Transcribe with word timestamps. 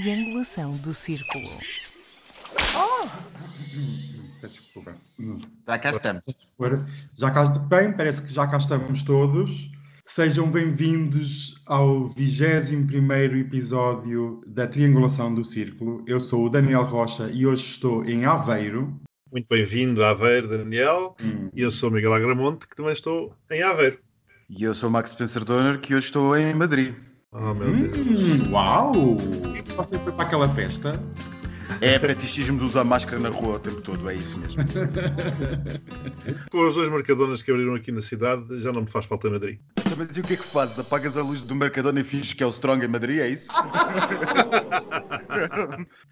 triangulação 0.00 0.76
do 0.78 0.92
círculo. 0.92 1.48
Peço 4.42 4.62
desculpa. 4.62 4.94
Já 5.66 5.78
cá 5.78 5.90
estamos. 5.90 6.24
Já 7.16 7.30
cá, 7.30 7.44
bem, 7.46 7.92
parece 7.96 8.20
que 8.20 8.32
já 8.32 8.46
cá 8.46 8.58
estamos 8.58 9.02
todos. 9.02 9.70
Sejam 10.04 10.50
bem-vindos 10.50 11.62
ao 11.64 12.08
21 12.08 13.10
episódio 13.38 14.42
da 14.46 14.66
Triangulação 14.66 15.34
do 15.34 15.42
Círculo. 15.42 16.04
Eu 16.06 16.20
sou 16.20 16.44
o 16.44 16.50
Daniel 16.50 16.84
Rocha 16.84 17.30
e 17.32 17.46
hoje 17.46 17.64
estou 17.64 18.04
em 18.04 18.26
Aveiro. 18.26 19.00
Muito 19.32 19.48
bem-vindo 19.48 20.04
a 20.04 20.10
Aveiro, 20.10 20.48
Daniel. 20.48 21.16
Hum. 21.22 21.48
E 21.54 21.62
eu 21.62 21.70
sou 21.70 21.88
o 21.88 21.92
Miguel 21.92 22.12
Agramonte, 22.12 22.68
que 22.68 22.76
também 22.76 22.92
estou 22.92 23.34
em 23.50 23.62
Aveiro. 23.62 23.98
E 24.50 24.62
eu 24.62 24.74
sou 24.74 24.90
o 24.90 24.92
Max 24.92 25.10
Spencer 25.10 25.42
Donner, 25.42 25.80
que 25.80 25.94
hoje 25.94 26.06
estou 26.06 26.36
em 26.36 26.52
Madrid. 26.52 26.94
Oh, 27.32 27.52
meu 27.54 27.88
Deus. 27.90 28.22
Hum, 28.22 28.52
uau! 28.52 28.92
Você 29.76 29.98
foi 29.98 30.12
para 30.12 30.24
aquela 30.24 30.48
festa? 30.48 30.92
É 31.80 31.98
fetichismo 31.98 32.58
de 32.58 32.64
usar 32.64 32.84
máscara 32.84 33.18
na 33.18 33.28
rua 33.28 33.56
o 33.56 33.58
tempo 33.58 33.80
todo, 33.82 34.08
é 34.08 34.14
isso 34.14 34.38
mesmo. 34.38 34.64
Com 36.50 36.66
os 36.66 36.74
dois 36.74 36.88
marcadonas 36.88 37.42
que 37.42 37.50
abriram 37.50 37.74
aqui 37.74 37.90
na 37.90 38.00
cidade, 38.00 38.60
já 38.60 38.72
não 38.72 38.82
me 38.82 38.86
faz 38.88 39.04
falta 39.04 39.28
Madrid. 39.28 39.58
Mas 39.96 40.16
e 40.16 40.20
o 40.20 40.22
que 40.22 40.34
é 40.34 40.36
que 40.36 40.42
fazes? 40.42 40.78
Apagas 40.78 41.16
a 41.16 41.22
luz 41.22 41.40
do 41.40 41.54
Mercadona 41.54 42.00
e 42.00 42.04
finges 42.04 42.32
que 42.32 42.42
é 42.42 42.46
o 42.46 42.50
Strong 42.50 42.84
em 42.84 42.88
Madrid, 42.88 43.18
é 43.20 43.28
isso? 43.28 43.48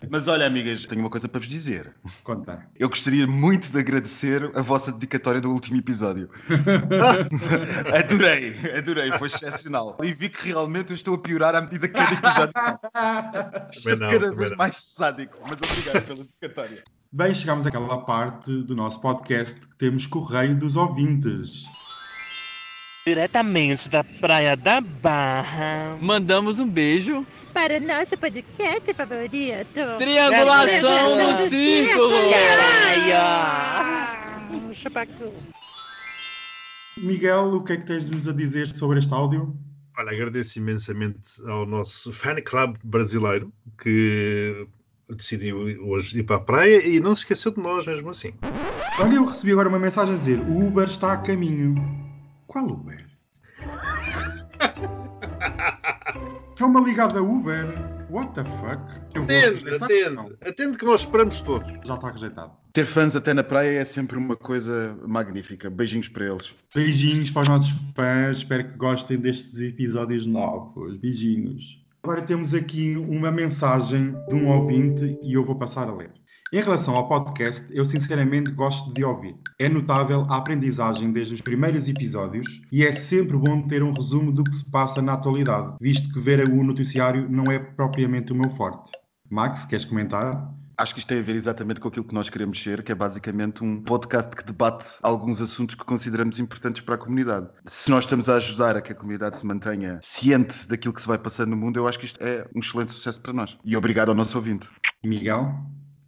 Mas 0.08 0.26
olha, 0.26 0.46
amigas, 0.46 0.84
tenho 0.86 1.02
uma 1.02 1.10
coisa 1.10 1.28
para 1.28 1.40
vos 1.40 1.48
dizer. 1.48 1.94
Conta. 2.22 2.66
Eu 2.78 2.88
gostaria 2.88 3.26
muito 3.26 3.70
de 3.70 3.78
agradecer 3.78 4.50
a 4.54 4.62
vossa 4.62 4.90
dedicatória 4.92 5.40
do 5.40 5.50
último 5.52 5.78
episódio. 5.78 6.30
adorei, 7.94 8.56
adorei, 8.76 9.12
foi 9.18 9.28
excepcional. 9.28 9.98
E 10.02 10.12
vi 10.12 10.30
que 10.30 10.48
realmente 10.48 10.90
eu 10.90 10.94
estou 10.94 11.14
a 11.14 11.18
piorar 11.18 11.54
à 11.54 11.60
medida 11.60 11.86
que 11.86 11.94
cada 11.94 12.14
episódio 12.14 12.52
passa. 12.54 12.90
Estou 13.70 13.96
não, 13.96 14.10
cada 14.10 14.34
vez 14.34 14.50
não. 14.50 14.56
mais 14.56 14.76
sádico, 14.76 15.36
mas 15.42 15.58
obrigado 15.58 16.06
pela 16.06 16.24
dedicatória. 16.24 16.84
Bem, 17.12 17.34
chegamos 17.34 17.66
àquela 17.66 17.98
parte 18.04 18.50
do 18.62 18.74
nosso 18.74 19.00
podcast 19.00 19.54
que 19.60 19.76
temos 19.76 20.06
Correio 20.06 20.56
dos 20.56 20.74
Ouvintes. 20.74 21.83
Diretamente 23.06 23.90
da 23.90 24.02
Praia 24.02 24.56
da 24.56 24.80
Barra. 24.80 25.98
Mandamos 26.00 26.58
um 26.58 26.66
beijo. 26.66 27.26
para 27.52 27.76
o 27.76 27.80
nosso 27.80 28.16
podcast 28.16 28.94
favorito. 28.94 29.98
Triangulação 29.98 31.18
no 31.18 31.36
círculo. 31.46 32.14
Caralho! 32.30 33.84
Chupacu. 34.72 35.34
Miguel, 36.96 37.56
o 37.56 37.62
que 37.62 37.74
é 37.74 37.76
que 37.76 37.86
tens 37.86 38.06
de 38.06 38.16
nos 38.16 38.26
a 38.26 38.32
dizer 38.32 38.68
sobre 38.68 39.00
este 39.00 39.12
áudio? 39.12 39.54
Olha, 39.98 40.10
agradeço 40.10 40.58
imensamente 40.58 41.42
ao 41.46 41.66
nosso 41.66 42.10
fan 42.10 42.40
club 42.40 42.78
brasileiro 42.82 43.52
que 43.82 44.66
decidiu 45.10 45.58
hoje 45.86 46.20
ir 46.20 46.22
para 46.22 46.36
a 46.36 46.40
praia 46.40 46.86
e 46.86 47.00
não 47.00 47.14
se 47.14 47.20
esqueceu 47.20 47.52
de 47.52 47.60
nós 47.60 47.86
mesmo 47.86 48.08
assim. 48.08 48.32
Olha, 48.98 49.16
eu 49.16 49.26
recebi 49.26 49.52
agora 49.52 49.68
uma 49.68 49.78
mensagem 49.78 50.14
a 50.14 50.16
dizer: 50.16 50.38
o 50.38 50.66
Uber 50.66 50.88
está 50.88 51.12
a 51.12 51.18
caminho. 51.18 52.03
Qual 52.46 52.66
Uber? 52.66 53.06
É 56.60 56.64
uma 56.64 56.80
ligada 56.80 57.22
Uber? 57.22 57.66
What 58.10 58.34
the 58.34 58.44
fuck? 58.44 58.80
Eu 59.14 59.24
Atende, 59.24 59.74
atende, 59.74 60.10
Não, 60.14 60.30
atende 60.40 60.78
que 60.78 60.84
nós 60.84 61.00
esperamos 61.00 61.40
todos. 61.40 61.68
Já 61.84 61.94
está 61.94 62.10
rejeitado. 62.10 62.52
Ter 62.72 62.84
fãs 62.84 63.16
até 63.16 63.34
na 63.34 63.42
praia 63.42 63.80
é 63.80 63.84
sempre 63.84 64.16
uma 64.16 64.36
coisa 64.36 64.96
magnífica. 65.06 65.68
Beijinhos 65.70 66.08
para 66.08 66.26
eles. 66.26 66.54
Beijinhos 66.74 67.30
para 67.30 67.42
os 67.42 67.48
nossos 67.48 67.70
fãs. 67.94 68.38
Espero 68.38 68.70
que 68.70 68.76
gostem 68.76 69.18
destes 69.18 69.58
episódios 69.60 70.26
novos. 70.26 70.96
Beijinhos. 70.98 71.82
Agora 72.02 72.22
temos 72.22 72.52
aqui 72.52 72.96
uma 72.96 73.30
mensagem 73.32 74.14
de 74.28 74.34
um 74.34 74.48
ouvinte 74.48 75.18
e 75.22 75.34
eu 75.34 75.44
vou 75.44 75.56
passar 75.56 75.88
a 75.88 75.94
ler. 75.94 76.12
Em 76.54 76.62
relação 76.62 76.94
ao 76.94 77.08
podcast, 77.08 77.66
eu 77.68 77.84
sinceramente 77.84 78.48
gosto 78.52 78.94
de 78.94 79.02
ouvir. 79.02 79.34
É 79.58 79.68
notável 79.68 80.24
a 80.30 80.36
aprendizagem 80.36 81.10
desde 81.10 81.34
os 81.34 81.40
primeiros 81.40 81.88
episódios 81.88 82.62
e 82.70 82.84
é 82.84 82.92
sempre 82.92 83.36
bom 83.36 83.62
ter 83.62 83.82
um 83.82 83.90
resumo 83.90 84.30
do 84.30 84.44
que 84.44 84.54
se 84.54 84.70
passa 84.70 85.02
na 85.02 85.14
atualidade, 85.14 85.74
visto 85.80 86.14
que 86.14 86.20
ver 86.20 86.48
o 86.48 86.62
noticiário 86.62 87.28
não 87.28 87.50
é 87.50 87.58
propriamente 87.58 88.32
o 88.32 88.36
meu 88.36 88.48
forte. 88.50 88.92
Max, 89.28 89.64
queres 89.64 89.84
comentar? 89.84 90.48
Acho 90.78 90.94
que 90.94 91.00
isto 91.00 91.08
tem 91.08 91.18
a 91.18 91.22
ver 91.22 91.34
exatamente 91.34 91.80
com 91.80 91.88
aquilo 91.88 92.04
que 92.04 92.14
nós 92.14 92.28
queremos 92.28 92.62
ser, 92.62 92.84
que 92.84 92.92
é 92.92 92.94
basicamente 92.94 93.64
um 93.64 93.82
podcast 93.82 94.30
que 94.30 94.44
debate 94.44 94.86
alguns 95.02 95.42
assuntos 95.42 95.74
que 95.74 95.84
consideramos 95.84 96.38
importantes 96.38 96.82
para 96.82 96.94
a 96.94 96.98
comunidade. 96.98 97.48
Se 97.66 97.90
nós 97.90 98.04
estamos 98.04 98.28
a 98.28 98.36
ajudar 98.36 98.76
a 98.76 98.80
que 98.80 98.92
a 98.92 98.94
comunidade 98.94 99.38
se 99.38 99.44
mantenha 99.44 99.98
ciente 100.00 100.68
daquilo 100.68 100.94
que 100.94 101.02
se 101.02 101.08
vai 101.08 101.18
passando 101.18 101.50
no 101.50 101.56
mundo, 101.56 101.80
eu 101.80 101.88
acho 101.88 101.98
que 101.98 102.06
isto 102.06 102.22
é 102.22 102.46
um 102.54 102.60
excelente 102.60 102.92
sucesso 102.92 103.20
para 103.20 103.32
nós. 103.32 103.58
E 103.64 103.76
obrigado 103.76 104.10
ao 104.10 104.14
nosso 104.14 104.38
ouvinte. 104.38 104.68
Miguel? 105.04 105.52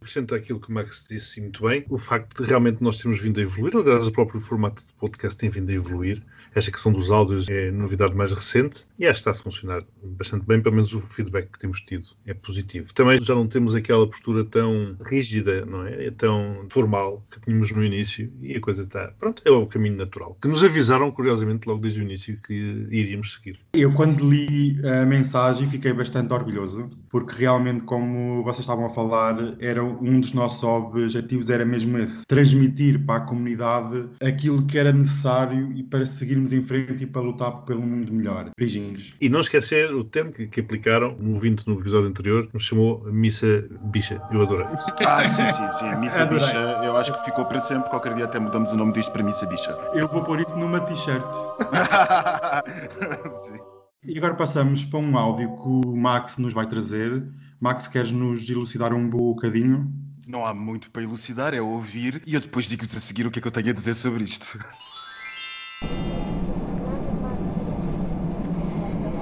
Acrescento 0.07 0.35
aquilo 0.35 0.57
que 0.57 0.69
o 0.69 0.73
Max 0.73 1.05
disse 1.09 1.41
muito 1.41 1.67
bem, 1.67 1.83
o 1.89 1.97
facto 1.97 2.41
de 2.41 2.47
realmente 2.47 2.81
nós 2.81 2.95
termos 2.95 3.19
vindo 3.19 3.41
a 3.41 3.43
evoluir, 3.43 3.75
aliás, 3.75 4.07
o 4.07 4.11
próprio 4.13 4.39
formato 4.39 4.81
do 4.81 4.93
podcast 4.97 5.37
tem 5.37 5.49
vindo 5.49 5.69
a 5.69 5.73
evoluir. 5.73 6.23
Esta 6.55 6.71
questão 6.71 6.93
dos 6.93 7.11
áudios 7.11 7.47
é 7.49 7.69
novidade 7.69 8.15
mais 8.15 8.31
recente 8.31 8.87
e 8.97 9.05
esta 9.05 9.29
está 9.29 9.31
a 9.31 9.43
funcionar 9.43 9.83
bastante 10.01 10.45
bem, 10.45 10.61
pelo 10.61 10.75
menos 10.75 10.93
o 10.93 11.01
feedback 11.01 11.51
que 11.51 11.59
temos 11.59 11.81
tido 11.81 12.05
é 12.25 12.33
positivo. 12.33 12.93
Também 12.93 13.21
já 13.21 13.35
não 13.35 13.45
temos 13.47 13.75
aquela 13.75 14.07
postura 14.07 14.45
tão 14.45 14.95
rígida, 15.05 15.65
não 15.65 15.85
é? 15.85 16.07
É 16.07 16.11
tão 16.11 16.65
formal 16.69 17.23
que 17.29 17.41
tínhamos 17.41 17.69
no 17.71 17.83
início 17.83 18.31
e 18.41 18.55
a 18.55 18.61
coisa 18.61 18.83
está. 18.83 19.13
Pronto, 19.19 19.43
é 19.45 19.51
o 19.51 19.67
caminho 19.67 19.97
natural. 19.97 20.37
Que 20.41 20.47
nos 20.47 20.63
avisaram, 20.63 21.11
curiosamente, 21.11 21.67
logo 21.67 21.81
desde 21.81 21.99
o 21.99 22.03
início 22.03 22.39
que 22.41 22.53
iríamos 22.89 23.35
seguir. 23.35 23.59
Eu, 23.73 23.93
quando 23.93 24.27
li 24.27 24.79
a 24.83 25.05
mensagem, 25.05 25.69
fiquei 25.69 25.93
bastante 25.93 26.33
orgulhoso, 26.33 26.89
porque 27.09 27.35
realmente, 27.41 27.81
como 27.81 28.43
vocês 28.43 28.59
estavam 28.59 28.85
a 28.85 28.89
falar, 28.89 29.55
era 29.59 29.83
um 29.83 30.19
dos 30.19 30.33
nossos 30.33 30.63
objetivos 30.63 31.49
era 31.49 31.65
mesmo 31.65 31.97
esse: 31.97 32.25
transmitir 32.25 33.05
para 33.05 33.23
a 33.23 33.25
comunidade 33.25 34.05
aquilo 34.21 34.65
que 34.65 34.77
era 34.77 34.91
necessário 34.91 35.71
e 35.73 35.83
para 35.83 36.05
seguirmos 36.05 36.53
em 36.53 36.61
frente 36.61 37.03
e 37.03 37.07
para 37.07 37.21
lutar 37.21 37.51
pelo 37.63 37.81
mundo 37.81 38.11
melhor. 38.11 38.49
Beijinhos. 38.57 39.13
E 39.19 39.29
não 39.29 39.41
esquecer 39.41 39.93
o 39.93 40.03
termo 40.03 40.31
que, 40.31 40.47
que 40.47 40.59
aplicaram, 40.59 41.15
um 41.19 41.33
ouvinte 41.33 41.67
no 41.67 41.79
episódio 41.79 42.09
anterior, 42.09 42.47
nos 42.53 42.63
chamou 42.63 43.03
Missa 43.11 43.65
Bicha. 43.85 44.21
Eu 44.31 44.41
adorei. 44.41 44.67
Ah, 45.05 45.27
sim, 45.27 45.49
sim, 45.51 45.71
sim. 45.71 45.95
Missa 45.99 46.23
Adorei. 46.23 46.45
Bicha, 46.45 46.57
eu 46.83 46.97
acho 46.97 47.13
que 47.13 47.25
ficou 47.25 47.45
para 47.45 47.59
sempre. 47.59 47.89
Qualquer 47.89 48.13
dia 48.13 48.25
até 48.25 48.39
mudamos 48.39 48.71
o 48.71 48.77
nome 48.77 48.93
disto 48.93 49.11
para 49.11 49.23
Missa 49.23 49.45
Bicha. 49.45 49.77
Eu 49.93 50.07
vou 50.07 50.23
pôr 50.23 50.39
isso 50.39 50.55
numa 50.57 50.79
t-shirt. 50.81 51.23
Sim. 53.45 53.76
E 54.07 54.17
agora 54.17 54.35
passamos 54.35 54.85
para 54.85 54.99
um 54.99 55.17
áudio 55.17 55.53
que 55.57 55.67
o 55.67 55.93
Max 55.93 56.37
nos 56.37 56.53
vai 56.53 56.65
trazer. 56.65 57.27
Max, 57.59 57.89
queres 57.89 58.09
nos 58.09 58.49
elucidar 58.49 58.93
um 58.93 59.09
bocadinho? 59.09 59.91
Não 60.25 60.45
há 60.45 60.53
muito 60.53 60.89
para 60.91 61.03
elucidar, 61.03 61.53
é 61.53 61.59
ouvir 61.59 62.21
e 62.25 62.33
eu 62.33 62.39
depois 62.39 62.67
digo-vos 62.69 62.95
a 62.95 63.01
seguir 63.01 63.27
o 63.27 63.31
que 63.31 63.39
é 63.39 63.41
que 63.41 63.47
eu 63.49 63.51
tenho 63.51 63.69
a 63.69 63.73
dizer 63.73 63.93
sobre 63.95 64.23
isto. 64.23 64.57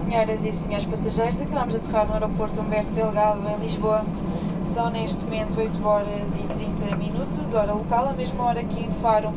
Senhoras 0.05 0.39
e 0.43 0.51
senhores 0.51 0.85
passageiros, 0.85 1.41
acabamos 1.41 1.73
de 1.73 1.79
aterrar 1.79 2.05
no 2.05 2.13
aeroporto 2.13 2.61
Humberto 2.61 2.91
Delgado, 2.91 3.41
em 3.49 3.65
Lisboa. 3.65 4.05
São 4.75 4.91
neste 4.91 5.17
momento 5.17 5.59
8 5.59 5.83
horas 5.83 6.27
e 6.39 6.53
30 6.83 6.95
minutos, 6.97 7.53
hora 7.55 7.73
local, 7.73 8.09
a 8.09 8.13
mesma 8.13 8.43
hora 8.43 8.61
aqui 8.61 8.81
em 8.81 8.91
Faro, 9.01 9.33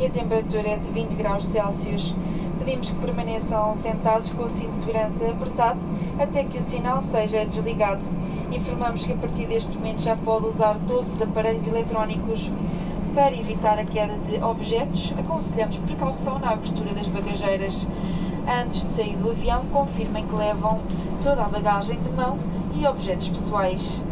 e 0.00 0.06
a 0.06 0.10
temperatura 0.10 0.68
é 0.68 0.78
de 0.78 0.90
20 0.90 1.10
graus 1.16 1.44
Celsius. 1.52 2.14
Pedimos 2.66 2.90
que 2.90 2.96
permaneçam 2.96 3.76
sentados 3.80 4.28
com 4.30 4.42
o 4.42 4.48
cinto 4.48 4.72
de 4.72 4.80
segurança 4.80 5.30
apertado 5.30 5.78
até 6.18 6.42
que 6.42 6.58
o 6.58 6.62
sinal 6.62 7.00
seja 7.12 7.46
desligado. 7.46 8.00
Informamos 8.50 9.06
que 9.06 9.12
a 9.12 9.16
partir 9.16 9.46
deste 9.46 9.70
momento 9.70 10.00
já 10.00 10.16
pode 10.16 10.46
usar 10.46 10.76
todos 10.88 11.08
os 11.12 11.22
aparelhos 11.22 11.64
eletrónicos. 11.64 12.50
Para 13.14 13.32
evitar 13.36 13.78
a 13.78 13.84
queda 13.84 14.14
de 14.28 14.42
objetos, 14.42 15.12
aconselhamos 15.16 15.76
precaução 15.76 16.40
na 16.40 16.50
abertura 16.50 16.92
das 16.92 17.06
bagageiras. 17.06 17.86
Antes 18.48 18.82
de 18.82 18.96
sair 18.96 19.16
do 19.16 19.30
avião, 19.30 19.64
confirmem 19.66 20.26
que 20.26 20.34
levam 20.34 20.80
toda 21.22 21.44
a 21.44 21.48
bagagem 21.48 22.00
de 22.00 22.10
mão 22.10 22.36
e 22.74 22.84
objetos 22.84 23.28
pessoais. 23.28 24.02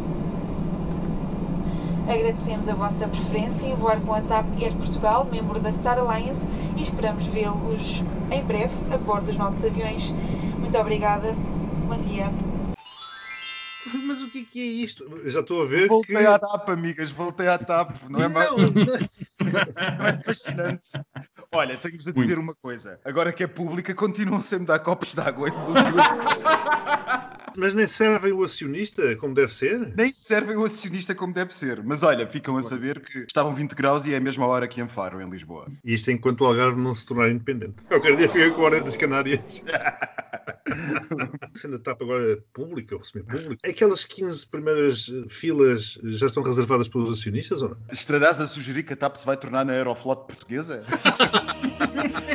Agradecemos 2.06 2.68
a 2.68 2.74
vossa 2.74 3.08
preferência 3.08 3.66
em 3.66 3.74
voar 3.76 4.00
com 4.00 4.12
a 4.14 4.20
TAP 4.20 4.46
Air 4.60 4.74
Portugal, 4.76 5.24
membro 5.30 5.58
da 5.58 5.72
Star 5.72 5.98
Alliance, 5.98 6.40
e 6.76 6.82
esperamos 6.82 7.24
vê-los 7.26 8.02
em 8.30 8.42
breve 8.44 8.74
a 8.92 8.98
bordo 8.98 9.26
dos 9.26 9.36
nossos 9.36 9.62
aviões. 9.64 10.10
Muito 10.58 10.76
obrigada. 10.78 11.32
Bom 11.86 11.96
dia. 12.02 12.30
Mas 14.06 14.22
o 14.22 14.30
que 14.30 14.40
é 14.40 14.44
que 14.44 14.60
é 14.60 14.64
isto? 14.64 15.04
Eu 15.04 15.28
já 15.30 15.40
estou 15.40 15.62
a 15.62 15.66
ver 15.66 15.88
Voltei 15.88 16.16
que... 16.16 16.26
à 16.26 16.38
TAP, 16.38 16.68
amigas, 16.70 17.10
voltei 17.10 17.48
à 17.48 17.58
TAP. 17.58 17.90
Não 18.08 18.22
é, 18.22 18.28
ma- 18.28 18.44
Não, 18.44 18.56
não 19.98 20.06
é 20.06 20.12
fascinante? 20.24 20.88
Olha, 21.52 21.76
tenho-vos 21.76 22.08
a 22.08 22.12
dizer 22.12 22.38
uma 22.38 22.54
coisa. 22.54 22.98
Agora 23.04 23.30
que 23.32 23.44
é 23.44 23.46
pública, 23.46 23.94
continuam 23.94 24.42
sempre 24.42 24.64
a 24.72 24.76
dar 24.76 24.78
copos 24.78 25.14
de 25.14 25.20
água. 25.20 25.48
Mas 27.56 27.72
nem 27.72 27.86
servem 27.86 28.32
o 28.32 28.42
acionista 28.42 29.14
como 29.16 29.34
deve 29.34 29.52
ser? 29.52 29.92
Nem 29.96 30.10
servem 30.10 30.56
o 30.56 30.64
acionista 30.64 31.14
como 31.14 31.32
deve 31.32 31.54
ser. 31.54 31.82
Mas 31.82 32.02
olha, 32.02 32.26
ficam 32.26 32.56
a 32.56 32.62
saber 32.62 33.00
que 33.00 33.20
estavam 33.20 33.54
20 33.54 33.74
graus 33.74 34.04
e 34.04 34.14
é 34.14 34.16
a 34.16 34.20
mesma 34.20 34.46
hora 34.46 34.66
que 34.66 34.80
em 34.80 34.88
Faro, 34.88 35.20
em 35.20 35.28
Lisboa. 35.28 35.70
Isto 35.84 36.10
enquanto 36.10 36.40
o 36.40 36.46
Algarve 36.46 36.80
não 36.80 36.94
se 36.94 37.06
tornar 37.06 37.30
independente. 37.30 37.84
Qualquer 37.86 38.16
dia 38.16 38.28
fica 38.28 38.50
com 38.50 38.62
a 38.62 38.64
hora 38.64 38.80
das 38.80 38.96
Canárias. 38.96 39.40
Sendo 41.54 41.76
a 41.76 41.78
TAP 41.78 42.02
agora 42.02 42.38
pública, 42.52 42.96
ou 42.96 43.04
semi-pública, 43.04 43.68
aquelas 43.68 44.04
15 44.04 44.46
primeiras 44.48 45.10
filas 45.28 45.98
já 46.04 46.26
estão 46.26 46.42
reservadas 46.42 46.88
pelos 46.88 47.18
acionistas 47.18 47.62
ou 47.62 47.70
não? 47.70 47.76
Estarás 47.92 48.40
a 48.40 48.46
sugerir 48.46 48.82
que 48.82 48.94
a 48.94 48.96
TAP 48.96 49.16
se 49.16 49.26
vai 49.26 49.36
tornar 49.36 49.64
na 49.64 49.72
Aeroflot 49.72 50.26
portuguesa? 50.26 50.84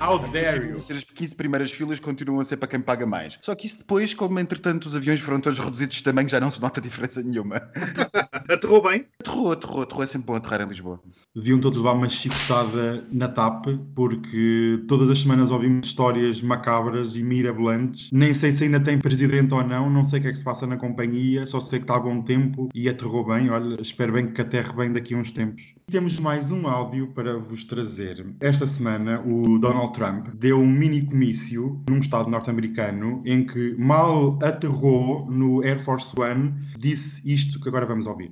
How 0.00 0.18
dare 0.30 0.68
you? 0.68 0.76
As 0.76 1.04
15 1.04 1.34
primeiras 1.34 1.70
filas 1.70 2.00
continuam 2.00 2.40
a 2.40 2.44
ser 2.44 2.56
para 2.56 2.68
quem 2.68 2.80
paga 2.80 3.06
mais. 3.06 3.38
Só 3.40 3.54
que 3.54 3.66
isso 3.66 3.78
depois, 3.78 4.14
como 4.14 4.38
entretanto 4.38 4.86
os 4.86 4.96
aviões 4.96 5.20
foram 5.20 5.40
todos 5.40 5.58
reduzidos 5.58 5.96
de 5.96 6.02
tamanho, 6.02 6.28
já 6.28 6.40
não 6.40 6.50
se 6.50 6.60
nota 6.60 6.80
diferença 6.80 7.22
nenhuma. 7.22 7.56
Aterrou 8.48 8.82
bem? 8.82 9.06
Aterrou, 9.20 9.52
aterrou, 9.52 9.82
aterrou. 9.82 10.02
É 10.02 10.06
sempre 10.06 10.26
bom 10.26 10.36
aterrar 10.36 10.62
em 10.62 10.68
Lisboa. 10.68 11.00
Deviam 11.34 11.60
todos 11.60 11.78
levar 11.78 11.92
uma 11.92 12.08
chicotada 12.08 13.04
na 13.10 13.28
TAP, 13.28 13.66
porque 13.94 14.84
todas 14.88 15.08
as 15.10 15.20
semanas 15.20 15.50
ouvimos 15.50 15.86
histórias 15.86 16.42
macabras 16.42 17.16
e 17.16 17.22
mirabolantes. 17.22 18.10
Nem 18.12 18.34
sei 18.34 18.52
se 18.52 18.64
ainda 18.64 18.80
tem 18.80 18.98
presidente 18.98 19.54
ou 19.54 19.64
não, 19.64 19.88
não 19.88 20.04
sei 20.04 20.18
o 20.18 20.22
que 20.22 20.28
é 20.28 20.32
que 20.32 20.38
se 20.38 20.44
passa 20.44 20.66
na 20.66 20.76
companhia, 20.76 21.46
só 21.46 21.60
sei 21.60 21.78
que 21.78 21.84
está 21.84 21.96
a 21.96 22.00
bom 22.00 22.22
tempo 22.22 22.68
e 22.74 22.88
aterrou 22.88 23.24
bem. 23.26 23.50
Olha, 23.50 23.80
espero 23.80 24.12
bem 24.12 24.28
que 24.28 24.40
aterre 24.40 24.72
bem 24.72 24.92
daqui 24.92 25.14
a 25.14 25.18
uns 25.18 25.32
tempos. 25.32 25.74
Temos 25.92 26.18
mais 26.18 26.50
um 26.50 26.66
áudio 26.66 27.08
para 27.08 27.36
vos 27.36 27.64
trazer. 27.64 28.24
Esta 28.40 28.66
semana, 28.66 29.20
o 29.20 29.58
Donald 29.58 29.92
Trump 29.92 30.26
deu 30.36 30.56
um 30.56 30.66
mini 30.66 31.04
comício 31.04 31.84
num 31.86 31.98
estado 31.98 32.30
norte-americano 32.30 33.22
em 33.26 33.44
que 33.44 33.74
mal 33.74 34.38
aterrou 34.42 35.26
no 35.30 35.62
Air 35.62 35.84
Force 35.84 36.08
One, 36.18 36.54
disse 36.78 37.20
isto 37.26 37.60
que 37.60 37.68
agora 37.68 37.84
vamos 37.84 38.06
ouvir. 38.06 38.30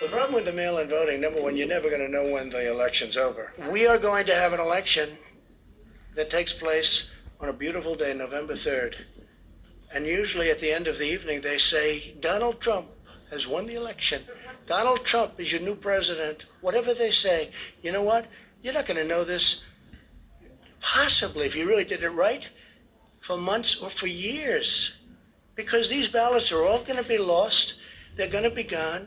The 0.00 0.08
problem 0.08 0.36
with 0.36 0.46
the 0.46 0.52
mail 0.52 0.78
in 0.78 0.88
voting, 0.88 1.20
number 1.20 1.38
one, 1.38 1.54
you're 1.54 1.68
never 1.68 1.90
going 1.90 2.00
to 2.00 2.10
know 2.10 2.32
when 2.32 2.48
the 2.48 2.66
election's 2.66 3.18
over. 3.18 3.52
We 3.70 3.86
are 3.86 3.98
going 3.98 4.24
to 4.24 4.34
have 4.34 4.54
an 4.54 4.60
election 4.60 5.10
that 6.16 6.30
takes 6.30 6.54
place 6.54 7.10
on 7.42 7.50
a 7.50 7.52
beautiful 7.52 7.94
day, 7.94 8.14
November 8.16 8.54
3rd. 8.54 8.94
And 9.94 10.06
usually 10.06 10.48
at 10.48 10.60
the 10.60 10.72
end 10.72 10.88
of 10.88 10.96
the 10.96 11.12
evening, 11.12 11.42
they 11.42 11.58
say, 11.58 12.14
Donald 12.20 12.58
Trump 12.58 12.86
has 13.30 13.46
won 13.46 13.66
the 13.66 13.74
election. 13.74 14.22
Donald 14.68 15.02
Trump 15.02 15.40
is 15.40 15.50
your 15.50 15.62
new 15.62 15.74
president. 15.74 16.44
Whatever 16.60 16.92
they 16.92 17.10
say, 17.10 17.48
you 17.80 17.90
know 17.90 18.02
what? 18.02 18.26
You're 18.62 18.74
not 18.74 18.84
going 18.84 18.98
to 19.00 19.08
know 19.08 19.24
this, 19.24 19.64
possibly, 20.82 21.46
if 21.46 21.56
you 21.56 21.66
really 21.66 21.84
did 21.84 22.02
it 22.02 22.10
right, 22.10 22.46
for 23.18 23.38
months 23.38 23.82
or 23.82 23.88
for 23.88 24.06
years. 24.06 25.00
Because 25.56 25.88
these 25.88 26.10
ballots 26.10 26.52
are 26.52 26.62
all 26.66 26.80
going 26.80 27.02
to 27.02 27.08
be 27.08 27.16
lost. 27.16 27.76
They're 28.14 28.28
going 28.28 28.44
to 28.44 28.50
be 28.50 28.62
gone. 28.62 29.06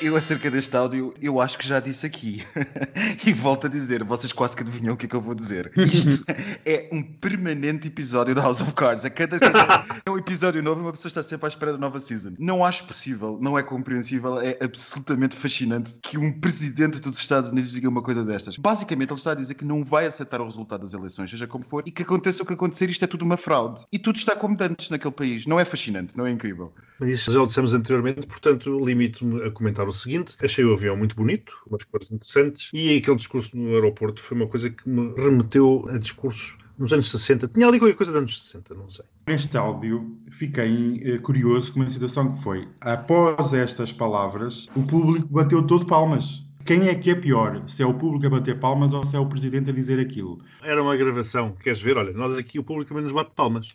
Eu, 0.00 0.14
acerca 0.14 0.48
deste 0.48 0.76
áudio, 0.76 1.12
eu 1.20 1.40
acho 1.40 1.58
que 1.58 1.66
já 1.66 1.80
disse 1.80 2.06
aqui. 2.06 2.44
e 3.26 3.32
volto 3.32 3.66
a 3.66 3.70
dizer, 3.70 4.04
vocês 4.04 4.32
quase 4.32 4.54
que 4.54 4.62
adivinham 4.62 4.94
o 4.94 4.96
que 4.96 5.06
é 5.06 5.08
que 5.08 5.16
eu 5.16 5.20
vou 5.20 5.34
dizer. 5.34 5.72
Isto 5.76 6.24
é 6.64 6.88
um 6.92 7.02
permanente 7.02 7.88
episódio 7.88 8.32
da 8.32 8.42
House 8.42 8.60
of 8.60 8.72
Cards. 8.74 9.04
A 9.04 9.10
cada, 9.10 9.40
cada 9.40 9.84
é 10.06 10.10
um 10.10 10.16
episódio 10.16 10.62
novo, 10.62 10.82
uma 10.82 10.92
pessoa 10.92 11.10
está 11.10 11.20
sempre 11.24 11.46
à 11.46 11.48
espera 11.48 11.72
da 11.72 11.78
nova 11.78 11.98
season. 11.98 12.34
Não 12.38 12.64
acho 12.64 12.84
possível, 12.84 13.40
não 13.42 13.58
é 13.58 13.62
compreensível, 13.64 14.40
é 14.40 14.56
absolutamente 14.62 15.34
fascinante 15.34 15.96
que 16.00 16.16
um 16.16 16.32
presidente 16.32 17.00
dos 17.00 17.18
Estados 17.18 17.50
Unidos 17.50 17.72
diga 17.72 17.88
uma 17.88 18.02
coisa 18.02 18.24
destas. 18.24 18.56
Basicamente, 18.56 19.10
ele 19.10 19.18
está 19.18 19.32
a 19.32 19.34
dizer 19.34 19.54
que 19.54 19.64
não 19.64 19.82
vai 19.82 20.06
aceitar 20.06 20.40
o 20.40 20.44
resultado 20.44 20.82
das 20.82 20.94
eleições, 20.94 21.28
seja 21.28 21.48
como 21.48 21.64
for, 21.64 21.82
e 21.84 21.90
que 21.90 22.02
aconteça 22.02 22.44
o 22.44 22.46
que 22.46 22.52
acontecer, 22.52 22.88
isto 22.88 23.04
é 23.04 23.08
tudo 23.08 23.24
uma 23.24 23.36
fraude. 23.36 23.84
E 23.90 23.98
tudo 23.98 24.14
está 24.14 24.36
como 24.36 24.56
dantes 24.56 24.90
naquele 24.90 25.12
país. 25.12 25.44
Não 25.44 25.58
é 25.58 25.64
fascinante, 25.64 26.16
não 26.16 26.24
é 26.24 26.30
incrível. 26.30 26.72
Mas 26.98 27.10
isso 27.10 27.32
já 27.32 27.40
o 27.40 27.46
dissemos 27.46 27.74
anteriormente, 27.74 28.26
portanto, 28.26 28.84
limito-me 28.84 29.42
a 29.44 29.50
comentar 29.50 29.86
o 29.86 29.92
seguinte: 29.92 30.36
achei 30.42 30.64
o 30.64 30.72
avião 30.72 30.96
muito 30.96 31.14
bonito, 31.14 31.52
umas 31.68 31.84
cores 31.84 32.10
interessantes, 32.10 32.70
e 32.72 32.96
aquele 32.96 33.16
discurso 33.16 33.56
no 33.56 33.74
aeroporto 33.74 34.20
foi 34.20 34.36
uma 34.36 34.46
coisa 34.46 34.68
que 34.68 34.88
me 34.88 35.14
remeteu 35.16 35.88
a 35.90 35.98
discursos 35.98 36.58
nos 36.78 36.92
anos 36.92 37.10
60. 37.10 37.48
Tinha 37.48 37.66
ali 37.66 37.78
qualquer 37.78 37.96
coisa 37.96 38.12
dos 38.12 38.20
anos 38.20 38.42
60, 38.42 38.74
não 38.74 38.90
sei. 38.90 39.04
Neste 39.26 39.56
áudio, 39.56 40.16
fiquei 40.30 41.02
eh, 41.04 41.18
curioso 41.18 41.72
com 41.72 41.80
uma 41.80 41.90
situação 41.90 42.32
que 42.32 42.42
foi: 42.42 42.66
após 42.80 43.52
estas 43.52 43.92
palavras, 43.92 44.66
o 44.74 44.82
público 44.82 45.28
bateu 45.28 45.62
todo 45.66 45.86
palmas. 45.86 46.46
Quem 46.64 46.88
é 46.88 46.94
que 46.94 47.10
é 47.10 47.14
pior? 47.14 47.62
Se 47.66 47.82
é 47.82 47.86
o 47.86 47.94
público 47.94 48.26
a 48.26 48.30
bater 48.38 48.60
palmas 48.60 48.92
ou 48.92 49.02
se 49.02 49.16
é 49.16 49.18
o 49.18 49.24
presidente 49.24 49.70
a 49.70 49.72
dizer 49.72 49.98
aquilo? 49.98 50.38
Era 50.62 50.82
uma 50.82 50.94
gravação, 50.96 51.52
queres 51.52 51.80
ver? 51.80 51.96
Olha, 51.96 52.12
nós 52.12 52.36
aqui 52.36 52.58
o 52.58 52.62
público 52.62 52.88
também 52.88 53.04
nos 53.04 53.12
bate 53.12 53.30
palmas. 53.34 53.74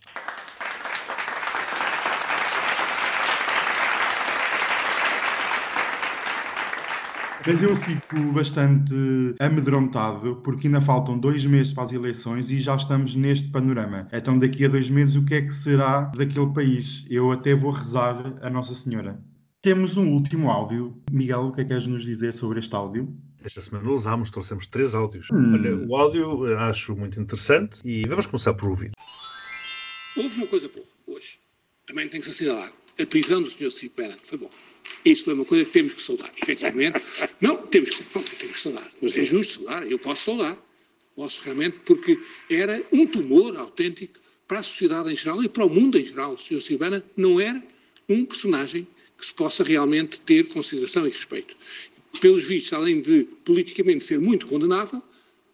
Mas 7.46 7.62
eu 7.62 7.76
fico 7.76 8.32
bastante 8.32 8.94
amedrontado 9.38 10.38
porque 10.38 10.68
ainda 10.68 10.80
faltam 10.80 11.20
dois 11.20 11.46
meses 11.46 11.74
para 11.74 11.84
as 11.84 11.92
eleições 11.92 12.50
e 12.50 12.58
já 12.58 12.74
estamos 12.78 13.18
neste 13.18 13.50
panorama. 13.50 14.08
Então, 14.14 14.40
daqui 14.40 14.64
a 14.64 14.70
dois 14.70 14.90
meses, 14.90 15.16
o 15.16 15.26
que 15.26 15.34
é 15.34 15.42
que 15.42 15.52
será 15.52 16.04
daquele 16.16 16.54
país? 16.54 17.06
Eu 17.10 17.34
até 17.34 17.54
vou 17.54 17.72
rezar 17.72 18.38
a 18.42 18.50
Nossa 18.50 18.74
Senhora. 18.74 19.22
Temos 19.62 19.98
um 19.98 20.14
último 20.14 20.50
áudio. 20.50 20.98
Miguel, 21.12 21.48
o 21.48 21.52
que 21.52 21.62
é 21.62 21.64
que 21.66 21.72
queres 21.72 21.86
nos 21.86 22.06
dizer 22.06 22.32
sobre 22.32 22.60
este 22.60 22.74
áudio? 22.74 23.14
Esta 23.44 23.60
semana 23.60 23.90
usámos, 23.92 24.30
trouxemos 24.30 24.66
três 24.66 24.96
áudios. 24.96 25.28
Hum. 25.30 25.54
Olha, 25.54 25.76
o 25.76 25.96
áudio 25.98 26.58
acho 26.60 26.96
muito 26.96 27.20
interessante 27.20 27.82
e 27.84 28.08
vamos 28.08 28.26
começar 28.26 28.54
por 28.54 28.70
ouvir. 28.70 28.92
Houve 30.16 30.38
uma 30.38 30.48
coisa 30.48 30.70
boa 30.70 30.86
hoje. 31.08 31.40
Também 31.86 32.08
tem 32.08 32.22
que 32.22 32.26
se 32.26 32.32
assinalar. 32.32 32.72
A 32.98 33.06
prisão 33.06 33.44
do 33.44 33.50
Sr. 33.50 33.70
Cico 33.70 33.96
Pena 33.96 34.16
foi 34.24 34.38
bom. 34.38 34.50
Isto 35.06 35.32
é 35.32 35.34
uma 35.34 35.46
coisa 35.46 35.66
que 35.66 35.72
temos 35.72 35.94
que 35.94 36.02
saudar. 36.02 36.32
Efetivamente, 36.42 37.02
não, 37.42 37.58
temos 37.68 37.90
que, 37.90 38.06
não, 38.16 38.24
temos 38.24 38.54
que 38.56 38.62
saudar. 38.62 38.92
Mas 39.02 39.18
é 39.18 39.24
justo 39.24 39.64
saudar. 39.66 39.90
Eu 39.92 40.00
posso 40.00 40.26
saudar. 40.26 40.58
Posso 41.16 41.42
realmente, 41.42 41.78
porque 41.86 42.20
era 42.50 42.84
um 42.92 43.06
tumor 43.06 43.56
autêntico 43.58 44.20
para 44.48 44.60
a 44.60 44.64
sociedade 44.64 45.12
em 45.12 45.16
geral 45.16 45.44
e 45.44 45.50
para 45.50 45.66
o 45.66 45.70
mundo 45.70 45.98
em 45.98 46.06
geral. 46.06 46.34
O 46.34 46.38
Sr. 46.38 46.62
Silvana 46.62 47.04
não 47.16 47.40
era 47.40 47.62
um 48.10 48.26
personagem 48.26 48.88
que 49.18 49.26
se 49.26 49.34
possa 49.34 49.64
realmente 49.64 50.20
ter 50.22 50.48
consideração 50.48 51.08
e 51.08 51.12
respeito. 51.12 51.56
Pelos 52.20 52.46
vistos, 52.46 52.74
além 52.74 53.02
de 53.02 53.28
politicamente 53.46 54.04
ser 54.04 54.20
muito 54.20 54.48
condenável, 54.48 55.02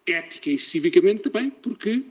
ética 0.06 0.50
e 0.50 0.58
civicamente 0.58 1.22
também, 1.22 1.50
porque 1.50 2.02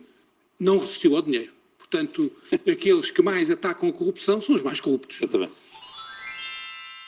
não 0.60 0.78
resistiu 0.78 1.16
ao 1.16 1.22
dinheiro. 1.22 1.52
Portanto, 1.78 2.32
aqueles 2.70 3.12
que 3.12 3.22
mais 3.22 3.50
atacam 3.50 3.90
a 3.90 3.94
corrupção 3.94 4.42
são 4.42 4.56
os 4.56 4.62
mais 4.62 4.80
corruptos. 4.80 5.20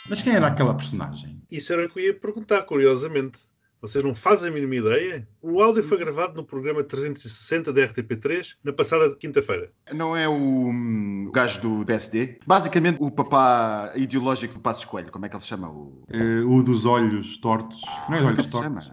Mas 0.09 0.21
quem 0.21 0.33
era 0.33 0.47
aquela 0.47 0.73
personagem? 0.73 1.41
Isso 1.49 1.71
era 1.73 1.85
o 1.85 1.89
que 1.89 1.99
eu 1.99 2.03
ia 2.05 2.13
perguntar, 2.13 2.63
curiosamente. 2.63 3.49
Vocês 3.81 4.03
não 4.03 4.13
fazem 4.13 4.49
a 4.49 4.51
mínima 4.53 4.75
ideia? 4.75 5.27
O 5.41 5.59
áudio 5.59 5.81
foi 5.81 5.97
gravado 5.97 6.35
no 6.35 6.45
programa 6.45 6.83
360 6.83 7.73
da 7.73 7.81
RTP3 7.81 8.55
na 8.63 8.71
passada 8.71 9.15
quinta-feira. 9.15 9.71
Não 9.91 10.15
é 10.15 10.29
o, 10.29 10.33
hum, 10.33 11.25
o 11.27 11.31
gajo 11.31 11.59
do 11.61 11.85
PSD? 11.85 12.37
Basicamente, 12.45 12.97
o 13.01 13.09
papá 13.09 13.91
ideológico 13.95 14.53
do 14.53 14.59
Passos 14.59 14.85
Coelho, 14.85 15.11
como 15.11 15.25
é 15.25 15.29
que 15.29 15.35
ele 15.35 15.41
se 15.41 15.47
chama? 15.47 15.67
O... 15.71 16.03
Eh, 16.09 16.41
o 16.41 16.61
dos 16.61 16.85
olhos 16.85 17.37
tortos. 17.37 17.81
Não 18.07 18.17
é 18.17 18.21
é 18.21 18.23
olhos 18.23 18.45
se 18.45 18.51
tortos. 18.51 18.91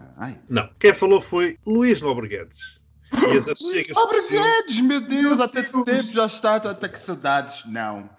Não. 0.49 0.69
Quem 0.79 0.91
falou 0.91 1.21
foi 1.21 1.55
Luís 1.67 2.01
Nobre 2.01 2.27
Guedes. 2.27 2.79
E 3.13 3.37
as 3.37 3.47
Obrigados, 3.95 4.79
meu 4.81 5.01
Deus, 5.01 5.39
há 5.39 5.47
tanto 5.47 5.83
tempo 5.83 6.11
já 6.11 6.25
está, 6.25 6.55
até 6.55 6.87
que 6.87 6.97
saudades. 6.97 7.63
Não. 7.67 8.09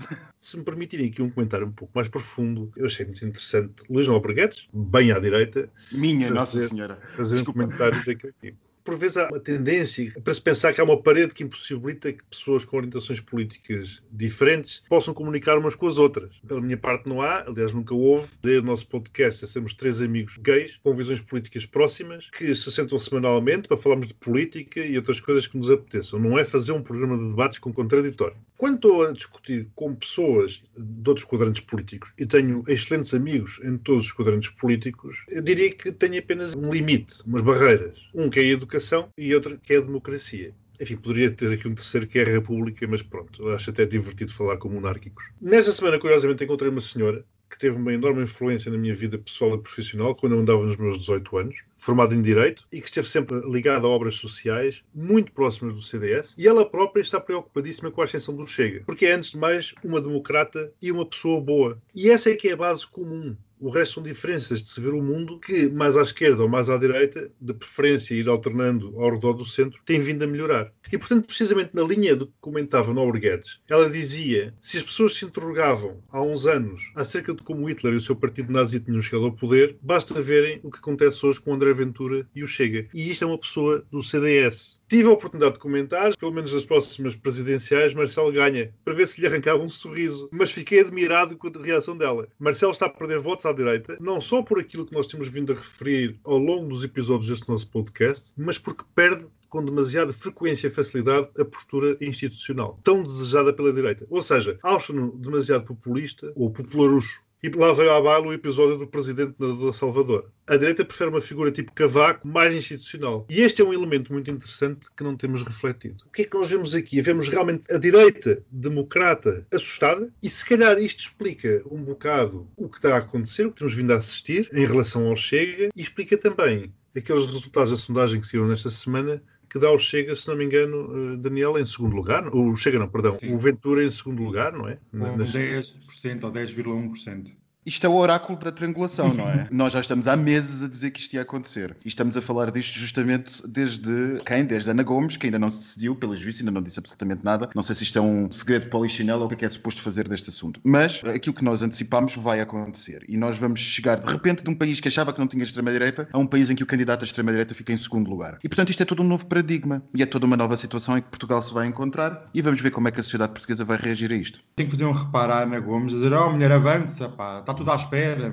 Se 0.41 0.57
me 0.57 0.65
permitirem 0.65 1.09
aqui 1.09 1.21
um 1.21 1.29
comentário 1.31 1.67
um 1.67 1.73
pouco 1.73 1.93
mais 1.95 2.09
profundo, 2.09 2.73
eu 2.75 2.87
achei 2.87 3.05
muito 3.05 3.25
interessante 3.27 3.85
Luís 3.91 4.09
Nobre 4.09 4.33
Guedes, 4.33 4.67
bem 4.73 5.13
à 5.13 5.19
direita, 5.19 5.69
Minha 5.93 6.29
Fazer- 6.29 6.35
Nossa 6.35 6.69
Senhora. 6.69 6.99
fazer 7.17 7.37
Desculpa. 7.37 7.61
um 7.61 7.65
comentário 7.65 7.99
daquele 8.07 8.33
tipo. 8.41 8.57
Por 8.83 8.97
vezes 8.97 9.19
há 9.19 9.29
uma 9.29 9.39
tendência 9.39 10.11
para 10.25 10.33
se 10.33 10.41
pensar 10.41 10.73
que 10.73 10.81
há 10.81 10.85
uma 10.85 11.01
parede 11.01 11.35
que 11.35 11.45
impossibilita 11.45 12.11
que 12.15 12.25
pessoas 12.25 12.65
com 12.65 12.79
orientações 12.79 13.21
políticas 13.21 14.03
diferentes 14.11 14.83
possam 14.89 15.13
comunicar 15.13 15.59
umas 15.59 15.77
com 15.77 15.87
as 15.87 15.99
outras. 15.99 16.41
Pela 16.49 16.63
minha 16.63 16.79
parte 16.79 17.07
não 17.07 17.21
há, 17.21 17.43
aliás 17.47 17.75
nunca 17.75 17.95
houve. 17.95 18.27
Desde 18.43 18.61
o 18.61 18.65
nosso 18.67 18.87
podcast 18.87 19.47
somos 19.47 19.75
três 19.75 20.01
amigos 20.01 20.39
gays 20.39 20.81
com 20.83 20.95
visões 20.95 21.21
políticas 21.21 21.67
próximas 21.67 22.31
que 22.31 22.53
se 22.55 22.73
sentam 22.73 22.99
semanalmente 22.99 23.69
para 23.69 23.77
falarmos 23.77 24.09
de 24.09 24.15
política 24.15 24.81
e 24.81 24.97
outras 24.97 25.21
coisas 25.21 25.47
que 25.47 25.59
nos 25.59 25.71
apeteçam. 25.71 26.19
Não 26.19 26.39
é 26.39 26.45
fazer 26.45 26.73
um 26.73 26.83
programa 26.83 27.19
de 27.19 27.29
debates 27.29 27.59
com 27.59 27.71
contraditório. 27.73 28.37
Quando 28.61 28.75
estou 28.75 29.07
a 29.07 29.13
discutir 29.13 29.71
com 29.75 29.95
pessoas 29.95 30.63
de 30.77 31.09
outros 31.09 31.25
quadrantes 31.25 31.63
políticos 31.63 32.13
e 32.19 32.27
tenho 32.27 32.63
excelentes 32.69 33.15
amigos 33.15 33.59
em 33.65 33.79
todos 33.79 34.05
os 34.05 34.13
quadrantes 34.13 34.51
políticos, 34.51 35.25
eu 35.31 35.41
diria 35.41 35.73
que 35.73 35.91
tenho 35.91 36.19
apenas 36.19 36.55
um 36.55 36.71
limite, 36.71 37.23
umas 37.27 37.41
barreiras. 37.41 37.99
Um 38.15 38.29
que 38.29 38.39
é 38.39 38.43
a 38.43 38.47
educação 38.49 39.09
e 39.17 39.35
outro 39.35 39.59
que 39.59 39.73
é 39.73 39.79
a 39.79 39.81
democracia. 39.81 40.55
Enfim, 40.79 40.97
poderia 40.99 41.31
ter 41.31 41.51
aqui 41.51 41.67
um 41.67 41.75
terceiro 41.75 42.07
que 42.07 42.19
é 42.19 42.23
a 42.23 42.27
República, 42.33 42.87
mas 42.87 43.01
pronto, 43.01 43.49
acho 43.49 43.71
até 43.71 43.87
divertido 43.87 44.35
falar 44.35 44.59
com 44.59 44.69
monárquicos. 44.69 45.25
Nesta 45.41 45.73
semana, 45.73 45.99
curiosamente, 45.99 46.45
encontrei 46.45 46.71
uma 46.71 46.83
senhora 46.83 47.25
que 47.49 47.59
teve 47.59 47.77
uma 47.77 47.95
enorme 47.95 48.25
influência 48.25 48.71
na 48.71 48.77
minha 48.77 48.95
vida 48.95 49.17
pessoal 49.17 49.55
e 49.55 49.63
profissional 49.63 50.15
quando 50.15 50.35
eu 50.35 50.41
andava 50.41 50.63
nos 50.63 50.77
meus 50.77 50.99
18 50.99 51.39
anos, 51.39 51.57
formado 51.81 52.15
em 52.15 52.23
Direito 52.23 52.65
e 52.71 52.81
que 52.81 52.87
esteve 52.87 53.09
sempre 53.09 53.41
ligada 53.51 53.87
a 53.87 53.91
obras 53.91 54.15
sociais 54.15 54.83
muito 54.95 55.33
próximas 55.33 55.75
do 55.75 55.83
CDS 55.83 56.35
e 56.39 56.47
ela 56.47 56.69
própria 56.69 57.01
está 57.01 57.19
preocupadíssima 57.19 57.91
com 57.91 58.03
a 58.03 58.05
ascensão 58.05 58.37
do 58.37 58.47
Chega, 58.47 58.83
porque 58.85 59.07
é, 59.07 59.15
antes 59.15 59.33
de 59.33 59.39
mais, 59.39 59.75
uma 59.83 60.01
democrata 60.01 60.73
e 60.81 60.93
uma 60.93 61.07
pessoa 61.07 61.41
boa. 61.41 61.83
E 61.95 62.11
essa 62.11 62.31
é 62.31 62.37
que 62.37 62.49
é 62.49 62.53
a 62.53 62.57
base 62.57 62.87
comum 62.87 63.35
o 63.61 63.71
resto 63.71 63.95
são 63.95 64.03
diferenças 64.03 64.63
de 64.63 64.69
se 64.69 64.81
ver 64.81 64.95
o 64.95 65.03
mundo 65.03 65.39
que, 65.39 65.69
mais 65.69 65.97
à 65.97 66.03
esquerda 66.03 66.43
ou 66.43 66.49
mais 66.49 66.71
à 66.71 66.79
direita, 66.79 67.31
de 67.41 67.53
preferência 67.53 68.15
ir 68.15 68.29
alternando 68.29 68.99
ao 68.99 69.11
redor 69.11 69.35
do 69.35 69.45
centro, 69.45 69.81
tem 69.85 70.01
vindo 70.01 70.23
a 70.25 70.27
melhorar. 70.27 70.73
E, 70.91 70.99
portanto, 70.99 71.27
precisamente 71.27 71.75
na 71.75 71.83
linha 71.83 72.17
do 72.17 72.27
que 72.27 72.33
comentava 72.41 72.93
Nobre 72.95 73.21
Guedes, 73.21 73.61
ela 73.69 73.89
dizia 73.89 74.55
se 74.61 74.79
as 74.79 74.83
pessoas 74.83 75.15
se 75.15 75.25
interrogavam 75.25 76.03
há 76.11 76.23
uns 76.23 76.47
anos 76.47 76.91
acerca 76.97 77.35
de 77.35 77.43
como 77.43 77.69
Hitler 77.69 77.93
e 77.93 77.97
o 77.97 78.01
seu 78.01 78.17
partido 78.17 78.53
nazi 78.53 78.81
tinham 78.81 79.03
chegado 79.03 79.27
ao 79.27 79.33
poder, 79.33 79.77
basta 79.83 80.21
verem 80.23 80.61
o 80.63 80.71
que 80.71 80.79
acontece 80.79 81.25
hoje 81.25 81.41
com 81.41 81.53
André 81.53 81.73
Ventura 81.75 82.27
e 82.35 82.43
o 82.43 82.47
Chega. 82.47 82.89
E 82.95 83.11
isto 83.11 83.25
é 83.25 83.27
uma 83.27 83.39
pessoa 83.39 83.85
do 83.91 84.03
CDS. 84.03 84.80
Tive 84.91 85.09
a 85.09 85.13
oportunidade 85.13 85.53
de 85.53 85.61
comentar, 85.61 86.17
pelo 86.17 86.33
menos 86.33 86.53
nas 86.53 86.65
próximas 86.65 87.15
presidenciais, 87.15 87.95
Marcelo 87.95 88.33
ganha, 88.33 88.75
para 88.85 88.93
ver 88.93 89.07
se 89.07 89.21
lhe 89.21 89.27
arrancava 89.29 89.63
um 89.63 89.69
sorriso. 89.69 90.29
Mas 90.33 90.51
fiquei 90.51 90.81
admirado 90.81 91.37
com 91.37 91.47
a 91.47 91.63
reação 91.63 91.97
dela. 91.97 92.27
Marcelo 92.41 92.73
está 92.73 92.87
a 92.87 92.91
perder 92.91 93.21
votos 93.21 93.47
à 93.47 93.53
direita, 93.53 93.97
não 94.01 94.21
só 94.21 94.43
por 94.43 94.59
aquilo 94.59 94.85
que 94.85 94.93
nós 94.93 95.07
temos 95.07 95.29
vindo 95.29 95.53
a 95.53 95.55
referir 95.55 96.19
ao 96.25 96.39
longo 96.39 96.71
dos 96.71 96.83
episódios 96.83 97.31
deste 97.31 97.49
nosso 97.49 97.69
podcast, 97.69 98.33
mas 98.37 98.59
porque 98.59 98.83
perde 98.93 99.27
com 99.49 99.65
demasiada 99.65 100.13
frequência 100.13 100.67
e 100.67 100.73
facilidade 100.73 101.29
a 101.39 101.45
postura 101.45 101.97
institucional, 102.01 102.81
tão 102.83 103.01
desejada 103.01 103.53
pela 103.53 103.73
direita. 103.73 104.05
Ou 104.11 104.23
seja, 104.23 104.59
acho-no 104.61 105.17
demasiado 105.17 105.67
populista 105.67 106.33
ou 106.35 106.51
popularucho. 106.51 107.23
E 107.43 107.49
lá 107.49 107.73
veio 107.73 107.91
à 107.91 108.01
baila 108.01 108.27
o 108.27 108.33
episódio 108.35 108.77
do 108.77 108.87
presidente 108.87 109.35
da 109.39 109.73
Salvador. 109.73 110.31
A 110.47 110.57
direita 110.57 110.85
prefere 110.85 111.09
uma 111.09 111.23
figura 111.23 111.51
tipo 111.51 111.73
Cavaco, 111.73 112.29
mais 112.29 112.55
institucional. 112.55 113.27
E 113.31 113.41
este 113.41 113.63
é 113.63 113.65
um 113.65 113.73
elemento 113.73 114.13
muito 114.13 114.31
interessante 114.31 114.89
que 114.95 115.03
não 115.03 115.17
temos 115.17 115.43
refletido. 115.43 116.05
O 116.07 116.11
que 116.11 116.23
é 116.23 116.25
que 116.27 116.37
nós 116.37 116.51
vemos 116.51 116.75
aqui? 116.75 117.01
Vemos 117.01 117.29
realmente 117.29 117.65
a 117.73 117.79
direita 117.79 118.45
democrata 118.51 119.47
assustada 119.55 120.13
e 120.23 120.29
se 120.29 120.45
calhar 120.45 120.77
isto 120.79 121.01
explica 121.01 121.63
um 121.71 121.83
bocado 121.83 122.47
o 122.57 122.69
que 122.69 122.77
está 122.77 122.95
a 122.95 122.99
acontecer, 122.99 123.47
o 123.47 123.53
que 123.53 123.59
temos 123.59 123.75
vindo 123.75 123.93
a 123.93 123.97
assistir 123.97 124.51
em 124.53 124.67
relação 124.67 125.07
ao 125.07 125.17
Chega 125.17 125.71
e 125.75 125.81
explica 125.81 126.19
também 126.19 126.73
aqueles 126.95 127.27
resultados 127.27 127.71
da 127.71 127.77
sondagem 127.77 128.21
que 128.21 128.27
saíram 128.27 128.49
nesta 128.49 128.69
semana 128.69 129.23
que 129.51 129.59
dá 129.59 129.71
o 129.73 129.79
Chega, 129.79 130.15
se 130.15 130.29
não 130.29 130.37
me 130.37 130.45
engano, 130.45 131.17
Daniel, 131.17 131.59
em 131.59 131.67
segundo 131.67 131.97
lugar. 131.97 132.33
O 132.33 132.57
Chega, 132.57 132.79
não, 132.79 132.89
perdão. 132.89 133.19
Sim. 133.19 133.35
O 133.35 133.39
Ventura 133.39 133.85
em 133.85 133.91
segundo 133.91 134.23
lugar, 134.23 134.53
não 134.53 134.69
é? 134.69 134.79
Com 134.93 135.17
Nas... 135.17 135.33
10% 135.33 136.23
ou 136.23 136.33
10,1%. 136.33 137.40
Isto 137.65 137.87
é 137.87 137.89
o 137.89 137.95
oráculo 137.95 138.39
da 138.39 138.51
triangulação, 138.51 139.13
não 139.13 139.29
é? 139.29 139.47
Nós 139.53 139.73
já 139.73 139.81
estamos 139.81 140.09
há 140.09 140.17
meses 140.17 140.63
a 140.63 140.69
dizer 140.69 140.91
que 140.91 141.01
isto 141.01 141.13
ia 141.15 141.23
acontecer. 141.23 141.77
E 141.85 141.89
estamos 141.89 142.17
a 142.17 142.23
falar 142.23 142.51
disto 142.51 142.79
justamente 142.79 143.47
desde 143.47 144.19
quem? 144.25 144.45
Desde 144.45 144.71
Ana 144.71 144.83
Gomes, 144.83 145.19
que 145.19 145.27
ainda 145.27 145.39
não 145.39 145.51
se 145.51 145.59
decidiu, 145.59 145.95
pelos 145.95 146.21
vistos, 146.21 146.41
ainda 146.41 146.53
não 146.53 146.63
disse 146.63 146.79
absolutamente 146.79 147.23
nada. 147.23 147.51
Não 147.55 147.63
sei 147.63 147.75
se 147.75 147.85
isto 147.85 147.99
é 147.99 148.01
um 148.01 148.31
segredo 148.31 148.71
polichinelo 148.71 149.21
ou 149.21 149.27
o 149.27 149.29
que 149.29 149.35
é 149.35 149.39
que 149.39 149.45
é 149.45 149.49
suposto 149.49 149.83
fazer 149.83 150.09
deste 150.09 150.31
assunto. 150.31 150.59
Mas 150.65 151.03
aquilo 151.05 151.35
que 151.35 151.45
nós 151.45 151.63
antecipámos 151.63 152.15
vai 152.15 152.41
acontecer. 152.41 153.05
E 153.07 153.17
nós 153.17 153.39
vamos 153.39 153.61
chegar, 153.61 154.01
de 154.01 154.11
repente, 154.11 154.43
de 154.43 154.49
um 154.49 154.55
país 154.55 154.81
que 154.81 154.89
achava 154.89 155.13
que 155.13 155.19
não 155.19 155.27
tinha 155.27 155.45
extrema-direita 155.45 156.09
a 156.13 156.19
um 156.19 156.27
país 156.27 156.49
em 156.49 156.55
que 156.55 156.63
o 156.63 156.67
candidato 156.67 157.03
à 157.03 157.05
extrema-direita 157.05 157.55
fica 157.55 157.73
em 157.73 157.77
segundo 157.77 158.09
lugar. 158.09 158.39
E, 158.43 158.49
portanto, 158.49 158.71
isto 158.71 158.83
é 158.83 158.87
todo 158.87 159.03
um 159.03 159.07
novo 159.07 159.27
paradigma. 159.27 159.83
E 159.95 160.03
é 160.03 160.07
toda 160.07 160.25
uma 160.25 160.37
nova 160.37 160.57
situação 160.57 160.97
em 160.97 161.03
que 161.03 161.09
Portugal 161.09 161.43
se 161.43 161.53
vai 161.53 161.67
encontrar. 161.67 162.25
E 162.33 162.41
vamos 162.41 162.61
ver 162.61 162.71
como 162.71 162.89
é 162.89 162.91
que 162.91 163.01
a 163.01 163.03
sociedade 163.03 163.33
portuguesa 163.33 163.67
vai 163.67 163.77
reagir 163.77 164.11
a 164.11 164.17
isto. 164.17 164.41
Tem 164.57 164.65
que 164.65 164.73
fazer 164.73 164.87
um 164.87 164.93
reparo 164.93 165.33
à 165.35 165.43
Ana 165.43 165.61
Gomes, 165.61 165.93
dizer, 165.93 166.13
oh, 166.15 166.31
mulher, 166.31 166.53
avança, 166.53 167.09
pá, 167.09 167.43
está 167.51 167.55
tudo 167.55 167.71
à 167.73 167.75
espera 167.75 168.33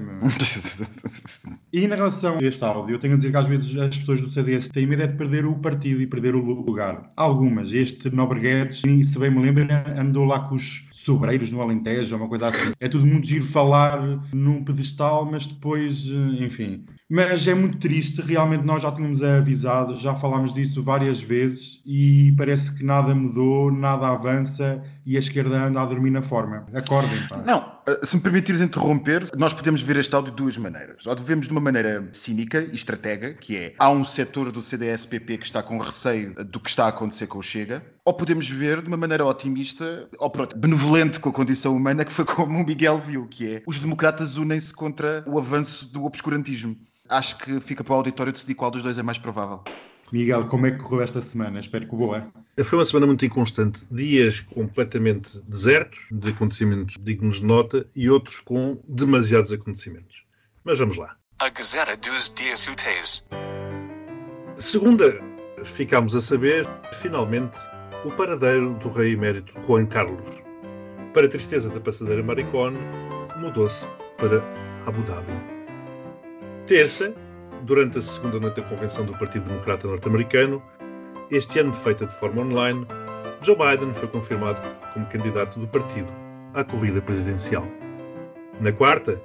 e 1.74 1.84
em 1.84 1.88
relação 1.88 2.38
a 2.38 2.44
este 2.44 2.64
áudio, 2.64 2.96
eu 2.96 3.00
tenho 3.00 3.14
a 3.14 3.18
dizer 3.18 3.32
que 3.32 3.38
às 3.38 3.48
vezes 3.48 3.76
as 3.76 3.98
pessoas 3.98 4.22
do 4.22 4.30
CDS 4.30 4.70
têm 4.70 4.88
medo 4.88 5.04
é 5.04 5.08
de 5.08 5.16
perder 5.16 5.46
o 5.46 5.56
partido 5.56 6.02
e 6.02 6.08
perder 6.08 6.36
o 6.36 6.42
lugar. 6.42 7.12
Algumas. 7.16 7.74
Este 7.74 8.10
Nobre 8.10 8.40
Guedes, 8.40 8.82
se 8.82 9.20
bem 9.20 9.32
me 9.32 9.42
lembro, 9.42 9.68
andou 9.98 10.26
lá 10.26 10.40
com 10.42 10.56
os 10.56 10.88
sobreiros 10.92 11.52
no 11.52 11.62
Alentejo, 11.62 12.16
uma 12.16 12.28
coisa 12.28 12.48
assim. 12.48 12.72
É 12.80 12.88
tudo 12.88 13.06
muito 13.06 13.28
giro 13.28 13.46
falar 13.46 14.02
num 14.34 14.64
pedestal, 14.64 15.26
mas 15.30 15.46
depois, 15.46 16.06
enfim. 16.40 16.86
Mas 17.10 17.48
é 17.48 17.56
muito 17.56 17.78
triste, 17.78 18.22
realmente 18.22 18.66
nós 18.66 18.84
já 18.84 18.92
tínhamos 18.92 19.24
avisado, 19.24 19.96
já 19.96 20.14
falámos 20.16 20.54
disso 20.54 20.84
várias 20.84 21.22
vezes 21.22 21.82
e 21.86 22.34
parece 22.38 22.74
que 22.74 22.84
nada 22.84 23.16
mudou, 23.16 23.72
nada 23.72 24.10
avança 24.10 24.84
e 25.08 25.16
a 25.16 25.20
esquerda 25.20 25.64
anda 25.64 25.82
a 25.82 25.86
dormir 25.86 26.12
na 26.12 26.22
forma. 26.22 26.66
Acordem, 26.74 27.18
pá. 27.30 27.38
Não, 27.38 27.80
eh, 27.88 28.06
se 28.06 28.18
me 28.18 28.22
permitires 28.22 28.60
interromper, 28.60 29.26
nós 29.38 29.54
podemos 29.54 29.82
ver 29.82 29.96
este 29.96 30.14
áudio 30.14 30.32
de 30.32 30.36
duas 30.36 30.58
maneiras. 30.58 31.08
Ou 31.08 31.16
devemos 31.16 31.46
de 31.46 31.54
uma 31.54 31.62
maneira 31.62 32.10
cínica 32.12 32.60
e 32.60 32.76
estratega, 32.76 33.34
que 33.34 33.56
é 33.56 33.74
há 33.80 33.90
um 33.90 34.04
setor 34.04 34.52
do 34.52 34.62
CDS-PP 34.62 35.38
que 35.38 35.46
está 35.46 35.64
com 35.64 35.78
receio 35.78 36.36
do 36.44 36.60
que 36.60 36.70
está 36.70 36.86
a 36.86 36.90
acontecer 36.90 37.26
com 37.26 37.40
o 37.40 37.42
Chega, 37.42 37.82
ou 38.04 38.14
podemos 38.14 38.50
ver 38.50 38.82
de 38.82 38.90
uma 38.90 38.98
maneira 38.98 39.26
otimista, 39.26 40.10
ou 40.20 40.30
pronto, 40.30 40.58
benevolente 40.58 41.22
com 41.22 41.30
a 41.30 41.34
condição 41.34 41.74
humana, 41.74 42.04
que 42.04 42.12
foi 42.12 42.26
como 42.26 42.60
o 42.60 42.66
Miguel 42.66 43.00
viu, 43.00 43.28
que 43.30 43.56
é 43.56 43.64
os 43.66 43.80
democratas 43.80 44.36
unem-se 44.36 44.74
contra 44.74 45.24
o 45.26 45.40
avanço 45.40 45.88
do 45.88 46.04
obscurantismo. 46.04 46.76
Acho 47.08 47.38
que 47.38 47.62
fica 47.62 47.82
para 47.82 47.94
o 47.94 47.98
auditório 47.98 48.34
decidir 48.34 48.56
qual 48.56 48.70
dos 48.70 48.84
dois 48.84 48.98
é 48.98 49.04
mais 49.04 49.18
provável. 49.18 49.64
Miguel, 50.12 50.48
como 50.48 50.68
é 50.68 50.72
que 50.72 50.78
correu 50.78 51.02
esta 51.02 51.22
semana? 51.22 51.60
Espero 51.60 51.88
que 51.88 51.96
boa. 51.96 52.32
Foi 52.64 52.80
uma 52.80 52.86
semana 52.86 53.08
muito 53.08 53.26
inconstante. 53.26 53.86
Dias 53.92 54.40
completamente 54.40 55.42
desertos, 55.48 56.00
de 56.12 56.30
acontecimentos 56.30 56.96
dignos 57.00 57.38
de 57.38 57.46
nota, 57.46 57.86
e 57.96 58.10
outros 58.10 58.40
com 58.40 58.82
demasiados 58.88 59.52
acontecimentos. 59.52 60.24
Mas 60.64 60.80
vamos 60.80 60.98
lá. 60.98 61.16
A 61.40 61.50
Gazeta 61.50 61.96
dos 61.98 62.34
Dias 62.34 62.68
Úteis. 62.68 63.24
Segunda, 64.56 65.22
ficámos 65.64 66.16
a 66.16 66.22
saber, 66.22 66.68
finalmente, 67.02 67.58
o 68.06 68.12
paradeiro 68.12 68.74
do 68.80 68.90
rei 68.90 69.14
emérito 69.14 69.54
Juan 69.68 69.86
Carlos. 69.86 70.42
Para 71.14 71.26
a 71.26 71.30
tristeza 71.30 71.70
da 71.70 71.80
passadeira 71.80 72.24
Maricone, 72.24 72.78
mudou-se 73.40 73.86
para 74.18 74.42
Abu 74.86 75.04
Dhabi. 75.04 75.34
Terça, 76.66 77.14
durante 77.64 77.98
a 77.98 78.02
segunda 78.02 78.40
noite 78.40 78.62
da 78.62 78.68
convenção 78.68 79.06
do 79.06 79.14
Partido 79.14 79.50
Democrata 79.50 79.88
Norte-Americano, 79.88 80.62
este 81.32 81.60
ano 81.60 81.74
feita 81.74 82.06
de 82.06 82.16
forma 82.16 82.42
online, 82.42 82.86
Joe 83.42 83.56
Biden 83.56 83.94
foi 83.94 84.08
confirmado 84.08 84.62
como 84.94 85.06
candidato 85.08 85.60
do 85.60 85.68
partido 85.68 86.12
à 86.54 86.64
corrida 86.64 87.02
presidencial. 87.02 87.68
Na 88.62 88.72
quarta, 88.72 89.22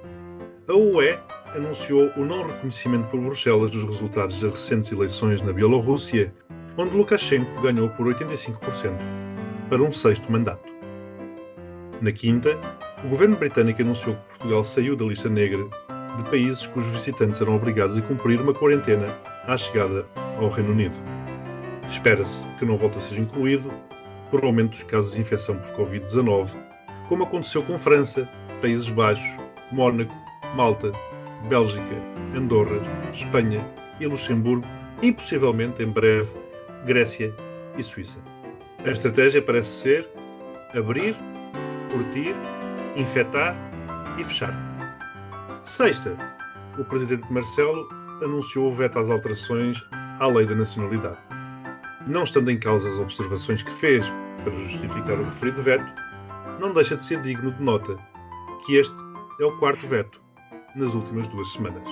a 0.67 0.73
UE 0.73 1.17
anunciou 1.55 2.11
o 2.17 2.25
não 2.25 2.45
reconhecimento 2.45 3.09
por 3.09 3.19
Bruxelas 3.19 3.71
dos 3.71 3.83
resultados 3.83 4.39
das 4.39 4.51
recentes 4.53 4.91
eleições 4.91 5.41
na 5.41 5.53
Bielorrússia, 5.53 6.33
onde 6.77 6.95
Lukashenko 6.95 7.61
ganhou 7.61 7.89
por 7.89 8.07
85% 8.07 8.97
para 9.69 9.81
um 9.81 9.91
sexto 9.91 10.31
mandato. 10.31 10.71
Na 12.01 12.11
quinta, 12.11 12.57
o 13.03 13.07
governo 13.07 13.35
britânico 13.37 13.81
anunciou 13.81 14.15
que 14.15 14.29
Portugal 14.29 14.63
saiu 14.63 14.95
da 14.95 15.05
lista 15.05 15.29
negra 15.29 15.63
de 16.17 16.23
países 16.25 16.65
cujos 16.67 16.91
visitantes 16.91 17.41
eram 17.41 17.55
obrigados 17.55 17.97
a 17.97 18.01
cumprir 18.01 18.39
uma 18.39 18.53
quarentena 18.53 19.17
à 19.47 19.57
chegada 19.57 20.05
ao 20.37 20.49
Reino 20.49 20.71
Unido. 20.71 20.95
Espera-se 21.89 22.45
que 22.57 22.65
não 22.65 22.77
volte 22.77 22.97
a 22.97 23.01
ser 23.01 23.19
incluído 23.19 23.71
por 24.29 24.43
aumento 24.43 24.71
dos 24.71 24.83
casos 24.83 25.13
de 25.13 25.21
infecção 25.21 25.57
por 25.57 25.87
Covid-19, 25.87 26.49
como 27.07 27.23
aconteceu 27.23 27.63
com 27.63 27.77
França, 27.77 28.27
Países 28.61 28.89
Baixos, 28.89 29.39
Mónaco, 29.71 30.13
Malta, 30.55 30.91
Bélgica, 31.49 31.95
Andorra, 32.35 32.79
Espanha 33.11 33.65
e 33.99 34.07
Luxemburgo 34.07 34.65
e 35.01 35.11
possivelmente 35.11 35.83
em 35.83 35.87
breve 35.87 36.29
Grécia 36.85 37.33
e 37.77 37.83
Suíça. 37.83 38.19
A 38.85 38.89
estratégia 38.89 39.41
parece 39.41 39.69
ser 39.69 40.09
abrir, 40.75 41.15
curtir, 41.91 42.35
infectar 42.95 43.55
e 44.17 44.23
fechar. 44.23 44.72
Sexta, 45.63 46.17
o 46.77 46.83
presidente 46.83 47.31
Marcelo 47.31 47.87
anunciou 48.21 48.67
o 48.69 48.73
veto 48.73 48.99
às 48.99 49.09
alterações 49.09 49.81
à 50.19 50.27
lei 50.27 50.45
da 50.45 50.55
nacionalidade. 50.55 51.17
Não 52.05 52.23
estando 52.23 52.51
em 52.51 52.59
causa 52.59 52.89
as 52.89 52.99
observações 52.99 53.63
que 53.63 53.71
fez 53.71 54.05
para 54.43 54.51
justificar 54.51 55.17
o 55.17 55.23
referido 55.23 55.63
veto, 55.63 55.85
não 56.59 56.73
deixa 56.73 56.97
de 56.97 57.05
ser 57.05 57.21
digno 57.21 57.51
de 57.53 57.63
nota 57.63 57.95
que 58.65 58.75
este 58.75 58.93
é 59.39 59.45
o 59.45 59.57
quarto 59.57 59.87
veto 59.87 60.21
nas 60.75 60.93
últimas 60.93 61.29
duas 61.29 61.49
semanas. 61.53 61.83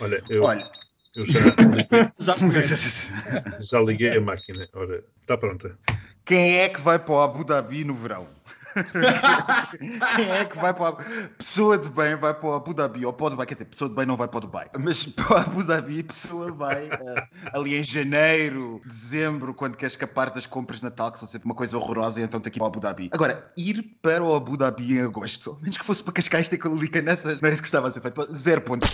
Olha, 0.00 0.24
eu, 0.30 0.42
Olha. 0.42 0.70
eu 1.14 1.26
já, 1.26 1.40
já, 2.18 2.34
já 3.60 3.80
liguei 3.80 4.16
a 4.16 4.20
máquina. 4.20 4.66
Ora, 4.72 5.04
está 5.20 5.36
pronta. 5.36 5.78
Quem 6.24 6.58
é 6.58 6.68
que 6.68 6.80
vai 6.80 6.98
para 6.98 7.14
o 7.14 7.20
Abu 7.20 7.44
Dhabi 7.44 7.84
no 7.84 7.94
verão? 7.94 8.26
Quem 10.16 10.30
é 10.30 10.44
que 10.46 10.56
vai 10.56 10.72
para 10.72 10.88
a... 10.88 10.92
Pessoa 11.38 11.78
de 11.78 11.88
bem 11.88 12.16
vai 12.16 12.32
para 12.34 12.48
o 12.48 12.54
Abu 12.54 12.72
Dhabi 12.72 13.04
ou 13.04 13.12
para 13.12 13.26
o 13.26 13.30
Dubai? 13.30 13.46
Quer 13.46 13.54
dizer, 13.54 13.66
pessoa 13.66 13.88
de 13.90 13.94
bem 13.94 14.06
não 14.06 14.16
vai 14.16 14.26
para 14.26 14.38
o 14.38 14.40
Dubai. 14.40 14.68
Mas 14.78 15.04
para 15.12 15.32
o 15.32 15.36
Abu 15.38 15.62
Dhabi, 15.62 16.02
pessoa 16.02 16.50
vai 16.50 16.88
eh, 16.90 17.28
ali 17.52 17.76
em 17.76 17.84
janeiro, 17.84 18.80
dezembro, 18.86 19.52
quando 19.52 19.76
quer 19.76 19.86
escapar 19.86 20.30
das 20.30 20.46
compras 20.46 20.78
de 20.78 20.84
Natal, 20.84 21.12
que 21.12 21.18
são 21.18 21.28
sempre 21.28 21.46
uma 21.46 21.54
coisa 21.54 21.76
horrorosa, 21.76 22.20
e 22.20 22.24
então 22.24 22.40
tem 22.40 22.50
que 22.50 22.58
ir 22.58 22.60
para 22.60 22.64
o 22.64 22.68
Abu 22.68 22.80
Dhabi. 22.80 23.10
Agora, 23.12 23.52
ir 23.56 23.82
para 24.00 24.24
o 24.24 24.34
Abu 24.34 24.56
Dhabi 24.56 24.98
em 24.98 25.02
agosto, 25.02 25.58
menos 25.60 25.76
que 25.76 25.84
fosse 25.84 26.02
para 26.02 26.14
Cascais 26.14 26.48
ter 26.48 26.58
Lica 26.64 27.02
nessas, 27.02 27.40
não 27.40 27.46
era 27.46 27.54
isso 27.54 27.62
que 27.62 27.68
estava 27.68 27.88
a 27.88 27.90
ser 27.90 28.00
feito. 28.00 28.34
Zero 28.34 28.62
pontos 28.62 28.90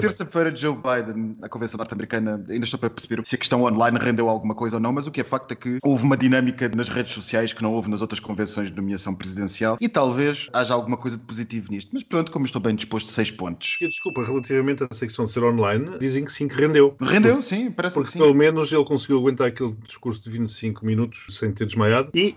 Terça-feira, 0.00 0.54
Joe 0.54 0.74
Biden, 0.74 1.34
na 1.38 1.48
Convenção 1.48 1.78
Norte-Americana, 1.78 2.44
ainda 2.48 2.64
estou 2.64 2.78
para 2.78 2.90
perceber 2.90 3.22
se 3.24 3.34
a 3.34 3.38
questão 3.38 3.62
online 3.62 3.98
rendeu 4.00 4.28
alguma 4.28 4.54
coisa 4.54 4.76
ou 4.76 4.80
não, 4.80 4.92
mas 4.92 5.06
o 5.06 5.10
que 5.10 5.20
é 5.20 5.24
facto 5.24 5.52
é 5.52 5.54
que 5.54 5.78
houve 5.82 6.04
uma 6.04 6.16
dinâmica 6.16 6.70
nas 6.74 6.88
redes 6.88 7.12
sociais 7.12 7.52
que 7.52 7.62
não 7.62 7.72
houve 7.72 7.88
nas 7.88 8.00
outras 8.00 8.20
convenções 8.20 8.70
de 8.70 8.76
nomeação 8.76 9.14
presidencial 9.14 9.76
e 9.80 9.88
talvez 9.88 10.48
haja 10.52 10.74
alguma 10.74 10.96
coisa 10.96 11.16
de 11.16 11.22
positivo 11.24 11.70
nisto. 11.70 11.90
Mas 11.92 12.02
pronto, 12.02 12.30
como 12.32 12.44
estou 12.44 12.60
bem 12.60 12.74
disposto, 12.74 13.08
seis 13.10 13.30
pontos. 13.30 13.78
E, 13.80 13.88
desculpa, 13.88 14.24
relativamente 14.24 14.82
a 14.82 14.88
essa 14.90 15.06
questão 15.06 15.24
de 15.24 15.32
ser 15.32 15.44
online, 15.44 15.98
dizem 15.98 16.24
que 16.24 16.32
sim, 16.32 16.48
que 16.48 16.56
rendeu. 16.56 16.96
Rendeu, 17.00 17.40
sim, 17.42 17.70
parece 17.70 17.94
Porque 17.94 18.08
que 18.08 18.12
sim. 18.14 18.18
pelo 18.18 18.34
menos 18.34 18.72
ele 18.72 18.84
conseguiu 18.84 19.18
aguentar 19.18 19.46
aquele 19.48 19.76
discurso 19.86 20.22
de 20.22 20.30
25 20.30 20.84
minutos 20.84 21.26
sem 21.30 21.52
ter 21.52 21.66
desmaiado. 21.66 22.10
E, 22.14 22.34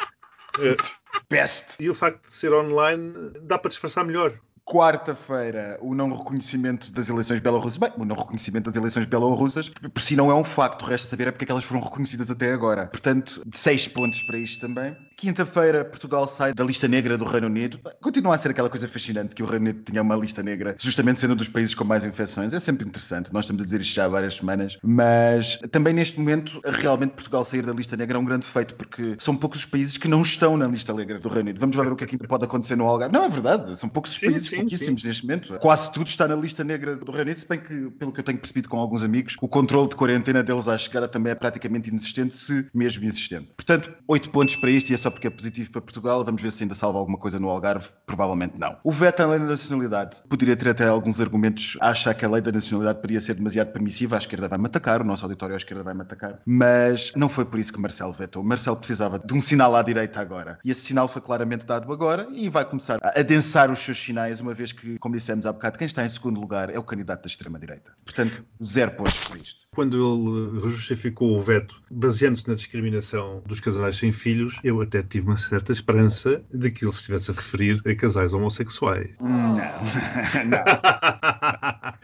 eh, 0.59 0.77
Best. 1.29 1.81
e 1.81 1.89
o 1.89 1.95
facto 1.95 2.25
de 2.25 2.33
ser 2.33 2.53
online 2.53 3.13
dá 3.41 3.57
para 3.57 3.69
disfarçar 3.69 4.05
melhor. 4.05 4.33
Quarta-feira, 4.65 5.77
o 5.81 5.93
não 5.93 6.15
reconhecimento 6.15 6.91
das 6.91 7.09
eleições 7.09 7.41
belarusas. 7.41 7.77
Bem, 7.77 7.91
o 7.97 8.05
não 8.05 8.15
reconhecimento 8.15 8.65
das 8.65 8.75
eleições 8.77 9.05
belarusas, 9.05 9.69
por 9.69 10.01
si 10.01 10.15
não 10.15 10.31
é 10.31 10.35
um 10.35 10.43
facto, 10.43 10.85
resta 10.85 11.07
saber 11.07 11.27
é 11.27 11.31
porque 11.31 11.43
é 11.43 11.47
que 11.47 11.51
elas 11.51 11.65
foram 11.65 11.81
reconhecidas 11.81 12.31
até 12.31 12.53
agora. 12.53 12.87
Portanto, 12.87 13.43
seis 13.53 13.87
pontos 13.87 14.23
para 14.23 14.37
isto 14.37 14.65
também. 14.65 14.95
Quinta-feira, 15.23 15.85
Portugal 15.85 16.27
sai 16.27 16.53
da 16.53 16.65
lista 16.65 16.85
negra 16.85 17.17
do 17.17 17.23
Reino 17.23 17.47
Unido. 17.47 17.79
Continua 18.01 18.35
a 18.35 18.37
ser 18.37 18.49
aquela 18.49 18.69
coisa 18.69 18.89
fascinante 18.89 19.33
que 19.33 19.41
o 19.41 19.45
Reino 19.45 19.69
Unido 19.69 19.81
tinha 19.81 20.01
uma 20.01 20.17
lista 20.17 20.43
negra, 20.43 20.75
justamente 20.77 21.17
sendo 21.17 21.31
um 21.31 21.37
dos 21.37 21.47
países 21.47 21.73
com 21.73 21.85
mais 21.85 22.05
infecções. 22.05 22.51
É 22.51 22.59
sempre 22.59 22.85
interessante, 22.85 23.31
nós 23.31 23.45
estamos 23.45 23.61
a 23.61 23.65
dizer 23.65 23.79
isto 23.79 23.95
já 23.95 24.03
há 24.03 24.09
várias 24.09 24.35
semanas, 24.35 24.77
mas 24.83 25.55
também 25.71 25.93
neste 25.93 26.19
momento, 26.19 26.59
realmente 26.65 27.11
Portugal 27.11 27.45
sair 27.45 27.65
da 27.65 27.71
lista 27.71 27.95
negra 27.95 28.17
é 28.17 28.19
um 28.19 28.25
grande 28.25 28.45
feito, 28.45 28.75
porque 28.75 29.15
são 29.17 29.33
poucos 29.33 29.59
os 29.59 29.65
países 29.65 29.97
que 29.97 30.09
não 30.09 30.23
estão 30.23 30.57
na 30.57 30.67
lista 30.67 30.91
negra 30.91 31.17
do 31.17 31.29
Reino 31.29 31.43
Unido. 31.43 31.59
Vamos 31.61 31.77
lá 31.77 31.85
ver 31.85 31.93
o 31.93 31.95
que 31.95 32.03
é 32.03 32.07
que 32.07 32.15
ainda 32.15 32.27
pode 32.27 32.43
acontecer 32.43 32.75
no 32.75 32.85
Algarve. 32.85 33.13
Não, 33.13 33.23
é 33.23 33.29
verdade, 33.29 33.79
são 33.79 33.87
poucos 33.87 34.11
os 34.11 34.19
Sim, 34.19 34.25
países, 34.25 34.49
sim, 34.49 34.57
pouquíssimos 34.57 35.05
neste 35.05 35.23
momento. 35.23 35.57
Quase 35.59 35.89
tudo 35.93 36.07
está 36.07 36.27
na 36.27 36.35
lista 36.35 36.65
negra 36.65 36.97
do 36.97 37.09
Reino 37.13 37.27
Unido, 37.27 37.39
se 37.39 37.47
bem 37.47 37.61
que, 37.61 37.91
pelo 37.91 38.11
que 38.11 38.19
eu 38.19 38.25
tenho 38.25 38.39
percebido 38.39 38.67
com 38.67 38.77
alguns 38.77 39.05
amigos, 39.05 39.37
o 39.41 39.47
controle 39.47 39.87
de 39.87 39.95
quarentena 39.95 40.43
deles 40.43 40.67
à 40.67 40.77
chegada 40.77 41.07
também 41.07 41.31
é 41.31 41.35
praticamente 41.35 41.87
inexistente, 41.87 42.35
se 42.35 42.67
mesmo 42.73 43.05
existente. 43.05 43.47
Portanto, 43.55 43.93
oito 44.05 44.29
pontos 44.29 44.57
para 44.57 44.69
isto 44.69 44.89
e 44.89 44.93
é 44.93 44.97
só 44.97 45.12
porque 45.13 45.27
é 45.27 45.29
positivo 45.29 45.71
para 45.71 45.81
Portugal. 45.81 46.23
Vamos 46.23 46.41
ver 46.41 46.51
se 46.51 46.63
ainda 46.63 46.75
salva 46.75 46.99
alguma 46.99 47.17
coisa 47.17 47.39
no 47.39 47.49
Algarve. 47.49 47.87
Provavelmente 48.05 48.55
não. 48.57 48.77
O 48.83 48.91
veto 48.91 49.21
à 49.21 49.27
lei 49.27 49.39
da 49.39 49.45
nacionalidade. 49.45 50.21
Poderia 50.27 50.55
ter 50.55 50.69
até 50.69 50.87
alguns 50.87 51.19
argumentos 51.21 51.77
a 51.79 51.89
achar 51.89 52.13
que 52.13 52.25
a 52.25 52.29
lei 52.29 52.41
da 52.41 52.51
nacionalidade 52.51 52.99
poderia 52.99 53.21
ser 53.21 53.35
demasiado 53.35 53.71
permissiva. 53.71 54.15
A 54.15 54.19
esquerda 54.19 54.47
vai-me 54.47 54.65
atacar, 54.65 55.01
o 55.01 55.03
nosso 55.03 55.23
auditório 55.23 55.55
à 55.55 55.57
esquerda 55.57 55.83
vai-me 55.83 56.01
atacar. 56.01 56.39
Mas 56.45 57.11
não 57.15 57.29
foi 57.29 57.45
por 57.45 57.59
isso 57.59 57.71
que 57.71 57.79
Marcelo 57.79 58.13
vetou. 58.13 58.43
Marcelo 58.43 58.75
precisava 58.75 59.19
de 59.19 59.33
um 59.33 59.41
sinal 59.41 59.75
à 59.75 59.81
direita 59.81 60.19
agora. 60.19 60.59
E 60.63 60.71
esse 60.71 60.81
sinal 60.81 61.07
foi 61.07 61.21
claramente 61.21 61.65
dado 61.65 61.91
agora 61.91 62.27
e 62.31 62.49
vai 62.49 62.65
começar 62.65 62.99
a 63.01 63.19
adensar 63.19 63.71
os 63.71 63.79
seus 63.79 63.99
sinais, 63.99 64.39
uma 64.39 64.53
vez 64.53 64.71
que, 64.71 64.97
como 64.99 65.15
dissemos 65.15 65.45
há 65.45 65.53
bocado, 65.53 65.77
quem 65.77 65.85
está 65.85 66.05
em 66.05 66.09
segundo 66.09 66.39
lugar 66.39 66.69
é 66.69 66.79
o 66.79 66.83
candidato 66.83 67.23
da 67.23 67.27
extrema-direita. 67.27 67.91
Portanto, 68.03 68.43
zero 68.63 68.91
pontos 68.91 69.19
para 69.27 69.37
isto. 69.37 69.63
Quando 69.73 69.97
ele 69.97 70.59
justificou 70.69 71.35
o 71.35 71.41
veto 71.41 71.81
baseando-se 71.89 72.47
na 72.47 72.55
discriminação 72.55 73.41
dos 73.45 73.59
casais 73.59 73.97
sem 73.97 74.11
filhos, 74.11 74.59
eu 74.63 74.81
até 74.93 75.01
tive 75.01 75.27
uma 75.27 75.37
certa 75.37 75.71
esperança 75.71 76.43
de 76.53 76.69
que 76.69 76.85
ele 76.85 76.91
se 76.91 76.99
estivesse 76.99 77.31
a 77.31 77.33
referir 77.33 77.81
a 77.85 77.95
casais 77.95 78.33
homossexuais. 78.33 79.09
Não, 79.19 79.55
não. 80.45 80.63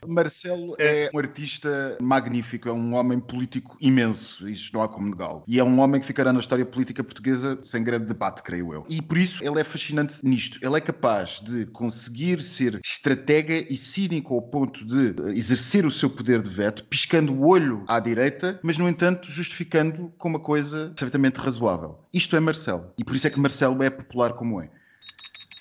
Marcelo 0.07 0.75
é 0.79 1.09
um 1.13 1.19
artista 1.19 1.97
magnífico, 2.01 2.67
é 2.67 2.71
um 2.71 2.95
homem 2.95 3.19
político 3.19 3.77
imenso, 3.79 4.49
isto 4.49 4.73
não 4.73 4.81
há 4.81 4.89
como 4.89 5.09
negá-lo. 5.09 5.43
E 5.47 5.59
é 5.59 5.63
um 5.63 5.79
homem 5.79 6.01
que 6.01 6.07
ficará 6.07 6.33
na 6.33 6.39
história 6.39 6.65
política 6.65 7.03
portuguesa 7.03 7.59
sem 7.61 7.83
grande 7.83 8.05
debate, 8.05 8.41
creio 8.41 8.73
eu. 8.73 8.85
E 8.89 9.01
por 9.01 9.17
isso 9.17 9.45
ele 9.45 9.59
é 9.59 9.63
fascinante 9.63 10.25
nisto. 10.25 10.57
Ele 10.61 10.77
é 10.77 10.81
capaz 10.81 11.39
de 11.41 11.67
conseguir 11.67 12.41
ser 12.41 12.79
estratega 12.83 13.53
e 13.71 13.77
cínico 13.77 14.33
ao 14.33 14.41
ponto 14.41 14.83
de 14.85 15.13
exercer 15.37 15.85
o 15.85 15.91
seu 15.91 16.09
poder 16.09 16.41
de 16.41 16.49
veto, 16.49 16.83
piscando 16.85 17.33
o 17.33 17.47
olho 17.47 17.83
à 17.87 17.99
direita, 17.99 18.59
mas 18.63 18.77
no 18.77 18.89
entanto 18.89 19.29
justificando 19.29 20.11
com 20.17 20.29
uma 20.29 20.39
coisa 20.39 20.91
certamente 20.97 21.37
razoável. 21.37 21.99
Isto 22.11 22.35
é 22.35 22.39
Marcelo. 22.39 22.78
E 22.97 23.03
por 23.03 23.15
isso 23.15 23.27
é 23.27 23.29
que 23.29 23.39
Marcelo 23.39 23.81
é 23.83 23.89
popular 23.89 24.33
como 24.33 24.61
é. 24.61 24.69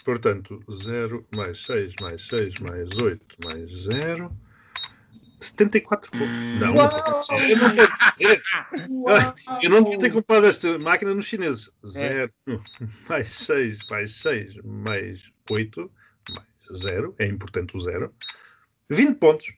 Portanto, 0.05 0.63
0 0.73 1.27
mais 1.35 1.65
6 1.65 1.95
mais 2.01 2.27
6 2.27 2.59
mais 2.61 2.97
8 2.97 3.37
mais 3.45 3.71
0. 3.83 4.33
74 5.41 6.11
pontos. 6.11 6.27
Não, 6.61 6.75
pode 6.75 7.27
ser. 7.27 7.57
Não 7.57 7.77
pode 7.77 7.97
ser. 7.97 8.43
Eu 9.63 9.71
não 9.71 9.83
devia 9.83 9.99
ter 9.99 10.11
comprado 10.11 10.47
esta 10.47 10.79
máquina 10.79 11.15
nos 11.15 11.27
chineses. 11.27 11.71
0 11.87 12.33
mais 13.09 13.29
6 13.29 13.79
mais 13.91 14.13
6 14.15 14.57
mais 14.65 15.23
8 15.51 15.91
mais 16.35 16.81
0. 16.81 17.15
É 17.19 17.27
importante 17.27 17.77
o 17.77 17.81
0. 17.81 18.13
20 18.91 19.19
pontos. 19.19 19.58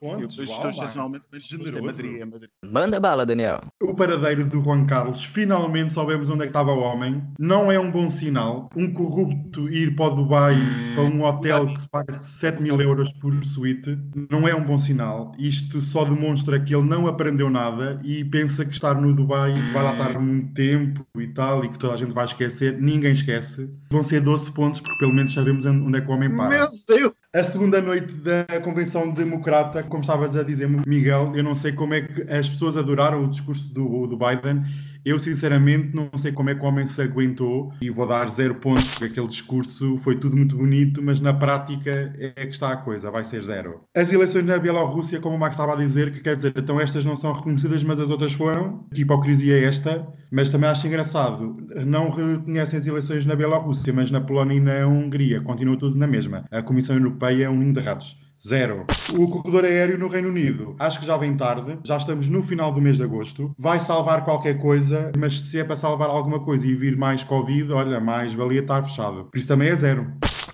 Eu 0.00 0.26
estou 0.26 0.68
excepcionalmente 0.68 1.24
generoso. 1.38 1.78
É 1.78 1.80
Madrid, 1.80 2.20
é 2.20 2.24
Madrid. 2.24 2.50
Manda 2.64 3.00
bala, 3.00 3.24
Daniel. 3.24 3.60
O 3.82 3.94
paradeiro 3.94 4.44
do 4.44 4.60
Juan 4.60 4.84
Carlos, 4.84 5.24
finalmente 5.24 5.92
soubemos 5.92 6.28
onde 6.28 6.42
é 6.42 6.44
que 6.44 6.50
estava 6.50 6.72
o 6.72 6.80
homem. 6.80 7.22
Não 7.38 7.70
é 7.70 7.78
um 7.78 7.90
bom 7.90 8.10
sinal. 8.10 8.68
Um 8.76 8.92
corrupto 8.92 9.68
ir 9.70 9.94
para 9.94 10.06
o 10.06 10.16
Dubai, 10.16 10.56
para 10.94 11.04
um 11.04 11.22
hotel 11.24 11.66
que 11.68 11.80
se 11.80 11.88
paga 11.88 12.12
7 12.12 12.62
mil 12.62 12.80
euros 12.80 13.12
por 13.14 13.32
suíte, 13.44 13.98
não 14.30 14.46
é 14.46 14.54
um 14.54 14.62
bom 14.62 14.78
sinal. 14.78 15.32
Isto 15.38 15.80
só 15.80 16.04
demonstra 16.04 16.60
que 16.60 16.74
ele 16.74 16.86
não 16.86 17.06
aprendeu 17.06 17.48
nada 17.48 17.98
e 18.04 18.24
pensa 18.24 18.64
que 18.64 18.72
estar 18.72 18.94
no 18.94 19.14
Dubai 19.14 19.52
vai 19.72 19.84
lá 19.84 19.92
estar 19.92 20.18
muito 20.18 20.52
tempo 20.54 21.06
e 21.18 21.28
tal, 21.28 21.64
e 21.64 21.68
que 21.68 21.78
toda 21.78 21.94
a 21.94 21.96
gente 21.96 22.12
vai 22.12 22.24
esquecer. 22.24 22.80
Ninguém 22.80 23.12
esquece. 23.12 23.70
Vão 23.90 24.02
ser 24.02 24.20
12 24.20 24.52
pontos, 24.52 24.80
porque 24.80 24.98
pelo 24.98 25.12
menos 25.12 25.32
sabemos 25.32 25.64
onde 25.64 25.98
é 25.98 26.00
que 26.00 26.08
o 26.08 26.12
homem 26.12 26.34
para. 26.34 26.50
Meu 26.50 26.68
Deus! 26.88 27.14
A 27.34 27.42
segunda 27.42 27.82
noite 27.82 28.14
da 28.14 28.44
Convenção 28.62 29.12
Democrata, 29.44 29.82
como 29.82 30.00
estavas 30.00 30.34
a 30.34 30.42
dizer, 30.42 30.66
Miguel, 30.86 31.32
eu 31.34 31.44
não 31.44 31.54
sei 31.54 31.72
como 31.72 31.92
é 31.92 32.00
que 32.00 32.22
as 32.32 32.48
pessoas 32.48 32.78
adoraram 32.78 33.24
o 33.24 33.28
discurso 33.28 33.72
do, 33.74 34.06
do 34.06 34.16
Biden. 34.16 34.62
Eu, 35.04 35.18
sinceramente, 35.18 35.94
não 35.94 36.08
sei 36.16 36.32
como 36.32 36.48
é 36.48 36.54
que 36.54 36.62
o 36.62 36.64
homem 36.64 36.86
se 36.86 37.02
aguentou 37.02 37.70
e 37.82 37.90
vou 37.90 38.08
dar 38.08 38.26
zero 38.30 38.54
pontos, 38.54 38.88
porque 38.88 39.04
aquele 39.04 39.28
discurso 39.28 39.98
foi 39.98 40.18
tudo 40.18 40.34
muito 40.34 40.56
bonito, 40.56 41.02
mas 41.02 41.20
na 41.20 41.34
prática 41.34 42.10
é 42.18 42.30
que 42.30 42.54
está 42.54 42.72
a 42.72 42.76
coisa, 42.78 43.10
vai 43.10 43.22
ser 43.22 43.44
zero. 43.44 43.82
As 43.94 44.10
eleições 44.10 44.46
na 44.46 44.56
Bielorrússia, 44.56 45.20
como 45.20 45.36
o 45.36 45.38
Max 45.38 45.56
estava 45.56 45.74
a 45.74 45.76
dizer, 45.76 46.10
que 46.10 46.20
quer 46.20 46.36
dizer, 46.36 46.54
então 46.56 46.80
estas 46.80 47.04
não 47.04 47.16
são 47.16 47.34
reconhecidas, 47.34 47.84
mas 47.84 48.00
as 48.00 48.08
outras 48.08 48.32
foram. 48.32 48.86
Que 48.94 49.02
hipocrisia 49.02 49.58
é 49.58 49.64
esta? 49.64 50.08
Mas 50.30 50.50
também 50.50 50.70
acho 50.70 50.86
engraçado, 50.86 51.54
não 51.86 52.08
reconhecem 52.08 52.78
as 52.78 52.86
eleições 52.86 53.26
na 53.26 53.36
Bielorrússia, 53.36 53.92
mas 53.92 54.10
na 54.10 54.22
Polónia 54.22 54.56
e 54.56 54.60
na 54.60 54.86
Hungria, 54.86 55.42
continua 55.42 55.76
tudo 55.76 55.98
na 55.98 56.06
mesma. 56.06 56.46
A 56.50 56.62
Comissão 56.62 56.96
Europeia 56.96 57.44
é 57.44 57.50
um 57.50 57.58
ninho 57.58 57.74
de 57.74 57.80
ratos. 57.80 58.23
Zero. 58.46 58.84
O 59.18 59.26
corredor 59.28 59.64
aéreo 59.64 59.98
no 59.98 60.06
Reino 60.06 60.28
Unido, 60.28 60.76
acho 60.78 61.00
que 61.00 61.06
já 61.06 61.16
vem 61.16 61.34
tarde, 61.34 61.78
já 61.82 61.96
estamos 61.96 62.28
no 62.28 62.42
final 62.42 62.70
do 62.70 62.80
mês 62.80 62.98
de 62.98 63.02
agosto. 63.02 63.54
Vai 63.58 63.80
salvar 63.80 64.22
qualquer 64.22 64.60
coisa, 64.60 65.10
mas 65.18 65.40
se 65.40 65.58
é 65.58 65.64
para 65.64 65.76
salvar 65.76 66.10
alguma 66.10 66.38
coisa 66.38 66.66
e 66.66 66.74
vir 66.74 66.94
mais 66.94 67.24
Covid, 67.24 67.72
olha, 67.72 68.00
mais 68.00 68.34
valia 68.34 68.60
estar 68.60 68.82
fechado. 68.82 69.24
Por 69.24 69.38
isso 69.38 69.48
também 69.48 69.70
é 69.70 69.76
zero. 69.76 70.12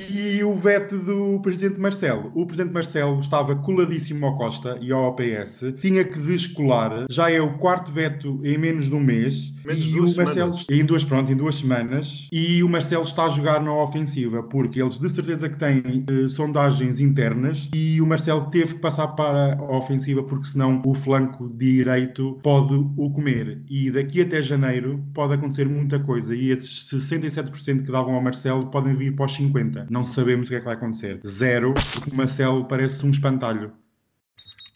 E 0.09 0.43
o 0.43 0.55
veto 0.55 0.99
do 0.99 1.41
presidente 1.41 1.79
Marcelo. 1.79 2.33
O 2.35 2.47
presidente 2.47 2.73
Marcelo 2.73 3.21
estava 3.21 3.55
coladíssimo 3.57 4.25
ao 4.27 4.37
Costa 4.37 4.79
e 4.81 4.91
ao 4.91 5.09
OPS, 5.09 5.75
tinha 5.83 6.05
que 6.05 6.19
descolar. 6.19 7.07
Já 7.11 7.31
é 7.31 7.41
o 7.41 7.59
quarto 7.59 7.93
veto 7.93 8.41
em 8.43 8.57
menos 8.57 8.87
de 8.87 8.95
um 8.95 9.01
mês. 9.01 9.53
Menos 9.65 9.85
e 9.85 10.01
o 10.01 10.17
Marcelo, 10.17 10.57
semanas. 10.57 10.67
em 10.71 10.85
duas, 10.85 11.05
pronto, 11.05 11.31
em 11.31 11.37
duas 11.37 11.57
semanas. 11.57 12.29
E 12.33 12.63
o 12.63 12.69
Marcelo 12.69 13.05
está 13.05 13.25
a 13.25 13.29
jogar 13.29 13.61
na 13.61 13.75
ofensiva, 13.75 14.43
porque 14.43 14.81
eles 14.81 14.99
de 14.99 15.09
certeza 15.11 15.49
que 15.49 15.59
têm 15.59 16.05
eh, 16.09 16.29
sondagens 16.29 17.01
internas 17.01 17.69
e 17.75 18.01
o 18.01 18.07
Marcelo 18.07 18.47
teve 18.51 18.75
que 18.75 18.81
passar 18.81 19.09
para 19.09 19.55
a 19.55 19.77
ofensiva, 19.77 20.23
porque 20.23 20.47
senão 20.47 20.81
o 20.85 20.95
flanco 20.95 21.49
direito 21.59 22.39
pode 22.43 22.75
o 22.97 23.11
comer. 23.11 23.63
E 23.69 23.91
daqui 23.91 24.23
até 24.23 24.43
janeiro 24.43 25.05
pode 25.13 25.35
acontecer 25.35 25.69
muita 25.69 25.99
coisa. 25.99 26.35
E 26.35 26.51
esses 26.51 26.91
67% 26.91 27.85
que 27.85 27.93
davam 27.93 28.15
ao 28.15 28.23
Marcelo 28.23 28.67
podem 28.71 28.95
vir 28.97 29.15
para 29.15 29.27
os 29.27 29.37
50%. 29.37 29.89
Não 29.90 30.05
sabemos 30.05 30.46
o 30.46 30.50
que 30.50 30.55
é 30.55 30.61
que 30.61 30.64
vai 30.64 30.74
acontecer. 30.74 31.20
Zero, 31.26 31.74
porque 31.74 32.11
o 32.11 32.14
Marcelo 32.14 32.64
parece 32.64 33.05
um 33.05 33.11
espantalho. 33.11 33.72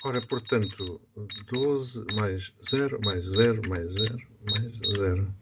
Ora, 0.02 0.20
portanto, 0.20 1.00
12 1.52 2.04
mais 2.16 2.52
0 2.68 2.98
mais 3.04 3.24
0 3.24 3.62
mais 3.68 3.92
0 3.92 4.18
mais 4.50 4.72
0. 4.98 5.34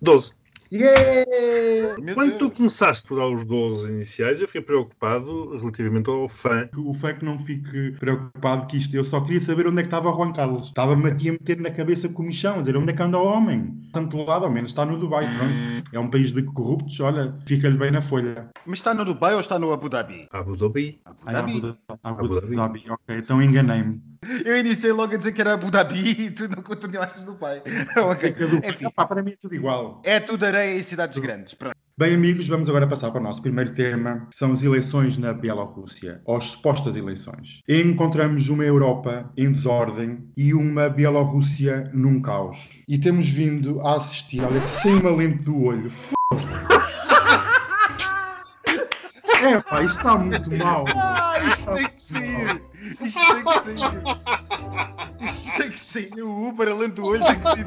12. 0.00 0.32
Yeah! 0.72 2.14
Quando 2.14 2.30
Deus. 2.30 2.38
tu 2.38 2.50
começaste 2.50 3.06
por 3.06 3.18
dar 3.18 3.26
os 3.26 3.44
12 3.44 3.90
iniciais, 3.90 4.40
eu 4.40 4.46
fiquei 4.46 4.62
preocupado 4.62 5.54
relativamente 5.58 6.08
ao 6.08 6.26
fã. 6.26 6.66
O 6.78 6.94
fã 6.94 7.12
que 7.12 7.22
não 7.22 7.38
fique 7.38 7.90
preocupado 8.00 8.66
que 8.66 8.78
isto, 8.78 8.94
eu 8.94 9.04
só 9.04 9.20
queria 9.20 9.40
saber 9.40 9.66
onde 9.66 9.80
é 9.80 9.82
que 9.82 9.88
estava 9.88 10.10
o 10.10 10.16
Juan 10.16 10.32
Carlos. 10.32 10.68
Estava-me 10.68 11.10
aqui 11.10 11.28
a 11.28 11.32
meter 11.32 11.60
na 11.60 11.70
cabeça 11.70 12.08
comichão, 12.08 12.56
a 12.56 12.60
dizer 12.60 12.74
onde 12.74 12.90
é 12.90 12.96
que 12.96 13.02
anda 13.02 13.18
o 13.18 13.24
homem. 13.24 13.78
Tanto 13.92 14.16
lado, 14.24 14.46
ao 14.46 14.50
menos 14.50 14.70
está 14.70 14.86
no 14.86 14.98
Dubai, 14.98 15.26
pronto. 15.36 15.90
É 15.92 15.98
um 15.98 16.08
país 16.08 16.32
de 16.32 16.42
corruptos, 16.42 16.98
olha, 17.00 17.36
fica-lhe 17.44 17.76
bem 17.76 17.90
na 17.90 18.00
folha. 18.00 18.48
Mas 18.64 18.78
está 18.78 18.94
no 18.94 19.04
Dubai 19.04 19.34
ou 19.34 19.40
está 19.40 19.58
no 19.58 19.74
Abu 19.74 19.90
Dhabi? 19.90 20.26
Abu 20.32 20.56
Dhabi. 20.56 21.00
Abu 21.04 21.24
Dhabi? 21.26 21.36
Abu 21.36 21.60
Dhabi. 21.60 21.78
Abu 22.02 22.24
Abu 22.24 22.40
Dhabi. 22.40 22.56
Dhabi, 22.56 22.84
ok, 22.88 23.16
então 23.18 23.42
enganei-me. 23.42 24.11
Eu 24.44 24.56
iniciei 24.56 24.92
logo 24.92 25.14
a 25.14 25.16
dizer 25.16 25.32
que 25.32 25.40
era 25.40 25.54
Abu 25.54 25.70
Dhabi 25.70 26.10
e 26.26 26.30
tu 26.30 26.48
não 26.48 26.62
continuaste 26.62 27.20
no 27.26 27.32
Dubai. 27.32 27.62
ok. 27.96 28.34
Enfim, 28.68 28.86
Epá, 28.86 29.04
para 29.04 29.22
mim 29.22 29.32
é 29.32 29.36
tudo 29.36 29.54
igual. 29.54 30.00
é 30.04 30.20
tudo 30.20 30.44
areia 30.46 30.78
em 30.78 30.82
cidades 30.82 31.18
grandes. 31.18 31.54
Pronto. 31.54 31.74
Bem, 31.98 32.14
amigos, 32.14 32.48
vamos 32.48 32.68
agora 32.68 32.86
passar 32.86 33.10
para 33.10 33.20
o 33.20 33.22
nosso 33.22 33.42
primeiro 33.42 33.74
tema, 33.74 34.26
que 34.30 34.34
são 34.36 34.50
as 34.50 34.62
eleições 34.62 35.18
na 35.18 35.32
Bielorrússia, 35.34 36.22
ou 36.24 36.36
as 36.36 36.44
supostas 36.44 36.96
eleições. 36.96 37.60
Encontramos 37.68 38.48
uma 38.48 38.64
Europa 38.64 39.30
em 39.36 39.52
desordem 39.52 40.24
e 40.36 40.54
uma 40.54 40.88
Bielorrússia 40.88 41.90
num 41.92 42.20
caos. 42.22 42.82
E 42.88 42.98
temos 42.98 43.28
vindo 43.28 43.80
a 43.82 43.96
assistir, 43.96 44.40
olha, 44.42 44.60
sem 44.82 44.94
uma 44.96 45.14
lente 45.14 45.44
do 45.44 45.62
olho. 45.62 45.90
É, 49.52 49.60
pá, 49.60 49.82
isto 49.82 49.98
está 49.98 50.16
muito 50.18 50.50
mal. 50.56 50.84
Ah, 50.88 51.38
isto 51.46 51.74
tem 51.74 51.88
que 51.88 52.02
sair! 52.02 52.62
Isto 53.00 53.34
tem 53.34 53.44
que 53.44 53.60
sair! 53.60 54.02
Isto 55.20 55.56
tem 55.56 55.70
que 55.70 55.80
sair! 55.80 56.22
O 56.22 56.48
Uber, 56.48 56.68
além 56.68 56.88
do 56.88 57.04
olho, 57.04 57.24
tem 57.24 57.38
que 57.38 57.44
sair! 57.44 57.66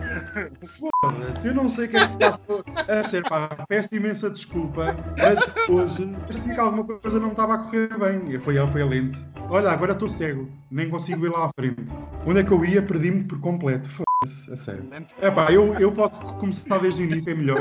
Eu 1.43 1.54
não 1.54 1.69
sei 1.69 1.86
o 1.86 1.89
que 1.89 1.98
é 1.98 2.06
que 2.06 2.12
se 2.12 2.17
passou. 2.17 2.63
A 2.76 3.08
sério, 3.08 3.30
pá, 3.30 3.50
peço 3.67 3.95
imensa 3.95 4.30
desculpa, 4.30 4.95
mas 5.17 5.69
hoje 5.69 6.15
parecia 6.21 6.54
que 6.54 6.60
alguma 6.60 6.84
coisa 6.84 7.19
não 7.19 7.32
estava 7.32 7.56
a 7.56 7.58
correr 7.60 7.88
bem. 7.98 8.34
E 8.36 8.39
foi, 8.39 8.56
foi 8.67 8.82
a 8.82 8.86
lente. 8.86 9.19
Olha, 9.50 9.69
agora 9.69 9.91
estou 9.91 10.08
cego, 10.08 10.50
nem 10.71 10.89
consigo 10.89 11.26
ir 11.26 11.30
lá 11.30 11.45
à 11.45 11.50
frente. 11.56 11.86
Onde 12.26 12.39
é 12.39 12.43
que 12.43 12.52
eu 12.52 12.65
ia? 12.65 12.82
Perdi-me 12.82 13.24
por 13.24 13.39
completo. 13.39 13.88
Foda-se, 13.89 14.52
a 14.52 14.58
sério. 14.58 14.89
É 15.21 15.30
pá, 15.30 15.52
eu, 15.52 15.76
eu 15.76 15.91
posso 15.91 16.19
começar 16.21 16.80
desde 16.80 17.04
o 17.04 17.06
início, 17.06 17.32
é 17.32 17.36
melhor. 17.36 17.60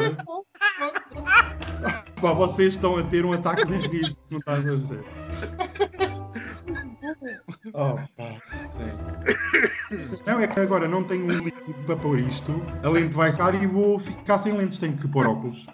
Pá, 2.21 2.33
vocês 2.33 2.75
estão 2.75 2.97
a 2.97 3.03
ter 3.03 3.25
um 3.25 3.33
ataque 3.33 3.67
de 3.67 3.89
riso, 3.89 4.17
não 4.31 4.39
está 4.39 4.55
a 4.55 4.61
dizer. 4.61 5.05
Oh, 7.73 7.97
pá, 8.17 8.41
sério. 8.45 8.99
Não, 10.27 10.41
é 10.41 10.47
que 10.47 10.61
agora 10.61 10.89
não 10.89 11.05
tenho 11.05 11.25
um 11.25 11.39
líquido 11.39 11.75
para 11.87 11.97
pôr 11.97 12.21
isto, 12.21 12.53
a 12.83 12.89
lente 12.89 13.15
vai 13.17 13.33
sair 13.33 13.63
e 13.63 13.67
vou 13.67 13.99
ficar 13.99 14.39
sem 14.39 14.53
lentes, 14.53 14.79
tenho 14.79 14.97
que 14.97 15.09
pôr 15.09 15.27
óculos. 15.27 15.67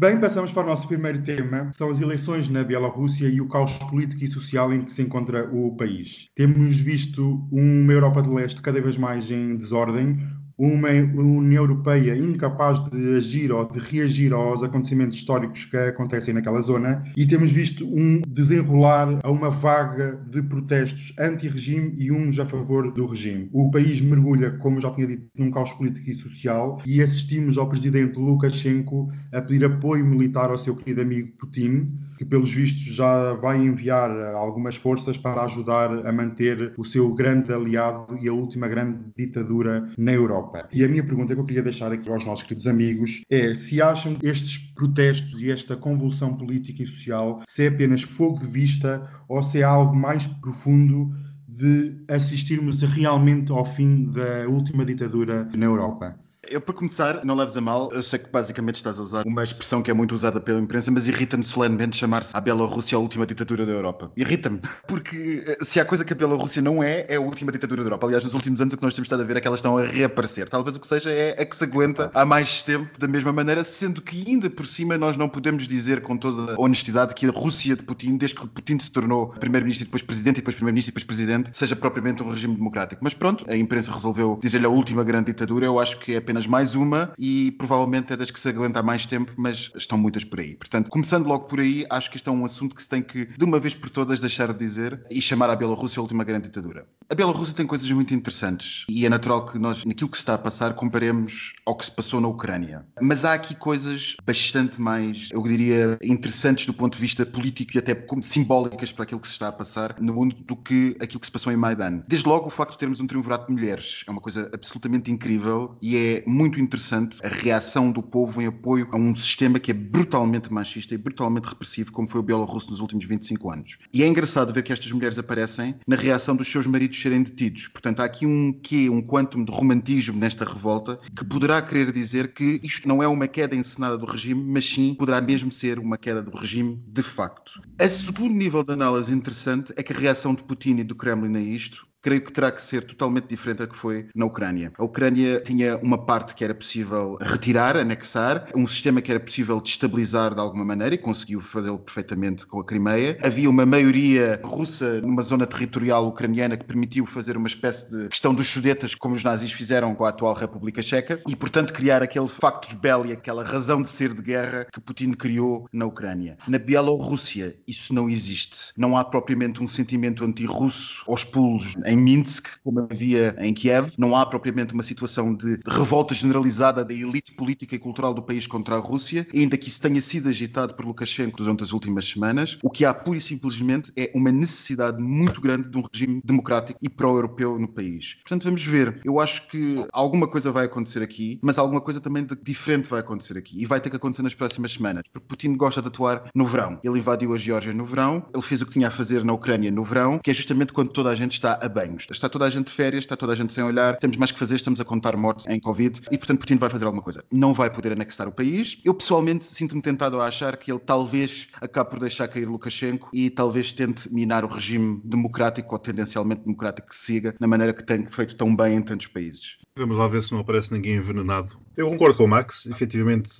Bem, 0.00 0.20
passamos 0.20 0.52
para 0.52 0.64
o 0.64 0.66
nosso 0.66 0.86
primeiro 0.86 1.22
tema, 1.22 1.66
que 1.70 1.76
são 1.76 1.90
as 1.90 2.00
eleições 2.00 2.48
na 2.48 2.62
Bielorrússia 2.62 3.28
e 3.28 3.40
o 3.40 3.48
caos 3.48 3.78
político 3.90 4.24
e 4.24 4.28
social 4.28 4.72
em 4.72 4.84
que 4.84 4.92
se 4.92 5.02
encontra 5.02 5.48
o 5.52 5.74
país. 5.76 6.28
Temos 6.34 6.78
visto 6.78 7.46
uma 7.50 7.92
Europa 7.92 8.22
de 8.22 8.28
Leste 8.28 8.60
cada 8.60 8.80
vez 8.80 8.96
mais 8.96 9.30
em 9.30 9.56
desordem, 9.56 10.18
uma 10.58 10.88
União 10.88 11.62
Europeia 11.62 12.16
incapaz 12.16 12.82
de 12.84 13.14
agir 13.14 13.52
ou 13.52 13.68
de 13.68 13.78
reagir 13.78 14.32
aos 14.32 14.62
acontecimentos 14.62 15.18
históricos 15.18 15.66
que 15.66 15.76
acontecem 15.76 16.32
naquela 16.32 16.60
zona 16.60 17.04
e 17.16 17.26
temos 17.26 17.52
visto 17.52 17.86
um 17.86 18.22
desenrolar 18.26 19.20
a 19.22 19.30
uma 19.30 19.50
vaga 19.50 20.18
de 20.30 20.42
protestos 20.42 21.12
anti-regime 21.18 21.94
e 21.98 22.10
uns 22.10 22.38
a 22.38 22.46
favor 22.46 22.90
do 22.92 23.06
regime. 23.06 23.50
O 23.52 23.70
país 23.70 24.00
mergulha, 24.00 24.52
como 24.52 24.80
já 24.80 24.90
tinha 24.90 25.06
dito, 25.06 25.26
num 25.36 25.50
caos 25.50 25.72
político 25.74 26.08
e 26.10 26.14
social 26.14 26.80
e 26.86 27.02
assistimos 27.02 27.58
ao 27.58 27.68
presidente 27.68 28.18
Lukashenko 28.18 29.10
a 29.32 29.42
pedir 29.42 29.64
apoio 29.64 30.06
militar 30.06 30.50
ao 30.50 30.58
seu 30.58 30.74
querido 30.74 31.02
amigo 31.02 31.32
Putin, 31.38 31.86
que 32.16 32.24
pelos 32.24 32.50
vistos 32.50 32.94
já 32.94 33.34
vai 33.34 33.58
enviar 33.58 34.10
algumas 34.34 34.76
forças 34.76 35.16
para 35.16 35.44
ajudar 35.44 36.06
a 36.06 36.12
manter 36.12 36.72
o 36.76 36.84
seu 36.84 37.12
grande 37.14 37.52
aliado 37.52 38.18
e 38.20 38.28
a 38.28 38.32
última 38.32 38.68
grande 38.68 38.98
ditadura 39.16 39.88
na 39.98 40.12
Europa. 40.12 40.68
E 40.72 40.84
a 40.84 40.88
minha 40.88 41.04
pergunta 41.04 41.34
que 41.34 41.40
eu 41.40 41.44
queria 41.44 41.62
deixar 41.62 41.92
aqui 41.92 42.08
aos 42.08 42.24
nossos 42.24 42.44
queridos 42.44 42.66
amigos 42.66 43.22
é 43.30 43.54
se 43.54 43.80
acham 43.80 44.16
estes 44.22 44.58
protestos 44.74 45.40
e 45.40 45.50
esta 45.50 45.76
convulsão 45.76 46.34
política 46.34 46.82
e 46.82 46.86
social 46.86 47.42
se 47.46 47.64
é 47.64 47.68
apenas 47.68 48.02
fogo 48.02 48.40
de 48.40 48.46
vista 48.46 49.08
ou 49.28 49.42
se 49.42 49.60
é 49.60 49.64
algo 49.64 49.94
mais 49.94 50.26
profundo 50.26 51.10
de 51.48 52.02
assistirmos 52.08 52.82
realmente 52.82 53.50
ao 53.52 53.64
fim 53.64 54.10
da 54.10 54.48
última 54.48 54.84
ditadura 54.84 55.48
na 55.56 55.64
Europa. 55.64 56.18
Eu, 56.48 56.60
para 56.60 56.74
começar, 56.74 57.24
não 57.24 57.34
leves 57.34 57.56
a 57.56 57.60
mal, 57.60 57.90
eu 57.92 58.02
sei 58.02 58.18
que 58.18 58.28
basicamente 58.30 58.76
estás 58.76 58.98
a 58.98 59.02
usar 59.02 59.26
uma 59.26 59.42
expressão 59.42 59.82
que 59.82 59.90
é 59.90 59.94
muito 59.94 60.14
usada 60.14 60.40
pela 60.40 60.60
imprensa, 60.60 60.90
mas 60.90 61.08
irrita-me 61.08 61.44
solenemente 61.44 61.96
chamar-se 61.96 62.36
a 62.36 62.40
Bielorrússia 62.40 62.96
a 62.96 63.00
última 63.00 63.26
ditadura 63.26 63.66
da 63.66 63.72
Europa. 63.72 64.10
Irrita-me, 64.16 64.60
porque 64.86 65.42
eh, 65.46 65.58
se 65.62 65.80
há 65.80 65.84
coisa 65.84 66.04
que 66.04 66.12
a 66.12 66.16
Bielorrússia 66.16 66.62
não 66.62 66.82
é, 66.82 67.06
é 67.08 67.16
a 67.16 67.20
última 67.20 67.50
ditadura 67.50 67.82
da 67.82 67.88
Europa. 67.88 68.06
Aliás, 68.06 68.24
nos 68.24 68.34
últimos 68.34 68.60
anos 68.60 68.74
o 68.74 68.76
que 68.76 68.82
nós 68.82 68.94
temos 68.94 69.06
estado 69.06 69.22
a 69.22 69.24
ver 69.24 69.36
é 69.36 69.40
que 69.40 69.48
elas 69.48 69.58
estão 69.58 69.76
a 69.76 69.84
reaparecer. 69.84 70.48
Talvez 70.48 70.76
o 70.76 70.80
que 70.80 70.86
seja 70.86 71.10
é 71.10 71.40
a 71.40 71.44
que 71.44 71.56
se 71.56 71.64
aguenta 71.64 72.10
há 72.14 72.24
mais 72.24 72.62
tempo 72.62 72.98
da 72.98 73.08
mesma 73.08 73.32
maneira, 73.32 73.64
sendo 73.64 74.00
que 74.00 74.24
ainda 74.26 74.48
por 74.48 74.66
cima 74.66 74.96
nós 74.96 75.16
não 75.16 75.28
podemos 75.28 75.66
dizer 75.66 76.00
com 76.02 76.16
toda 76.16 76.54
a 76.54 76.60
honestidade 76.60 77.14
que 77.14 77.26
a 77.26 77.30
Rússia 77.30 77.76
de 77.76 77.82
Putin, 77.82 78.16
desde 78.16 78.36
que 78.36 78.46
Putin 78.46 78.78
se 78.78 78.90
tornou 78.90 79.28
primeiro-ministro 79.28 79.84
e 79.84 79.86
depois 79.86 80.02
presidente 80.02 80.36
e 80.36 80.40
depois 80.40 80.54
primeiro-ministro 80.54 80.90
e 80.90 80.92
depois 80.92 81.04
presidente, 81.04 81.50
seja 81.52 81.74
propriamente 81.74 82.22
um 82.22 82.30
regime 82.30 82.54
democrático. 82.54 83.02
Mas 83.02 83.14
pronto, 83.14 83.44
a 83.48 83.56
imprensa 83.56 83.92
resolveu 83.92 84.38
dizer-lhe 84.42 84.66
a 84.66 84.70
última 84.70 85.02
grande 85.02 85.26
ditadura, 85.26 85.66
eu 85.66 85.78
acho 85.80 85.98
que 85.98 86.14
é 86.14 86.18
apenas 86.18 86.35
mais 86.44 86.74
uma 86.74 87.12
e 87.16 87.52
provavelmente 87.52 88.12
é 88.12 88.16
das 88.16 88.32
que 88.32 88.40
se 88.40 88.48
aguenta 88.48 88.80
há 88.80 88.82
mais 88.82 89.06
tempo, 89.06 89.32
mas 89.36 89.70
estão 89.76 89.96
muitas 89.96 90.24
por 90.24 90.40
aí. 90.40 90.56
Portanto, 90.56 90.90
começando 90.90 91.26
logo 91.26 91.44
por 91.44 91.60
aí, 91.60 91.86
acho 91.88 92.10
que 92.10 92.16
isto 92.16 92.28
é 92.28 92.32
um 92.32 92.44
assunto 92.44 92.74
que 92.74 92.82
se 92.82 92.88
tem 92.88 93.00
que, 93.00 93.26
de 93.26 93.44
uma 93.44 93.60
vez 93.60 93.74
por 93.74 93.88
todas, 93.88 94.18
deixar 94.18 94.52
de 94.52 94.58
dizer 94.58 95.06
e 95.08 95.22
chamar 95.22 95.50
a 95.50 95.54
Bielorrússia 95.54 96.00
a 96.00 96.02
última 96.02 96.24
grande 96.24 96.48
ditadura. 96.48 96.86
A 97.08 97.14
Bielorrússia 97.14 97.54
tem 97.54 97.66
coisas 97.66 97.88
muito 97.92 98.12
interessantes 98.12 98.84
e 98.88 99.06
é 99.06 99.08
natural 99.08 99.46
que 99.46 99.58
nós, 99.60 99.84
naquilo 99.84 100.10
que 100.10 100.16
se 100.16 100.22
está 100.22 100.34
a 100.34 100.38
passar, 100.38 100.74
comparemos 100.74 101.52
ao 101.64 101.76
que 101.76 101.84
se 101.84 101.92
passou 101.92 102.20
na 102.20 102.26
Ucrânia. 102.26 102.84
Mas 103.00 103.24
há 103.24 103.34
aqui 103.34 103.54
coisas 103.54 104.16
bastante 104.24 104.80
mais, 104.80 105.28
eu 105.32 105.40
diria, 105.42 105.96
interessantes 106.02 106.66
do 106.66 106.74
ponto 106.74 106.94
de 106.94 107.00
vista 107.00 107.24
político 107.24 107.76
e 107.76 107.78
até 107.78 107.96
simbólicas 108.20 108.90
para 108.90 109.04
aquilo 109.04 109.20
que 109.20 109.28
se 109.28 109.34
está 109.34 109.48
a 109.48 109.52
passar 109.52 109.96
no 110.00 110.14
mundo 110.14 110.34
do 110.34 110.56
que 110.56 110.96
aquilo 111.00 111.20
que 111.20 111.26
se 111.26 111.32
passou 111.32 111.52
em 111.52 111.56
Maidan. 111.56 112.02
Desde 112.08 112.28
logo, 112.28 112.46
o 112.46 112.50
facto 112.50 112.72
de 112.72 112.78
termos 112.78 113.00
um 113.00 113.06
triunvirato 113.06 113.46
de 113.46 113.52
mulheres 113.52 114.02
é 114.06 114.10
uma 114.10 114.20
coisa 114.20 114.50
absolutamente 114.52 115.10
incrível 115.10 115.76
e 115.80 115.96
é 115.96 116.24
muito 116.26 116.60
interessante 116.60 117.18
a 117.24 117.28
reação 117.28 117.90
do 117.90 118.02
povo 118.02 118.40
em 118.40 118.46
apoio 118.46 118.88
a 118.92 118.96
um 118.96 119.14
sistema 119.14 119.58
que 119.58 119.70
é 119.70 119.74
brutalmente 119.74 120.52
machista 120.52 120.94
e 120.94 120.98
brutalmente 120.98 121.48
repressivo, 121.48 121.92
como 121.92 122.08
foi 122.08 122.20
o 122.20 122.22
Bielorrusso 122.22 122.70
nos 122.70 122.80
últimos 122.80 123.04
25 123.04 123.50
anos. 123.50 123.78
E 123.92 124.02
é 124.02 124.06
engraçado 124.06 124.52
ver 124.52 124.62
que 124.62 124.72
estas 124.72 124.90
mulheres 124.92 125.18
aparecem 125.18 125.74
na 125.86 125.96
reação 125.96 126.34
dos 126.36 126.50
seus 126.50 126.66
maridos 126.66 127.00
serem 127.00 127.22
detidos. 127.22 127.68
Portanto, 127.68 128.00
há 128.00 128.04
aqui 128.04 128.26
um 128.26 128.52
quê, 128.52 128.88
um 128.90 129.02
quantum 129.02 129.44
de 129.44 129.52
romantismo 129.52 130.18
nesta 130.18 130.44
revolta 130.44 130.98
que 131.16 131.24
poderá 131.24 131.60
querer 131.62 131.92
dizer 131.92 132.32
que 132.32 132.60
isto 132.62 132.88
não 132.88 133.02
é 133.02 133.08
uma 133.08 133.28
queda 133.28 133.54
encenada 133.54 133.96
do 133.96 134.06
regime, 134.06 134.42
mas 134.44 134.66
sim 134.66 134.94
poderá 134.94 135.20
mesmo 135.20 135.52
ser 135.52 135.78
uma 135.78 135.96
queda 135.96 136.22
do 136.22 136.36
regime 136.36 136.82
de 136.86 137.02
facto. 137.02 137.60
A 137.78 137.88
segundo 137.88 138.34
nível 138.34 138.62
de 138.62 138.72
análise 138.72 139.12
interessante 139.12 139.72
é 139.76 139.82
que 139.82 139.92
a 139.92 139.96
reação 139.96 140.34
de 140.34 140.44
Putin 140.44 140.78
e 140.78 140.84
do 140.84 140.94
Kremlin 140.94 141.36
a 141.36 141.40
isto 141.40 141.86
creio 142.06 142.22
que 142.22 142.32
terá 142.32 142.52
que 142.52 142.62
ser 142.62 142.84
totalmente 142.84 143.26
diferente 143.26 143.58
da 143.58 143.66
que 143.66 143.74
foi 143.74 144.06
na 144.14 144.24
Ucrânia. 144.26 144.72
A 144.78 144.84
Ucrânia 144.84 145.40
tinha 145.40 145.76
uma 145.78 145.98
parte 145.98 146.36
que 146.36 146.44
era 146.44 146.54
possível 146.54 147.18
retirar, 147.20 147.76
anexar, 147.76 148.46
um 148.54 148.64
sistema 148.64 149.02
que 149.02 149.10
era 149.10 149.18
possível 149.18 149.60
destabilizar 149.60 150.32
de 150.32 150.40
alguma 150.40 150.64
maneira 150.64 150.94
e 150.94 150.98
conseguiu 150.98 151.40
fazê-lo 151.40 151.80
perfeitamente 151.80 152.46
com 152.46 152.60
a 152.60 152.64
Crimeia. 152.64 153.18
Havia 153.24 153.50
uma 153.50 153.66
maioria 153.66 154.40
russa 154.44 155.00
numa 155.00 155.20
zona 155.20 155.48
territorial 155.48 156.06
ucraniana 156.06 156.56
que 156.56 156.64
permitiu 156.64 157.04
fazer 157.06 157.36
uma 157.36 157.48
espécie 157.48 157.90
de 157.90 158.08
questão 158.08 158.32
dos 158.32 158.48
sudetas, 158.48 158.94
como 158.94 159.16
os 159.16 159.24
nazis 159.24 159.50
fizeram 159.50 159.92
com 159.92 160.04
a 160.04 160.10
atual 160.10 160.34
República 160.34 160.82
Checa, 160.82 161.20
e 161.28 161.34
portanto 161.34 161.72
criar 161.72 162.04
aquele 162.04 162.28
factus 162.28 162.74
belli, 162.74 163.12
aquela 163.14 163.42
razão 163.42 163.82
de 163.82 163.90
ser 163.90 164.14
de 164.14 164.22
guerra 164.22 164.64
que 164.72 164.80
Putin 164.80 165.10
criou 165.10 165.68
na 165.72 165.86
Ucrânia. 165.86 166.38
Na 166.46 166.58
Bielorrússia 166.58 167.56
isso 167.66 167.92
não 167.92 168.08
existe. 168.08 168.72
Não 168.76 168.96
há 168.96 169.04
propriamente 169.04 169.60
um 169.60 169.66
sentimento 169.66 170.24
anti-russo 170.24 171.02
aos 171.08 171.24
pulos 171.24 171.74
em 171.84 171.95
Minsk, 171.96 172.46
como 172.62 172.80
havia 172.80 173.34
em 173.38 173.52
Kiev. 173.52 173.92
Não 173.98 174.14
há 174.16 174.24
propriamente 174.26 174.74
uma 174.74 174.82
situação 174.82 175.34
de 175.34 175.58
revolta 175.66 176.14
generalizada 176.14 176.84
da 176.84 176.94
elite 176.94 177.34
política 177.34 177.74
e 177.74 177.78
cultural 177.78 178.14
do 178.14 178.22
país 178.22 178.46
contra 178.46 178.76
a 178.76 178.78
Rússia, 178.78 179.26
ainda 179.34 179.56
que 179.56 179.68
isso 179.68 179.80
tenha 179.80 180.00
sido 180.00 180.28
agitado 180.28 180.74
por 180.74 180.84
Lukashenko 180.84 181.36
durante 181.36 181.62
as 181.62 181.72
últimas 181.72 182.08
semanas. 182.08 182.58
O 182.62 182.70
que 182.70 182.84
há 182.84 182.92
pura 182.92 183.18
e 183.18 183.20
simplesmente 183.20 183.92
é 183.96 184.10
uma 184.14 184.30
necessidade 184.30 185.00
muito 185.02 185.40
grande 185.40 185.68
de 185.68 185.76
um 185.78 185.82
regime 185.92 186.20
democrático 186.24 186.78
e 186.82 186.88
pró-europeu 186.88 187.58
no 187.58 187.68
país. 187.68 188.14
Portanto, 188.14 188.44
vamos 188.44 188.64
ver. 188.64 189.00
Eu 189.04 189.20
acho 189.20 189.48
que 189.48 189.86
alguma 189.92 190.28
coisa 190.28 190.50
vai 190.50 190.66
acontecer 190.66 191.02
aqui, 191.02 191.38
mas 191.42 191.58
alguma 191.58 191.80
coisa 191.80 192.00
também 192.00 192.26
diferente 192.42 192.88
vai 192.88 193.00
acontecer 193.00 193.36
aqui. 193.38 193.60
E 193.60 193.66
vai 193.66 193.80
ter 193.80 193.90
que 193.90 193.96
acontecer 193.96 194.22
nas 194.22 194.34
próximas 194.34 194.72
semanas, 194.72 195.04
porque 195.12 195.26
Putin 195.28 195.56
gosta 195.56 195.80
de 195.80 195.88
atuar 195.88 196.30
no 196.34 196.44
verão. 196.44 196.78
Ele 196.82 196.98
invadiu 196.98 197.32
a 197.32 197.36
Geórgia 197.36 197.72
no 197.72 197.84
verão, 197.84 198.26
ele 198.34 198.42
fez 198.42 198.62
o 198.62 198.66
que 198.66 198.72
tinha 198.72 198.88
a 198.88 198.90
fazer 198.90 199.24
na 199.24 199.32
Ucrânia 199.32 199.70
no 199.70 199.84
verão, 199.84 200.18
que 200.18 200.30
é 200.30 200.34
justamente 200.34 200.72
quando 200.72 200.90
toda 200.90 201.10
a 201.10 201.14
gente 201.14 201.32
está 201.32 201.58
a 201.60 201.68
bem. 201.68 201.85
Ganhos. 201.86 202.06
Está 202.10 202.28
toda 202.28 202.44
a 202.44 202.50
gente 202.50 202.66
de 202.66 202.72
férias, 202.72 203.04
está 203.04 203.16
toda 203.16 203.32
a 203.32 203.36
gente 203.36 203.52
sem 203.52 203.62
olhar, 203.64 203.96
temos 203.98 204.16
mais 204.16 204.30
que 204.30 204.38
fazer, 204.38 204.56
estamos 204.56 204.80
a 204.80 204.84
contar 204.84 205.16
mortes 205.16 205.46
em 205.46 205.60
Covid 205.60 206.00
e, 206.10 206.18
portanto, 206.18 206.40
Putin 206.40 206.56
vai 206.56 206.70
fazer 206.70 206.84
alguma 206.84 207.02
coisa. 207.02 207.24
Não 207.30 207.54
vai 207.54 207.70
poder 207.70 207.92
anexar 207.92 208.28
o 208.28 208.32
país. 208.32 208.80
Eu, 208.84 208.94
pessoalmente, 208.94 209.44
sinto-me 209.44 209.82
tentado 209.82 210.20
a 210.20 210.26
achar 210.26 210.56
que 210.56 210.70
ele 210.70 210.80
talvez 210.80 211.48
acabe 211.60 211.90
por 211.90 212.00
deixar 212.00 212.28
cair 212.28 212.46
Lukashenko 212.46 213.08
e 213.12 213.30
talvez 213.30 213.72
tente 213.72 214.12
minar 214.12 214.44
o 214.44 214.48
regime 214.48 215.00
democrático 215.04 215.74
ou 215.74 215.78
tendencialmente 215.78 216.42
democrático 216.42 216.88
que 216.88 216.96
siga, 216.96 217.34
na 217.40 217.46
maneira 217.46 217.72
que 217.72 217.84
tem 217.84 218.06
feito 218.06 218.36
tão 218.36 218.54
bem 218.54 218.76
em 218.76 218.82
tantos 218.82 219.06
países. 219.06 219.58
Vamos 219.78 219.96
lá 219.96 220.08
ver 220.08 220.22
se 220.22 220.32
não 220.32 220.40
aparece 220.40 220.72
ninguém 220.72 220.96
envenenado. 220.96 221.65
Eu 221.76 221.86
concordo 221.86 222.16
com 222.16 222.24
o 222.24 222.28
Max. 222.28 222.66
Efetivamente, 222.66 223.30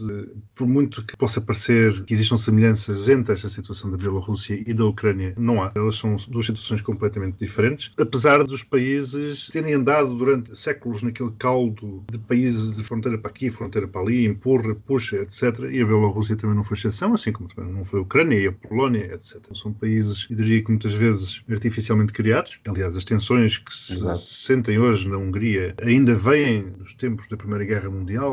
por 0.54 0.66
muito 0.66 1.04
que 1.04 1.16
possa 1.16 1.40
parecer 1.40 2.02
que 2.04 2.14
existam 2.14 2.36
semelhanças 2.36 3.08
entre 3.08 3.34
esta 3.34 3.48
situação 3.48 3.90
da 3.90 3.96
Bielorrússia 3.96 4.62
e 4.66 4.74
da 4.74 4.84
Ucrânia, 4.84 5.34
não 5.38 5.62
há. 5.62 5.72
Elas 5.74 5.96
são 5.96 6.16
duas 6.28 6.46
situações 6.46 6.82
completamente 6.82 7.38
diferentes. 7.38 7.92
Apesar 7.98 8.44
dos 8.44 8.62
países 8.62 9.48
terem 9.48 9.74
andado 9.74 10.14
durante 10.16 10.56
séculos 10.56 11.02
naquele 11.02 11.30
caldo 11.38 12.04
de 12.10 12.18
países 12.18 12.76
de 12.76 12.84
fronteira 12.84 13.16
para 13.16 13.30
aqui, 13.30 13.50
fronteira 13.50 13.88
para 13.88 14.02
ali, 14.02 14.26
empurra, 14.26 14.74
puxa, 14.74 15.16
etc. 15.16 15.42
E 15.70 15.80
a 15.80 15.86
Bielorrússia 15.86 16.36
também 16.36 16.56
não 16.56 16.64
foi 16.64 16.76
exceção, 16.76 17.14
assim 17.14 17.32
como 17.32 17.48
também 17.48 17.72
não 17.72 17.84
foi 17.84 18.00
a 18.00 18.02
Ucrânia 18.02 18.38
e 18.38 18.46
a 18.46 18.52
Polónia, 18.52 19.14
etc. 19.14 19.40
São 19.54 19.72
países, 19.72 20.26
eu 20.28 20.36
diria 20.36 20.62
que 20.62 20.70
muitas 20.70 20.92
vezes 20.92 21.42
artificialmente 21.50 22.12
criados. 22.12 22.58
Aliás, 22.68 22.96
as 22.96 23.04
tensões 23.04 23.58
que 23.58 23.74
se 23.74 23.94
Exato. 23.94 24.18
sentem 24.18 24.78
hoje 24.78 25.08
na 25.08 25.16
Hungria 25.16 25.74
ainda 25.82 26.14
vêm 26.16 26.70
dos 26.78 26.92
tempos 26.94 27.28
da 27.28 27.36
Primeira 27.36 27.64
Guerra 27.64 27.90
Mundial, 27.90 28.25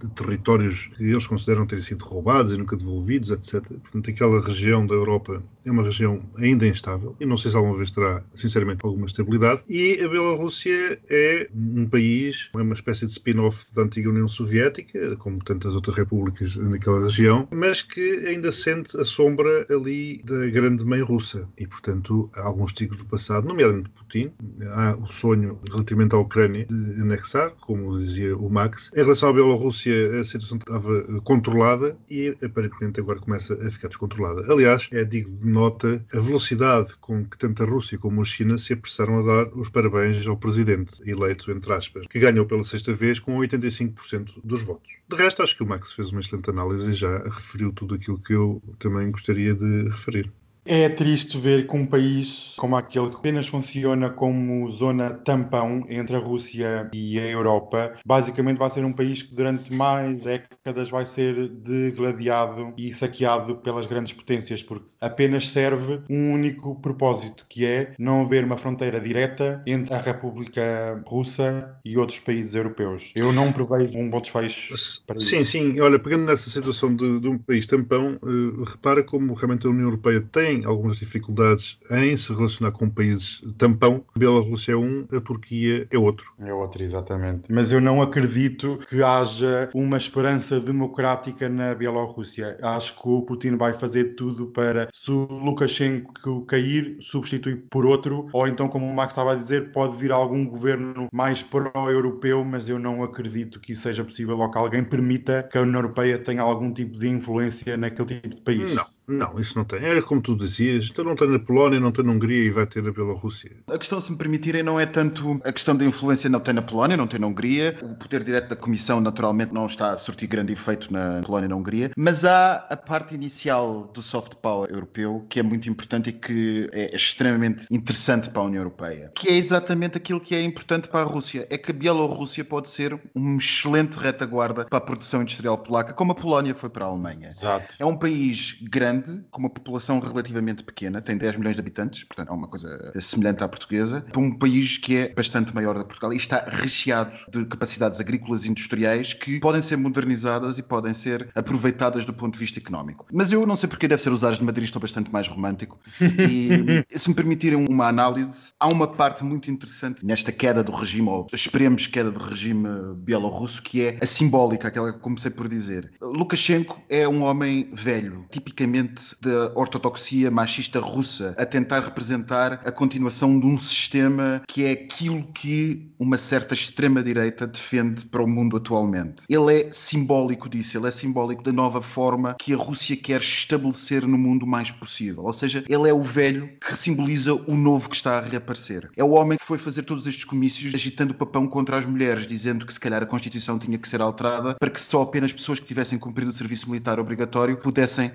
de 0.00 0.08
territórios 0.10 0.88
que 0.96 1.04
eles 1.04 1.26
consideram 1.26 1.66
terem 1.66 1.84
sido 1.84 2.04
roubados 2.04 2.52
e 2.52 2.56
nunca 2.56 2.76
devolvidos, 2.76 3.30
etc. 3.30 3.62
Portanto, 3.82 4.10
aquela 4.10 4.40
região 4.40 4.86
da 4.86 4.94
Europa 4.94 5.42
é 5.64 5.70
uma 5.70 5.82
região 5.82 6.22
ainda 6.36 6.66
instável 6.66 7.16
e 7.18 7.26
não 7.26 7.36
sei 7.36 7.50
se 7.50 7.56
alguma 7.56 7.76
vez 7.76 7.90
terá, 7.90 8.22
sinceramente, 8.34 8.84
alguma 8.84 9.06
estabilidade. 9.06 9.62
E 9.68 10.00
a 10.00 10.08
Bielorrússia 10.08 10.98
é 11.08 11.48
um 11.54 11.86
país, 11.86 12.50
é 12.54 12.62
uma 12.62 12.74
espécie 12.74 13.06
de 13.06 13.12
spin-off 13.12 13.64
da 13.74 13.82
antiga 13.82 14.10
União 14.10 14.28
Soviética, 14.28 15.16
como 15.16 15.42
tantas 15.42 15.74
outras 15.74 15.96
repúblicas 15.96 16.56
naquela 16.56 17.02
região, 17.02 17.48
mas 17.50 17.82
que 17.82 18.26
ainda 18.26 18.52
sente 18.52 18.96
a 18.98 19.04
sombra 19.04 19.66
ali 19.70 20.22
da 20.24 20.46
grande 20.48 20.84
mãe 20.84 21.00
russa. 21.00 21.48
E, 21.58 21.66
portanto, 21.66 22.30
há 22.34 22.42
alguns 22.42 22.72
tigres 22.72 22.98
do 22.98 23.04
passado, 23.06 23.46
nomeadamente 23.46 23.90
Putin. 23.90 24.32
Há 24.72 24.96
o 24.96 25.06
sonho 25.06 25.58
relativamente 25.70 26.14
à 26.14 26.18
Ucrânia 26.18 26.66
de 26.66 27.00
anexar, 27.00 27.50
como 27.60 27.98
dizia 27.98 28.36
o 28.36 28.48
Max. 28.50 28.90
Em 28.94 29.00
relação 29.00 29.28
à 29.28 29.32
Bielorrússia, 29.34 30.20
a 30.20 30.24
situação 30.24 30.58
estava 30.58 31.20
controlada 31.22 31.96
e 32.10 32.36
aparentemente 32.42 33.00
agora 33.00 33.18
começa 33.18 33.54
a 33.54 33.70
ficar 33.70 33.88
descontrolada. 33.88 34.50
Aliás, 34.52 34.88
é 34.92 35.04
digno 35.04 35.36
de 35.38 35.46
nota 35.46 36.04
a 36.12 36.20
velocidade 36.20 36.94
com 37.00 37.24
que 37.24 37.38
tanto 37.38 37.62
a 37.62 37.66
Rússia 37.66 37.98
como 37.98 38.20
a 38.20 38.24
China 38.24 38.56
se 38.58 38.72
apressaram 38.72 39.18
a 39.18 39.22
dar 39.22 39.52
os 39.54 39.68
parabéns 39.68 40.26
ao 40.26 40.36
presidente 40.36 41.02
eleito, 41.08 41.50
entre 41.50 41.72
aspas, 41.72 42.06
que 42.06 42.18
ganhou 42.18 42.46
pela 42.46 42.64
sexta 42.64 42.92
vez 42.92 43.18
com 43.18 43.36
85% 43.38 44.40
dos 44.42 44.62
votos. 44.62 44.92
De 45.08 45.16
resto, 45.16 45.42
acho 45.42 45.56
que 45.56 45.62
o 45.62 45.66
Max 45.66 45.92
fez 45.92 46.10
uma 46.10 46.20
excelente 46.20 46.48
análise 46.50 46.90
e 46.90 46.94
já 46.94 47.18
referiu 47.24 47.72
tudo 47.72 47.94
aquilo 47.94 48.18
que 48.18 48.32
eu 48.32 48.62
também 48.78 49.10
gostaria 49.10 49.54
de 49.54 49.88
referir. 49.88 50.32
É 50.66 50.88
triste 50.88 51.38
ver 51.38 51.66
que 51.66 51.76
um 51.76 51.86
país 51.86 52.54
como 52.56 52.76
aquele 52.76 53.10
que 53.10 53.16
apenas 53.16 53.46
funciona 53.46 54.08
como 54.08 54.68
zona 54.70 55.10
tampão 55.10 55.84
entre 55.88 56.16
a 56.16 56.18
Rússia 56.18 56.88
e 56.94 57.18
a 57.18 57.26
Europa, 57.26 57.94
basicamente 58.06 58.56
vai 58.56 58.70
ser 58.70 58.84
um 58.84 58.92
país 58.92 59.22
que 59.22 59.34
durante 59.34 59.72
mais 59.72 60.22
décadas 60.22 60.88
vai 60.90 61.04
ser 61.04 61.48
degladiado 61.48 62.72
e 62.78 62.92
saqueado 62.92 63.56
pelas 63.56 63.86
grandes 63.86 64.14
potências, 64.14 64.62
porque 64.62 64.86
apenas 65.00 65.48
serve 65.48 66.00
um 66.08 66.32
único 66.32 66.80
propósito, 66.80 67.44
que 67.48 67.66
é 67.66 67.92
não 67.98 68.22
haver 68.22 68.44
uma 68.44 68.56
fronteira 68.56 68.98
direta 69.00 69.62
entre 69.66 69.94
a 69.94 69.98
República 69.98 71.02
Russa 71.06 71.76
e 71.84 71.98
outros 71.98 72.18
países 72.18 72.54
europeus. 72.54 73.12
Eu 73.14 73.32
não 73.32 73.52
prevejo 73.52 73.98
um 73.98 74.08
bom 74.08 74.20
desfecho 74.20 74.74
para 75.06 75.18
Sim, 75.18 75.40
isso. 75.40 75.52
sim. 75.52 75.80
Olha, 75.80 75.98
pegando 75.98 76.24
nessa 76.24 76.48
situação 76.48 76.94
de, 76.94 77.20
de 77.20 77.28
um 77.28 77.36
país 77.38 77.66
tampão, 77.66 78.18
eh, 78.22 78.64
repara 78.70 79.02
como 79.02 79.34
realmente 79.34 79.66
a 79.66 79.70
União 79.70 79.84
Europeia 79.84 80.22
tem 80.32 80.53
algumas 80.64 80.98
dificuldades 80.98 81.78
em 81.90 82.16
se 82.16 82.32
relacionar 82.32 82.72
com 82.72 82.88
países 82.88 83.42
tampão. 83.56 84.04
A 84.14 84.18
Bielorrússia 84.18 84.72
é 84.72 84.76
um, 84.76 85.06
a 85.10 85.20
Turquia 85.20 85.86
é 85.90 85.98
outro. 85.98 86.32
É 86.38 86.52
outro, 86.52 86.82
exatamente. 86.82 87.52
Mas 87.52 87.72
eu 87.72 87.80
não 87.80 88.02
acredito 88.02 88.78
que 88.88 89.02
haja 89.02 89.70
uma 89.74 89.96
esperança 89.96 90.60
democrática 90.60 91.48
na 91.48 91.74
Bielorrússia. 91.74 92.56
Acho 92.62 93.00
que 93.00 93.08
o 93.08 93.22
Putin 93.22 93.56
vai 93.56 93.72
fazer 93.74 94.14
tudo 94.14 94.46
para, 94.46 94.88
se 94.92 95.10
o 95.10 95.26
Lukashenko 95.26 96.44
cair, 96.46 96.96
substituir 97.00 97.64
por 97.70 97.86
outro, 97.86 98.28
ou 98.32 98.46
então, 98.46 98.68
como 98.68 98.86
o 98.86 98.94
Max 98.94 99.12
estava 99.12 99.32
a 99.32 99.36
dizer, 99.36 99.72
pode 99.72 99.96
vir 99.96 100.12
algum 100.12 100.46
governo 100.46 101.08
mais 101.12 101.42
pró-europeu, 101.42 102.44
mas 102.44 102.68
eu 102.68 102.78
não 102.78 103.02
acredito 103.02 103.60
que 103.60 103.72
isso 103.72 103.82
seja 103.82 104.04
possível 104.04 104.38
ou 104.38 104.50
que 104.50 104.58
alguém 104.58 104.84
permita 104.84 105.42
que 105.50 105.58
a 105.58 105.62
União 105.62 105.78
Europeia 105.78 106.18
tenha 106.18 106.42
algum 106.42 106.72
tipo 106.72 106.98
de 106.98 107.08
influência 107.08 107.76
naquele 107.76 108.20
tipo 108.20 108.36
de 108.36 108.40
país. 108.42 108.74
Não. 108.74 108.86
Não, 109.06 109.38
isso 109.38 109.56
não 109.56 109.64
tem. 109.64 109.82
Era 109.84 110.02
como 110.02 110.20
tu 110.20 110.36
dizias, 110.36 110.88
então 110.90 111.04
não 111.04 111.16
tem 111.16 111.28
na 111.28 111.38
Polónia, 111.38 111.78
não 111.78 111.92
tem 111.92 112.04
na 112.04 112.12
Hungria 112.12 112.44
e 112.44 112.50
vai 112.50 112.66
ter 112.66 112.82
na 112.82 112.90
Bielorrússia. 112.90 113.50
A 113.66 113.78
questão, 113.78 114.00
se 114.00 114.10
me 114.10 114.18
permitirem, 114.18 114.62
não 114.62 114.78
é 114.78 114.86
tanto 114.86 115.40
a 115.44 115.52
questão 115.52 115.76
da 115.76 115.84
influência 115.84 116.30
não 116.30 116.40
tem 116.40 116.54
na 116.54 116.62
Polónia, 116.62 116.96
não 116.96 117.06
tem 117.06 117.20
na 117.20 117.26
Hungria. 117.26 117.76
O 117.82 117.94
poder 117.94 118.24
direto 118.24 118.48
da 118.48 118.56
Comissão, 118.56 119.00
naturalmente, 119.00 119.52
não 119.52 119.66
está 119.66 119.90
a 119.90 119.96
surtir 119.96 120.28
grande 120.28 120.52
efeito 120.52 120.92
na 120.92 121.20
Polónia 121.24 121.46
e 121.46 121.48
na 121.48 121.56
Hungria. 121.56 121.90
Mas 121.96 122.24
há 122.24 122.66
a 122.70 122.76
parte 122.76 123.14
inicial 123.14 123.90
do 123.92 124.02
soft 124.02 124.34
power 124.36 124.70
europeu 124.70 125.26
que 125.28 125.40
é 125.40 125.42
muito 125.42 125.68
importante 125.68 126.10
e 126.10 126.12
que 126.12 126.68
é 126.72 126.94
extremamente 126.94 127.66
interessante 127.70 128.30
para 128.30 128.42
a 128.42 128.44
União 128.44 128.60
Europeia. 128.60 129.12
Que 129.14 129.28
é 129.28 129.34
exatamente 129.34 129.96
aquilo 129.96 130.20
que 130.20 130.34
é 130.34 130.42
importante 130.42 130.88
para 130.88 131.00
a 131.00 131.04
Rússia. 131.04 131.46
É 131.50 131.58
que 131.58 131.70
a 131.70 131.74
Bielorrússia 131.74 132.44
pode 132.44 132.68
ser 132.68 132.98
uma 133.14 133.36
excelente 133.36 133.98
retaguarda 133.98 134.64
para 134.64 134.78
a 134.78 134.80
produção 134.80 135.22
industrial 135.22 135.58
polaca, 135.58 135.92
como 135.92 136.12
a 136.12 136.14
Polónia 136.14 136.54
foi 136.54 136.70
para 136.70 136.84
a 136.84 136.88
Alemanha. 136.88 137.28
Exato. 137.28 137.74
É 137.78 137.84
um 137.84 137.96
país 137.96 138.58
grande, 138.62 138.93
com 139.30 139.40
uma 139.40 139.50
população 139.50 139.98
relativamente 140.00 140.64
pequena, 140.64 141.00
tem 141.00 141.16
10 141.16 141.36
milhões 141.36 141.56
de 141.56 141.60
habitantes, 141.60 142.04
portanto 142.04 142.30
é 142.30 142.32
uma 142.32 142.48
coisa 142.48 142.92
semelhante 142.98 143.42
à 143.42 143.48
portuguesa, 143.48 144.00
para 144.00 144.20
um 144.20 144.36
país 144.36 144.78
que 144.78 144.96
é 144.96 145.08
bastante 145.14 145.54
maior 145.54 145.76
da 145.76 145.84
Portugal 145.84 146.12
e 146.12 146.16
está 146.16 146.44
recheado 146.46 147.12
de 147.30 147.44
capacidades 147.46 148.00
agrícolas 148.00 148.44
e 148.44 148.48
industriais 148.48 149.14
que 149.14 149.40
podem 149.40 149.62
ser 149.62 149.76
modernizadas 149.76 150.58
e 150.58 150.62
podem 150.62 150.94
ser 150.94 151.28
aproveitadas 151.34 152.04
do 152.04 152.12
ponto 152.12 152.34
de 152.34 152.40
vista 152.40 152.58
económico. 152.58 153.06
Mas 153.12 153.32
eu 153.32 153.46
não 153.46 153.56
sei 153.56 153.68
porque 153.68 153.88
deve 153.88 154.02
ser 154.02 154.12
os 154.12 154.24
ares 154.24 154.38
de 154.38 154.44
Madrid, 154.44 154.64
estou 154.64 154.80
bastante 154.80 155.12
mais 155.12 155.28
romântico. 155.28 155.78
E 156.00 156.84
se 156.98 157.08
me 157.08 157.14
permitirem 157.14 157.64
uma 157.68 157.88
análise, 157.88 158.52
há 158.58 158.68
uma 158.68 158.86
parte 158.86 159.24
muito 159.24 159.50
interessante 159.50 160.04
nesta 160.04 160.32
queda 160.32 160.62
do 160.62 160.72
regime, 160.72 161.08
ou 161.08 161.26
esperemos 161.32 161.86
queda 161.86 162.10
do 162.10 162.20
regime 162.20 162.68
bielorrusso, 162.96 163.62
que 163.62 163.82
é 163.82 163.98
a 164.02 164.06
simbólica, 164.06 164.68
aquela 164.68 164.92
que 164.92 164.98
comecei 164.98 165.30
por 165.30 165.48
dizer. 165.48 165.90
Lukashenko 166.00 166.80
é 166.88 167.08
um 167.08 167.22
homem 167.22 167.70
velho, 167.72 168.26
tipicamente 168.30 168.83
da 169.20 169.52
ortodoxia 169.54 170.30
machista 170.30 170.80
russa, 170.80 171.34
a 171.38 171.44
tentar 171.44 171.80
representar 171.80 172.60
a 172.64 172.72
continuação 172.72 173.38
de 173.38 173.46
um 173.46 173.58
sistema 173.58 174.42
que 174.46 174.64
é 174.64 174.72
aquilo 174.72 175.24
que 175.32 175.90
uma 175.98 176.16
certa 176.16 176.54
extrema-direita 176.54 177.46
defende 177.46 178.04
para 178.06 178.22
o 178.22 178.28
mundo 178.28 178.56
atualmente. 178.56 179.24
Ele 179.28 179.60
é 179.60 179.72
simbólico 179.72 180.48
disso, 180.48 180.76
ele 180.76 180.88
é 180.88 180.90
simbólico 180.90 181.42
da 181.42 181.52
nova 181.52 181.80
forma 181.80 182.34
que 182.38 182.52
a 182.52 182.56
Rússia 182.56 182.96
quer 182.96 183.20
estabelecer 183.20 184.06
no 184.06 184.18
mundo 184.18 184.44
o 184.44 184.46
mais 184.46 184.70
possível. 184.70 185.24
Ou 185.24 185.32
seja, 185.32 185.64
ele 185.68 185.88
é 185.88 185.92
o 185.92 186.02
velho 186.02 186.50
que 186.60 186.76
simboliza 186.76 187.34
o 187.34 187.56
novo 187.56 187.88
que 187.88 187.96
está 187.96 188.18
a 188.18 188.20
reaparecer. 188.20 188.90
É 188.96 189.04
o 189.04 189.10
homem 189.10 189.38
que 189.38 189.44
foi 189.44 189.58
fazer 189.58 189.82
todos 189.82 190.06
estes 190.06 190.24
comícios 190.24 190.74
agitando 190.74 191.12
o 191.12 191.16
papão 191.16 191.46
contra 191.46 191.76
as 191.76 191.86
mulheres, 191.86 192.26
dizendo 192.26 192.66
que 192.66 192.72
se 192.72 192.80
calhar 192.80 193.02
a 193.02 193.06
Constituição 193.06 193.58
tinha 193.58 193.78
que 193.78 193.88
ser 193.88 194.00
alterada 194.00 194.54
para 194.58 194.70
que 194.70 194.80
só 194.80 195.02
apenas 195.02 195.32
pessoas 195.32 195.58
que 195.58 195.66
tivessem 195.66 195.98
cumprido 195.98 196.30
o 196.30 196.34
serviço 196.34 196.68
militar 196.68 196.98
obrigatório 196.98 197.56
pudessem 197.56 198.12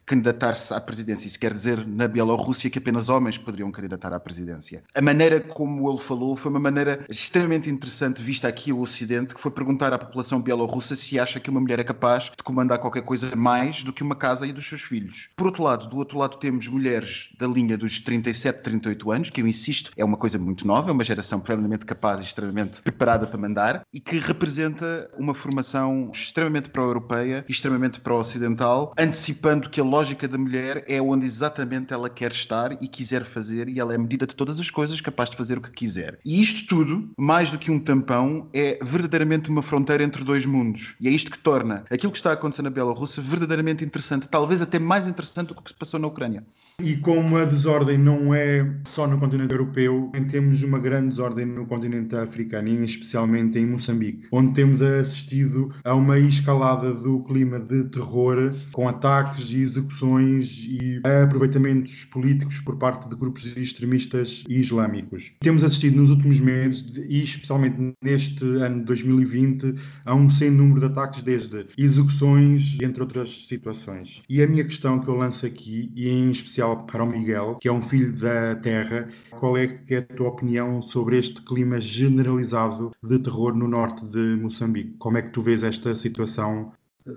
candidatar-se 0.60 0.74
à 0.74 0.82
presidência. 0.82 1.28
Isso 1.28 1.40
quer 1.40 1.54
dizer, 1.54 1.88
na 1.88 2.08
Bielorrússia, 2.08 2.70
que 2.70 2.78
apenas 2.78 3.10
homens 3.10 3.38
poderiam 3.38 3.72
candidatar 3.72 4.14
à 4.14 4.20
presidência. 4.20 4.84
A 4.94 5.02
maneira 5.02 5.40
como 5.40 5.90
ele 5.90 5.98
falou 5.98 6.36
foi 6.36 6.52
uma 6.52 6.60
maneira 6.60 7.06
extremamente 7.10 7.70
interessante, 7.70 8.22
vista 8.22 8.48
aqui 8.48 8.74
o 8.74 8.82
Ocidente, 8.82 9.34
que 9.34 9.40
foi 9.40 9.52
perguntar 9.52 9.94
à 9.94 9.98
população 9.98 10.42
bielorrussa 10.42 10.96
se 10.96 11.20
acha 11.20 11.40
que 11.40 11.50
uma 11.50 11.62
mulher 11.62 11.80
é 11.80 11.84
capaz 11.84 12.26
de 12.26 12.44
comandar 12.44 12.80
qualquer 12.80 13.04
coisa 13.04 13.36
mais 13.36 13.84
do 13.84 13.94
que 13.94 14.04
uma 14.04 14.16
casa 14.16 14.46
e 14.46 14.52
dos 14.52 14.68
seus 14.68 14.82
filhos. 14.82 15.30
Por 15.36 15.48
outro 15.48 15.64
lado, 15.64 15.88
do 15.88 15.98
outro 15.98 16.18
lado 16.18 16.38
temos 16.38 16.68
mulheres 16.68 17.30
da 17.38 17.48
linha 17.48 17.78
dos 17.78 18.00
37, 18.00 18.62
38 18.62 19.12
anos, 19.12 19.30
que 19.30 19.42
eu 19.42 19.48
insisto, 19.48 19.92
é 19.96 20.04
uma 20.04 20.18
coisa 20.18 20.38
muito 20.38 20.68
nova, 20.68 20.90
é 20.90 20.94
uma 20.94 21.04
geração 21.04 21.40
plenamente 21.40 21.86
capaz 21.86 22.20
e 22.20 22.24
extremamente 22.24 22.82
preparada 22.82 23.28
para 23.28 23.38
mandar, 23.38 23.86
e 23.94 24.00
que 24.00 24.18
representa 24.18 25.10
uma 25.18 25.34
formação 25.34 26.10
extremamente 26.14 26.70
pró-europeia 26.70 27.46
extremamente 27.48 28.00
pró-ocidental, 28.00 28.94
antecipando 28.98 29.70
que 29.70 29.80
a 29.80 29.84
lógica 29.84 30.28
da 30.28 30.38
mulher 30.38 30.49
mulher 30.50 30.84
é 30.88 31.00
onde 31.00 31.28
exatamente 31.28 31.94
ela 31.94 32.10
quer 32.10 32.32
estar 32.32 32.72
e 32.82 32.88
quiser 32.88 33.24
fazer, 33.24 33.70
e 33.70 33.80
ela 33.80 33.94
é 33.94 33.98
medida 34.00 34.26
de 34.26 34.36
todas 34.36 34.60
as 34.60 34.72
coisas, 34.72 35.00
capaz 35.00 35.30
de 35.30 35.38
fazer 35.38 35.60
o 35.60 35.62
que 35.62 35.70
quiser. 35.70 36.20
E 36.26 36.42
isto 36.42 36.68
tudo, 36.68 37.08
mais 37.16 37.52
do 37.52 37.60
que 37.60 37.70
um 37.70 37.80
tampão, 37.80 38.50
é 38.52 38.80
verdadeiramente 38.82 39.50
uma 39.50 39.62
fronteira 39.62 40.04
entre 40.04 40.24
dois 40.24 40.48
mundos. 40.48 40.96
E 41.00 41.08
é 41.08 41.12
isto 41.12 41.30
que 41.30 41.38
torna 41.38 41.86
aquilo 41.92 42.12
que 42.12 42.18
está 42.18 42.32
a 42.32 42.34
acontecer 42.34 42.64
na 42.64 42.72
Bielorrússia 42.72 43.22
verdadeiramente 43.22 43.86
interessante, 43.86 44.28
talvez 44.28 44.60
até 44.60 44.80
mais 44.80 45.06
interessante 45.06 45.50
do 45.50 45.54
que 45.54 45.62
o 45.62 45.64
que 45.64 45.70
se 45.70 45.78
passou 45.78 46.00
na 46.00 46.08
Ucrânia. 46.08 46.44
E 46.82 46.96
como 46.96 47.36
a 47.36 47.44
desordem 47.44 47.98
não 47.98 48.34
é 48.34 48.66
só 48.86 49.06
no 49.06 49.20
continente 49.20 49.52
europeu, 49.52 50.10
temos 50.32 50.64
uma 50.64 50.80
grande 50.80 51.10
desordem 51.10 51.46
no 51.46 51.66
continente 51.66 52.16
africano, 52.16 52.70
e 52.70 52.86
especialmente 52.86 53.60
em 53.60 53.66
Moçambique, 53.66 54.28
onde 54.32 54.54
temos 54.54 54.82
assistido 54.82 55.74
a 55.84 55.94
uma 55.94 56.18
escalada 56.18 56.94
do 56.94 57.20
clima 57.24 57.60
de 57.60 57.84
terror, 57.86 58.54
com 58.72 58.88
ataques 58.88 59.52
e 59.52 59.58
execuções 59.62 60.68
e 60.70 61.02
aproveitamentos 61.24 62.06
políticos 62.06 62.62
por 62.62 62.78
parte 62.78 63.10
de 63.10 63.16
grupos 63.16 63.58
extremistas 63.58 64.46
e 64.48 64.60
islâmicos. 64.60 65.34
Temos 65.42 65.64
assistido 65.66 66.02
nos 66.02 66.12
últimos 66.12 66.40
meses, 66.40 66.96
e 66.96 67.24
especialmente 67.24 67.94
neste 68.02 68.46
ano 68.46 68.80
de 68.80 68.86
2020, 68.86 69.76
a 70.06 70.16
um 70.16 70.30
sem 70.30 70.50
número 70.50 70.80
de 70.80 70.86
ataques, 70.86 71.24
desde 71.24 71.66
execuções, 71.78 72.78
entre 72.82 73.02
outras 73.02 73.48
situações. 73.48 74.22
E 74.30 74.42
a 74.42 74.48
minha 74.48 74.64
questão 74.64 75.00
que 75.00 75.10
eu 75.10 75.16
lanço 75.16 75.46
aqui, 75.46 75.92
e 75.94 76.08
em 76.08 76.32
especial 76.32 76.69
para 76.76 77.04
o 77.04 77.08
Miguel, 77.08 77.58
que 77.60 77.68
é 77.68 77.72
um 77.72 77.82
filho 77.82 78.14
da 78.18 78.56
terra, 78.56 79.10
qual 79.32 79.58
é 79.58 79.68
que 79.68 79.96
é 79.96 79.98
a 80.00 80.02
tua 80.02 80.30
opinião 80.30 80.82
sobre 80.82 81.18
este 81.18 81.42
clima 81.44 81.80
generalizado 81.80 82.92
de 83.04 83.20
terror 83.20 83.56
no 83.56 83.68
norte 83.68 84.06
de 84.08 84.38
Moçambique? 84.42 84.96
Como 84.98 85.18
é 85.18 85.22
que 85.22 85.30
tu 85.30 85.42
vês 85.42 85.64
esta 85.64 85.96
situação 85.96 86.72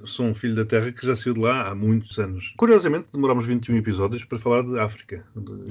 Sou 0.04 0.26
um 0.26 0.34
filho 0.34 0.54
da 0.54 0.64
Terra 0.64 0.92
que 0.92 1.06
já 1.06 1.14
saiu 1.16 1.34
de 1.34 1.40
lá 1.40 1.68
há 1.68 1.74
muitos 1.74 2.18
anos. 2.18 2.54
Curiosamente, 2.56 3.08
demorámos 3.12 3.46
21 3.46 3.76
episódios 3.76 4.24
para 4.24 4.38
falar 4.38 4.62
de 4.62 4.78
África, 4.78 5.24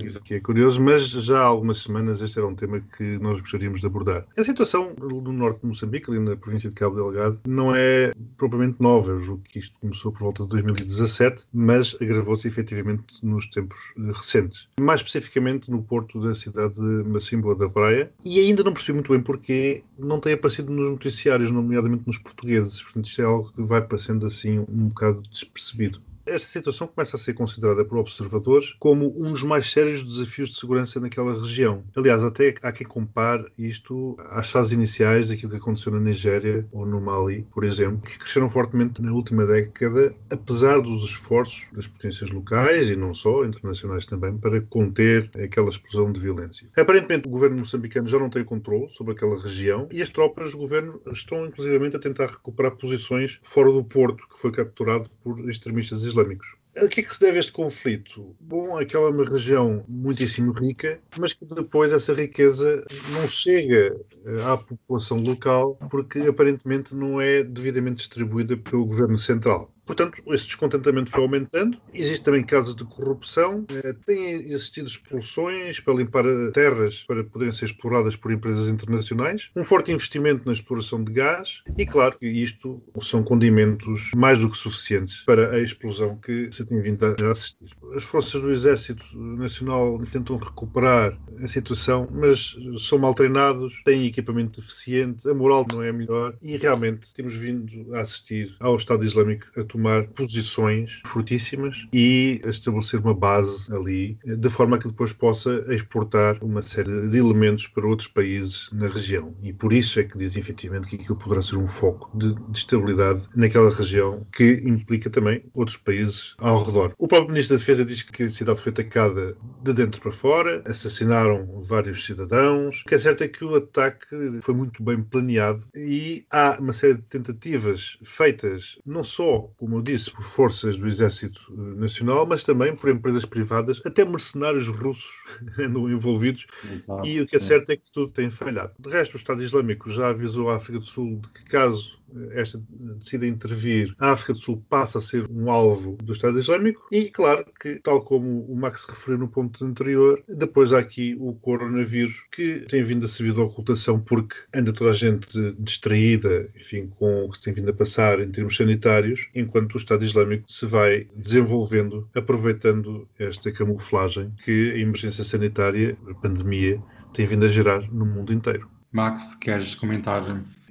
Isso 0.04 0.22
que 0.22 0.36
é 0.36 0.40
curioso, 0.40 0.82
mas 0.82 1.08
já 1.10 1.40
há 1.40 1.44
algumas 1.44 1.80
semanas 1.80 2.22
este 2.22 2.38
era 2.38 2.48
um 2.48 2.56
tema 2.56 2.80
que 2.98 3.18
nós 3.20 3.40
gostaríamos 3.40 3.82
de 3.82 3.88
abordar. 3.88 4.26
A 4.38 4.44
situação 4.44 4.94
do 4.96 5.32
norte 5.32 5.62
de 5.62 5.68
Moçambique, 5.68 6.10
ali 6.10 6.20
na 6.20 6.36
província 6.36 6.70
de 6.70 6.76
Cabo 6.76 6.96
Delgado, 6.96 7.40
não 7.48 7.76
é 7.76 8.12
propriamente 8.38 8.78
nova. 8.80 9.12
Eu 9.12 9.20
julgo 9.20 9.44
que 9.44 9.60
isto 9.60 9.78
começou 9.80 10.12
por 10.12 10.20
volta 10.20 10.44
de 10.44 10.50
2017, 10.50 11.46
mas 11.54 11.96
agravou-se 12.02 12.48
efetivamente 12.48 13.04
nos 13.24 13.48
tempos 13.48 13.80
eh, 13.98 14.12
recentes. 14.14 14.68
Mais 14.80 15.00
especificamente 15.00 15.72
no 15.72 15.82
porto 15.84 16.22
da 16.22 16.36
cidade 16.36 16.76
de 16.76 17.10
Macimboa 17.10 17.56
da 17.56 17.70
Praia, 17.70 18.12
e 18.24 18.40
ainda 18.40 18.64
não 18.64 18.74
percebi 18.74 18.94
muito 18.94 19.12
bem 19.12 19.22
porque 19.22 19.84
não 19.98 20.20
tem 20.20 20.34
aparecido 20.34 20.72
nos 20.72 20.90
noticiários, 20.90 21.52
nomeadamente 21.52 22.04
nos 22.06 22.18
portugueses. 22.18 22.82
Portanto, 22.82 23.08
isto 23.08 23.22
é 23.22 23.26
algo 23.26 23.52
que 23.54 23.62
vai 23.64 23.82
parecer 23.82 24.11
sendo 24.12 24.28
assim 24.28 24.60
um 24.60 24.90
bocado 24.90 25.22
despercebido. 25.24 26.02
Esta 26.26 26.48
situação 26.48 26.88
começa 26.88 27.16
a 27.16 27.20
ser 27.20 27.34
considerada 27.34 27.84
por 27.84 27.98
observadores 27.98 28.74
como 28.80 29.08
um 29.18 29.32
dos 29.32 29.42
mais 29.42 29.72
sérios 29.72 30.04
desafios 30.04 30.50
de 30.50 30.60
segurança 30.60 31.00
naquela 31.00 31.34
região. 31.40 31.84
Aliás, 31.96 32.24
até 32.24 32.54
há 32.62 32.72
quem 32.72 32.86
compare 32.86 33.46
isto 33.58 34.16
às 34.30 34.50
fases 34.50 34.72
iniciais 34.72 35.30
daquilo 35.30 35.52
que 35.52 35.58
aconteceu 35.58 35.92
na 35.92 36.00
Nigéria 36.00 36.68
ou 36.72 36.86
no 36.86 37.02
Mali, 37.02 37.48
por 37.52 37.64
exemplo, 37.64 38.02
que 38.02 38.20
cresceram 38.20 38.50
fortemente 38.50 39.02
na 39.02 39.12
última 39.12 39.46
década, 39.48 40.14
apesar 40.32 40.80
dos 40.80 41.04
esforços 41.04 41.68
das 41.74 41.88
potências 41.88 42.30
locais 42.30 42.92
e 42.92 42.96
não 42.96 43.16
só, 43.16 43.44
internacionais 43.44 44.06
também, 44.06 44.38
para 44.38 44.62
conter 44.62 45.30
aquela 45.36 45.70
explosão 45.70 46.12
de 46.12 46.20
violência. 46.20 46.70
Aparentemente, 46.78 47.28
o 47.28 47.32
governo 47.32 47.58
moçambicano 47.58 48.08
já 48.08 48.20
não 48.20 48.30
tem 48.30 48.44
controle 48.44 48.90
sobre 48.90 49.14
aquela 49.14 49.42
região 49.42 49.88
e 49.92 50.02
as 50.02 50.10
tropas 50.10 50.52
do 50.52 50.58
governo 50.60 51.02
estão, 51.12 51.48
inclusivamente, 51.48 51.96
a 51.96 52.00
tentar 52.00 52.28
recuperar 52.28 52.76
posições 52.76 53.40
fora 53.42 53.72
do 53.72 53.84
porto, 53.84 54.28
que 54.30 54.40
foi 54.40 54.52
capturado 54.52 55.10
por 55.24 55.50
extremistas 55.50 56.11
islâmicos. 56.12 56.48
A 56.78 56.88
que 56.88 57.02
é 57.02 57.04
que 57.04 57.14
se 57.14 57.20
deve 57.20 57.38
este 57.40 57.52
conflito? 57.52 58.34
Bom, 58.40 58.78
aquela 58.78 59.08
é 59.08 59.12
uma 59.12 59.26
região 59.26 59.84
muitíssimo 59.90 60.54
rica, 60.54 61.02
mas 61.20 61.34
que 61.34 61.44
depois 61.44 61.92
essa 61.92 62.14
riqueza 62.14 62.86
não 63.12 63.28
chega 63.28 63.94
eh, 64.26 64.42
à 64.46 64.56
população 64.56 65.18
local 65.18 65.76
porque 65.90 66.20
aparentemente 66.20 66.96
não 66.96 67.20
é 67.20 67.44
devidamente 67.44 67.98
distribuída 67.98 68.56
pelo 68.56 68.86
governo 68.86 69.18
central. 69.18 69.70
Portanto, 69.86 70.22
esse 70.28 70.46
descontentamento 70.46 71.12
foi 71.12 71.22
aumentando. 71.22 71.78
Existem 71.94 72.24
também 72.24 72.44
casos 72.44 72.76
de 72.76 72.84
corrupção. 72.86 73.66
Eh, 73.70 73.94
têm 74.06 74.34
existido 74.34 74.88
expulsões 74.88 75.80
para 75.80 75.94
limpar 75.94 76.24
terras 76.54 77.04
para 77.08 77.24
poderem 77.24 77.52
ser 77.52 77.66
exploradas 77.66 78.16
por 78.16 78.32
empresas 78.32 78.68
internacionais. 78.68 79.50
Um 79.56 79.64
forte 79.64 79.92
investimento 79.92 80.46
na 80.46 80.54
exploração 80.54 81.04
de 81.04 81.12
gás. 81.12 81.62
E, 81.78 81.86
claro, 81.86 82.18
isto 82.22 82.82
são 83.02 83.24
condimentos 83.24 84.12
mais 84.16 84.40
do 84.40 84.50
que 84.50 84.58
suficientes 84.58 85.24
para 85.26 85.52
a 85.52 85.60
explosão 85.60 86.18
que 86.18 86.50
se 86.52 86.66
tem 86.66 86.82
vindo 86.82 87.06
a 87.06 87.32
assistir. 87.32 87.70
As 87.96 88.04
forças 88.04 88.42
do 88.42 88.52
Exército 88.52 89.06
Nacional 89.18 90.00
tentam 90.12 90.38
recuperar 90.38 91.18
a 91.42 91.48
situação, 91.48 92.08
mas 92.12 92.56
são 92.80 92.98
mal 92.98 93.14
treinados, 93.14 93.82
têm 93.84 94.06
equipamento 94.06 94.62
deficiente, 94.62 95.28
a 95.28 95.34
moral 95.34 95.66
não 95.72 95.84
é 95.84 95.92
melhor 95.92 96.36
e 96.42 96.58
realmente 96.58 97.14
temos 97.14 97.36
vindo 97.36 97.94
a 97.94 98.02
assistir 98.02 98.56
ao 98.60 98.76
Estado 98.76 99.06
Islâmico 99.06 99.48
a 99.60 99.64
tomar 99.72 100.08
posições 100.08 101.02
fortíssimas 101.06 101.88
e 101.94 102.42
estabelecer 102.46 103.00
uma 103.00 103.14
base 103.14 103.74
ali, 103.74 104.18
de 104.26 104.50
forma 104.50 104.78
que 104.78 104.88
depois 104.88 105.14
possa 105.14 105.66
exportar 105.70 106.38
uma 106.44 106.62
série 106.62 107.10
de 107.10 107.18
elementos 107.18 107.68
para 107.68 107.88
outros 107.88 108.08
países 108.08 108.70
na 108.74 108.88
região. 108.88 109.34
E 109.42 109.54
por 109.54 109.72
isso 109.72 110.00
é 110.00 110.04
que 110.04 110.18
diz 110.18 110.36
efetivamente 110.36 110.88
que 110.88 110.96
aquilo 110.96 111.16
poderá 111.16 111.42
ser 111.42 111.58
um 111.58 111.68
foco 111.68 112.12
de, 112.18 112.34
de 112.34 112.58
estabilidade 112.58 113.24
naquela 113.36 113.70
região, 113.70 114.26
que 114.34 114.62
implica 114.66 115.10
também 115.10 115.44
outros 115.54 115.78
países 115.78 116.36
ao 116.38 116.64
redor. 116.64 116.94
O 116.98 117.08
próprio 117.08 117.32
Ministro 117.32 117.56
da 117.56 117.60
Defesa 117.60 117.86
diz 117.86 118.04
que 118.04 118.24
a 118.24 118.30
cidade 118.30 118.62
foi 118.62 118.72
atacada 118.72 119.36
de 119.64 119.74
dentro 119.74 120.02
para 120.02 120.12
fora, 120.12 120.62
assassinaram 120.66 121.62
vários 121.62 122.06
cidadãos. 122.06 122.82
O 122.82 122.86
que 122.86 122.96
é 122.96 122.98
certo 123.00 123.24
é 123.24 123.28
que 123.28 123.44
o 123.44 123.56
ataque 123.56 124.08
foi 124.42 124.54
muito 124.54 124.84
bem 124.84 125.02
planeado 125.02 125.64
e 125.76 126.26
há 126.32 126.58
uma 126.60 126.74
série 126.74 126.96
de 126.96 127.04
tentativas 127.04 127.98
feitas 128.04 128.80
não 128.86 129.04
só 129.04 129.52
como 129.62 129.78
eu 129.78 129.82
disse, 129.84 130.10
por 130.10 130.24
forças 130.24 130.76
do 130.76 130.88
Exército 130.88 131.54
Nacional, 131.56 132.26
mas 132.26 132.42
também 132.42 132.76
por 132.76 132.90
empresas 132.90 133.26
privadas, 133.26 133.80
até 133.86 134.04
mercenários 134.04 134.68
russos 134.68 135.14
andam 135.60 135.88
envolvidos. 135.88 136.48
Exato, 136.74 137.06
e 137.06 137.22
o 137.22 137.28
que 137.28 137.36
é 137.36 137.40
certo 137.40 137.70
é 137.70 137.78
que 137.78 137.92
tudo 137.92 138.12
tem 138.12 138.32
falhado. 138.32 138.74
De 138.80 138.90
resto, 138.90 139.14
o 139.14 139.18
Estado 139.18 139.44
Islâmico 139.44 139.92
já 139.92 140.10
avisou 140.10 140.50
a 140.50 140.56
África 140.56 140.80
do 140.80 140.86
Sul 140.86 141.22
de 141.22 141.30
que, 141.30 141.44
caso 141.44 142.01
esta 142.32 142.62
decida 142.98 143.26
intervir, 143.26 143.94
a 144.00 144.12
África 144.12 144.34
do 144.34 144.40
Sul 144.40 144.64
passa 144.70 144.98
a 144.98 145.02
ser 145.02 145.26
um 145.30 145.50
alvo 145.50 145.98
do 146.04 146.14
Estado 146.14 146.40
Islâmico 146.40 146.88
e, 146.92 147.06
claro, 147.10 147.46
que, 147.60 147.76
tal 147.84 148.02
como 148.02 148.46
o 148.46 148.56
Max 148.56 148.86
referiu 148.86 149.20
no 149.20 149.28
ponto 149.28 149.64
anterior, 149.66 150.22
depois 150.28 150.74
há 150.74 150.80
aqui 150.80 151.16
o 151.20 151.34
coronavírus 151.34 152.24
que 152.32 152.66
tem 152.70 152.84
vindo 152.84 153.06
a 153.06 153.10
servir 153.10 153.34
de 153.34 153.42
ocultação 153.42 154.00
porque 154.00 154.36
anda 154.54 154.74
toda 154.74 154.92
a 154.92 154.94
gente 154.94 155.56
distraída, 155.60 156.50
enfim, 156.56 156.88
com 156.98 157.26
o 157.26 157.32
que 157.32 157.38
se 157.38 157.44
tem 157.44 157.54
vindo 157.54 157.70
a 157.70 157.74
passar 157.74 158.20
em 158.20 158.32
termos 158.32 158.56
sanitários, 158.56 159.28
enquanto 159.34 159.74
o 159.74 159.78
Estado 159.78 160.06
Islâmico 160.06 160.52
se 160.52 160.66
vai 160.66 161.08
desenvolvendo, 161.16 162.08
aproveitando 162.16 163.08
esta 163.18 163.52
camuflagem 163.52 164.32
que 164.44 164.72
a 164.72 164.78
emergência 164.78 165.24
sanitária, 165.24 165.98
a 166.10 166.14
pandemia, 166.16 166.82
tem 167.14 167.26
vindo 167.26 167.46
a 167.46 167.50
gerar 167.50 167.82
no 167.92 168.06
mundo 168.06 168.34
inteiro. 168.34 168.70
Max, 168.92 169.36
queres 169.36 169.74
comentar 169.74 170.24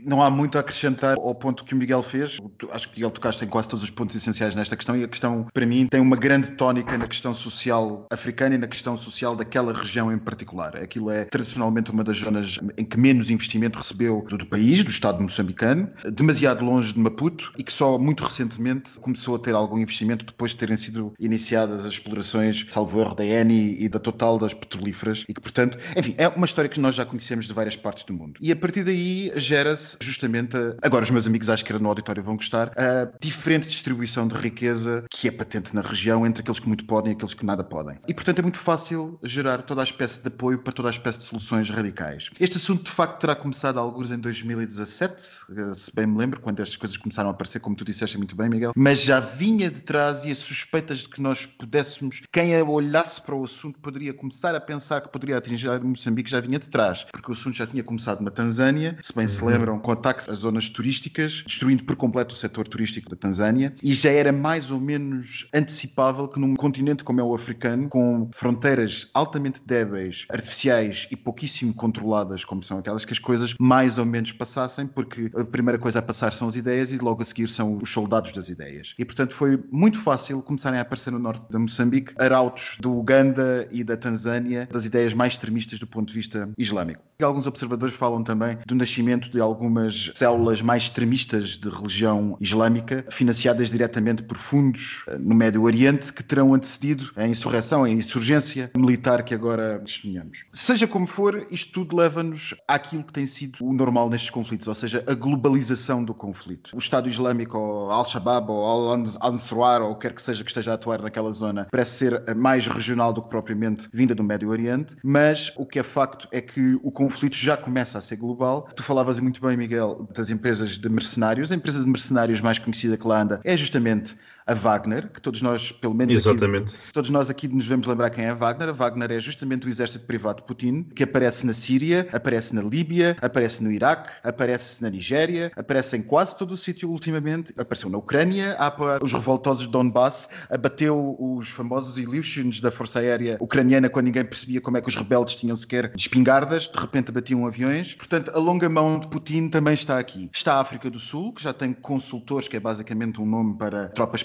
não 0.04 0.22
há 0.22 0.30
muito 0.30 0.56
a 0.58 0.60
acrescentar 0.60 1.16
ao 1.16 1.34
ponto 1.34 1.64
que 1.64 1.74
o 1.74 1.76
Miguel 1.76 2.02
fez. 2.02 2.38
Acho 2.72 2.88
que 2.88 2.96
Miguel 2.96 3.10
tocaste 3.10 3.44
em 3.44 3.48
quase 3.48 3.68
todos 3.68 3.82
os 3.82 3.90
pontos 3.90 4.16
essenciais 4.16 4.54
nesta 4.54 4.76
questão 4.76 4.96
e 4.96 5.04
a 5.04 5.08
questão, 5.08 5.46
para 5.52 5.66
mim, 5.66 5.86
tem 5.86 6.00
uma 6.00 6.16
grande 6.16 6.52
tónica 6.52 6.96
na 6.96 7.06
questão 7.06 7.34
social 7.34 8.06
africana 8.10 8.54
e 8.54 8.58
na 8.58 8.66
questão 8.66 8.96
social 8.96 9.36
daquela 9.36 9.72
região 9.72 10.12
em 10.12 10.18
particular. 10.18 10.76
Aquilo 10.76 11.10
é 11.10 11.24
tradicionalmente 11.24 11.90
uma 11.90 12.04
das 12.04 12.16
zonas 12.16 12.58
em 12.76 12.84
que 12.84 12.98
menos 12.98 13.30
investimento 13.30 13.78
recebeu 13.78 14.24
do, 14.30 14.46
país, 14.46 14.84
do 14.84 14.90
Estado 14.90 15.22
moçambicano, 15.22 15.90
demasiado 16.12 16.64
longe 16.64 16.92
de 16.92 16.98
Maputo 16.98 17.52
e 17.58 17.62
que 17.62 17.72
só 17.72 17.98
muito 17.98 18.24
recentemente 18.24 18.98
começou 19.00 19.36
a 19.36 19.38
ter 19.38 19.54
algum 19.54 19.78
investimento 19.78 20.24
depois 20.24 20.52
de 20.52 20.58
terem 20.58 20.76
sido 20.76 21.12
iniciadas 21.18 21.84
as 21.84 21.92
explorações, 21.92 22.66
salvo 22.70 23.00
erro, 23.00 23.14
da 23.14 23.24
Eni 23.24 23.76
e 23.80 23.88
da 23.88 23.98
Total 23.98 24.38
das 24.38 24.54
petrolíferas 24.54 25.24
e 25.28 25.34
que, 25.34 25.40
portanto, 25.40 25.78
enfim, 25.96 26.14
é 26.16 26.28
uma 26.28 26.46
história 26.46 26.68
que 26.68 26.80
nós 26.80 26.94
já 26.94 27.04
conhecemos 27.04 27.46
de 27.46 27.52
várias 27.52 27.76
partes 27.76 28.04
do 28.04 28.12
mundo. 28.12 28.34
E 28.40 28.50
a 28.52 28.56
partir 28.56 28.84
daí 28.84 29.32
gera-se 29.36 29.89
justamente, 30.00 30.56
a, 30.56 30.74
agora 30.82 31.04
os 31.04 31.10
meus 31.10 31.26
amigos 31.26 31.48
à 31.48 31.54
esquerda 31.54 31.82
no 31.82 31.88
auditório 31.88 32.22
vão 32.22 32.36
gostar, 32.36 32.72
a 32.76 33.10
diferente 33.20 33.66
distribuição 33.66 34.26
de 34.26 34.34
riqueza 34.34 35.04
que 35.10 35.28
é 35.28 35.30
patente 35.30 35.74
na 35.74 35.80
região 35.80 36.26
entre 36.26 36.42
aqueles 36.42 36.58
que 36.58 36.68
muito 36.68 36.84
podem 36.84 37.12
e 37.12 37.16
aqueles 37.16 37.34
que 37.34 37.44
nada 37.44 37.64
podem. 37.64 37.96
E 38.08 38.14
portanto 38.14 38.38
é 38.38 38.42
muito 38.42 38.58
fácil 38.58 39.18
gerar 39.22 39.62
toda 39.62 39.80
a 39.80 39.84
espécie 39.84 40.22
de 40.22 40.28
apoio 40.28 40.58
para 40.58 40.72
toda 40.72 40.88
a 40.88 40.90
espécie 40.90 41.18
de 41.18 41.24
soluções 41.24 41.70
radicais. 41.70 42.30
Este 42.38 42.56
assunto 42.56 42.84
de 42.84 42.90
facto 42.90 43.20
terá 43.20 43.34
começado 43.34 43.78
alguns 43.78 44.10
em 44.10 44.18
2017, 44.18 45.14
eh, 45.56 45.74
se 45.74 45.94
bem 45.94 46.06
me 46.06 46.18
lembro, 46.18 46.40
quando 46.40 46.60
estas 46.60 46.76
coisas 46.76 46.96
começaram 46.96 47.30
a 47.30 47.32
aparecer, 47.32 47.60
como 47.60 47.76
tu 47.76 47.84
disseste 47.84 48.16
muito 48.18 48.36
bem, 48.36 48.48
Miguel, 48.48 48.72
mas 48.76 49.02
já 49.02 49.20
vinha 49.20 49.70
de 49.70 49.80
trás 49.80 50.24
e 50.24 50.30
as 50.30 50.38
suspeitas 50.38 51.00
de 51.00 51.08
que 51.08 51.20
nós 51.20 51.46
pudéssemos, 51.46 52.22
quem 52.32 52.60
olhasse 52.62 53.20
para 53.20 53.34
o 53.34 53.44
assunto 53.44 53.78
poderia 53.80 54.12
começar 54.12 54.54
a 54.54 54.60
pensar 54.60 55.00
que 55.00 55.08
poderia 55.08 55.38
atingir 55.38 55.68
Moçambique 55.80 56.30
já 56.30 56.40
vinha 56.40 56.58
de 56.58 56.68
trás, 56.68 57.04
porque 57.12 57.30
o 57.30 57.32
assunto 57.32 57.56
já 57.56 57.66
tinha 57.66 57.82
começado 57.82 58.22
na 58.22 58.30
Tanzânia, 58.30 58.96
se 59.00 59.14
bem 59.14 59.26
se 59.26 59.42
uhum. 59.42 59.48
lembram, 59.48 59.79
com 59.80 59.92
ataques 59.92 60.28
às 60.28 60.38
zonas 60.38 60.68
turísticas, 60.68 61.42
destruindo 61.46 61.84
por 61.84 61.96
completo 61.96 62.34
o 62.34 62.38
setor 62.38 62.68
turístico 62.68 63.10
da 63.10 63.16
Tanzânia, 63.16 63.74
e 63.82 63.92
já 63.94 64.10
era 64.10 64.32
mais 64.32 64.70
ou 64.70 64.80
menos 64.80 65.48
antecipável 65.52 66.28
que 66.28 66.38
num 66.38 66.54
continente 66.54 67.04
como 67.04 67.20
é 67.20 67.22
o 67.22 67.34
africano, 67.34 67.88
com 67.88 68.28
fronteiras 68.32 69.10
altamente 69.14 69.60
débeis, 69.64 70.26
artificiais 70.30 71.08
e 71.10 71.16
pouquíssimo 71.16 71.74
controladas, 71.74 72.44
como 72.44 72.62
são 72.62 72.78
aquelas, 72.78 73.04
que 73.04 73.12
as 73.12 73.18
coisas 73.18 73.54
mais 73.58 73.98
ou 73.98 74.04
menos 74.04 74.32
passassem, 74.32 74.86
porque 74.86 75.30
a 75.34 75.44
primeira 75.44 75.78
coisa 75.78 75.98
a 75.98 76.02
passar 76.02 76.32
são 76.32 76.48
as 76.48 76.56
ideias 76.56 76.92
e 76.92 76.98
logo 76.98 77.22
a 77.22 77.24
seguir 77.24 77.48
são 77.48 77.78
os 77.80 77.90
soldados 77.90 78.32
das 78.32 78.48
ideias. 78.48 78.94
E 78.98 79.04
portanto 79.04 79.34
foi 79.34 79.62
muito 79.70 79.98
fácil 79.98 80.42
começarem 80.42 80.78
a 80.78 80.82
aparecer 80.82 81.10
no 81.10 81.18
norte 81.18 81.46
de 81.50 81.58
Moçambique 81.58 82.14
arautos 82.18 82.76
do 82.80 82.98
Uganda 82.98 83.68
e 83.70 83.82
da 83.84 83.96
Tanzânia 83.96 84.68
das 84.70 84.84
ideias 84.84 85.14
mais 85.14 85.34
extremistas 85.34 85.78
do 85.78 85.86
ponto 85.86 86.08
de 86.08 86.14
vista 86.14 86.48
islâmico. 86.56 87.02
E 87.18 87.24
alguns 87.24 87.46
observadores 87.46 87.94
falam 87.94 88.22
também 88.22 88.58
do 88.66 88.74
nascimento 88.74 89.30
de 89.30 89.40
algumas 89.70 90.10
células 90.14 90.60
mais 90.60 90.84
extremistas 90.84 91.50
de 91.50 91.68
religião 91.68 92.36
islâmica, 92.40 93.04
financiadas 93.08 93.70
diretamente 93.70 94.22
por 94.24 94.36
fundos 94.36 95.04
eh, 95.06 95.16
no 95.18 95.34
Médio 95.34 95.62
Oriente, 95.62 96.12
que 96.12 96.24
terão 96.24 96.52
antecedido 96.52 97.10
a 97.14 97.26
insurreição, 97.26 97.84
a 97.84 97.90
insurgência 97.90 98.70
militar 98.76 99.22
que 99.22 99.32
agora 99.32 99.78
testemunhamos. 99.78 100.44
Seja 100.52 100.86
como 100.86 101.06
for, 101.06 101.46
isto 101.50 101.72
tudo 101.72 101.96
leva-nos 101.96 102.54
àquilo 102.66 103.04
que 103.04 103.12
tem 103.12 103.26
sido 103.26 103.58
o 103.64 103.72
normal 103.72 104.10
nestes 104.10 104.30
conflitos, 104.30 104.66
ou 104.66 104.74
seja, 104.74 105.04
a 105.06 105.14
globalização 105.14 106.04
do 106.04 106.12
conflito. 106.12 106.74
O 106.74 106.78
Estado 106.78 107.08
Islâmico, 107.08 107.56
ou 107.56 107.92
Al-Shabaab, 107.92 108.50
ou 108.50 108.64
Al-Ansar, 108.64 109.82
ou 109.82 109.92
o 109.92 109.94
que 109.94 110.08
quer 110.08 110.14
que 110.14 110.22
seja 110.22 110.42
que 110.42 110.50
esteja 110.50 110.72
a 110.72 110.74
atuar 110.74 111.00
naquela 111.00 111.30
zona, 111.30 111.68
parece 111.70 111.92
ser 111.92 112.34
mais 112.34 112.66
regional 112.66 113.12
do 113.12 113.22
que 113.22 113.28
propriamente 113.28 113.88
vinda 113.92 114.14
do 114.14 114.24
Médio 114.24 114.48
Oriente, 114.48 114.96
mas 115.04 115.52
o 115.56 115.64
que 115.64 115.78
é 115.78 115.82
facto 115.82 116.26
é 116.32 116.40
que 116.40 116.74
o 116.82 116.90
conflito 116.90 117.36
já 117.36 117.56
começa 117.56 117.98
a 117.98 118.00
ser 118.00 118.16
global. 118.16 118.68
Tu 118.74 118.82
falavas 118.82 119.20
muito 119.20 119.40
bem, 119.40 119.56
Miguel, 119.60 120.08
das 120.12 120.30
empresas 120.30 120.78
de 120.78 120.88
mercenários. 120.88 121.52
A 121.52 121.54
empresa 121.54 121.80
de 121.80 121.88
mercenários 121.88 122.40
mais 122.40 122.58
conhecida 122.58 122.96
que 122.96 123.06
lá 123.06 123.20
anda 123.22 123.40
é 123.44 123.56
justamente 123.56 124.16
a 124.50 124.54
Wagner, 124.54 125.08
que 125.08 125.22
todos 125.22 125.40
nós, 125.42 125.70
pelo 125.70 125.94
menos 125.94 126.14
Exatamente. 126.14 126.74
Aqui, 126.74 126.92
todos 126.92 127.08
nós 127.08 127.30
aqui 127.30 127.46
nos 127.46 127.68
vamos 127.68 127.86
lembrar 127.86 128.10
quem 128.10 128.24
é 128.24 128.30
a 128.30 128.34
Wagner. 128.34 128.68
A 128.70 128.72
Wagner 128.72 129.12
é 129.12 129.20
justamente 129.20 129.66
o 129.66 129.70
exército 129.70 130.04
privado 130.06 130.40
de 130.40 130.46
Putin, 130.46 130.82
que 130.82 131.04
aparece 131.04 131.46
na 131.46 131.52
Síria, 131.52 132.08
aparece 132.12 132.54
na 132.54 132.62
Líbia, 132.62 133.16
aparece 133.22 133.62
no 133.62 133.70
Iraque, 133.70 134.10
aparece 134.24 134.82
na 134.82 134.90
Nigéria, 134.90 135.52
aparece 135.54 135.96
em 135.96 136.02
quase 136.02 136.36
todo 136.36 136.50
o 136.50 136.56
sítio 136.56 136.90
ultimamente. 136.90 137.54
Apareceu 137.56 137.88
na 137.88 137.98
Ucrânia, 137.98 138.54
a 138.54 138.66
apoiar 138.66 139.04
os 139.04 139.12
revoltosos 139.12 139.66
de 139.66 139.72
Donbass, 139.72 140.28
abateu 140.50 141.16
os 141.20 141.48
famosos 141.48 141.96
Ilyushins 141.96 142.60
da 142.60 142.72
Força 142.72 142.98
Aérea 142.98 143.36
Ucraniana 143.40 143.88
quando 143.88 144.06
ninguém 144.06 144.24
percebia 144.24 144.60
como 144.60 144.76
é 144.76 144.80
que 144.80 144.88
os 144.88 144.96
rebeldes 144.96 145.36
tinham 145.36 145.54
sequer 145.54 145.92
espingardas, 145.96 146.66
de 146.66 146.78
repente 146.78 147.10
abatiam 147.10 147.46
aviões. 147.46 147.94
Portanto, 147.94 148.32
a 148.34 148.38
longa 148.38 148.68
mão 148.68 148.98
de 148.98 149.06
Putin 149.06 149.48
também 149.48 149.74
está 149.74 149.98
aqui. 149.98 150.28
Está 150.32 150.54
a 150.54 150.60
África 150.60 150.90
do 150.90 150.98
Sul, 150.98 151.32
que 151.32 151.42
já 151.42 151.52
tem 151.52 151.72
consultores, 151.72 152.48
que 152.48 152.56
é 152.56 152.60
basicamente 152.60 153.20
um 153.20 153.26
nome 153.26 153.56
para 153.56 153.88
tropas 153.88 154.22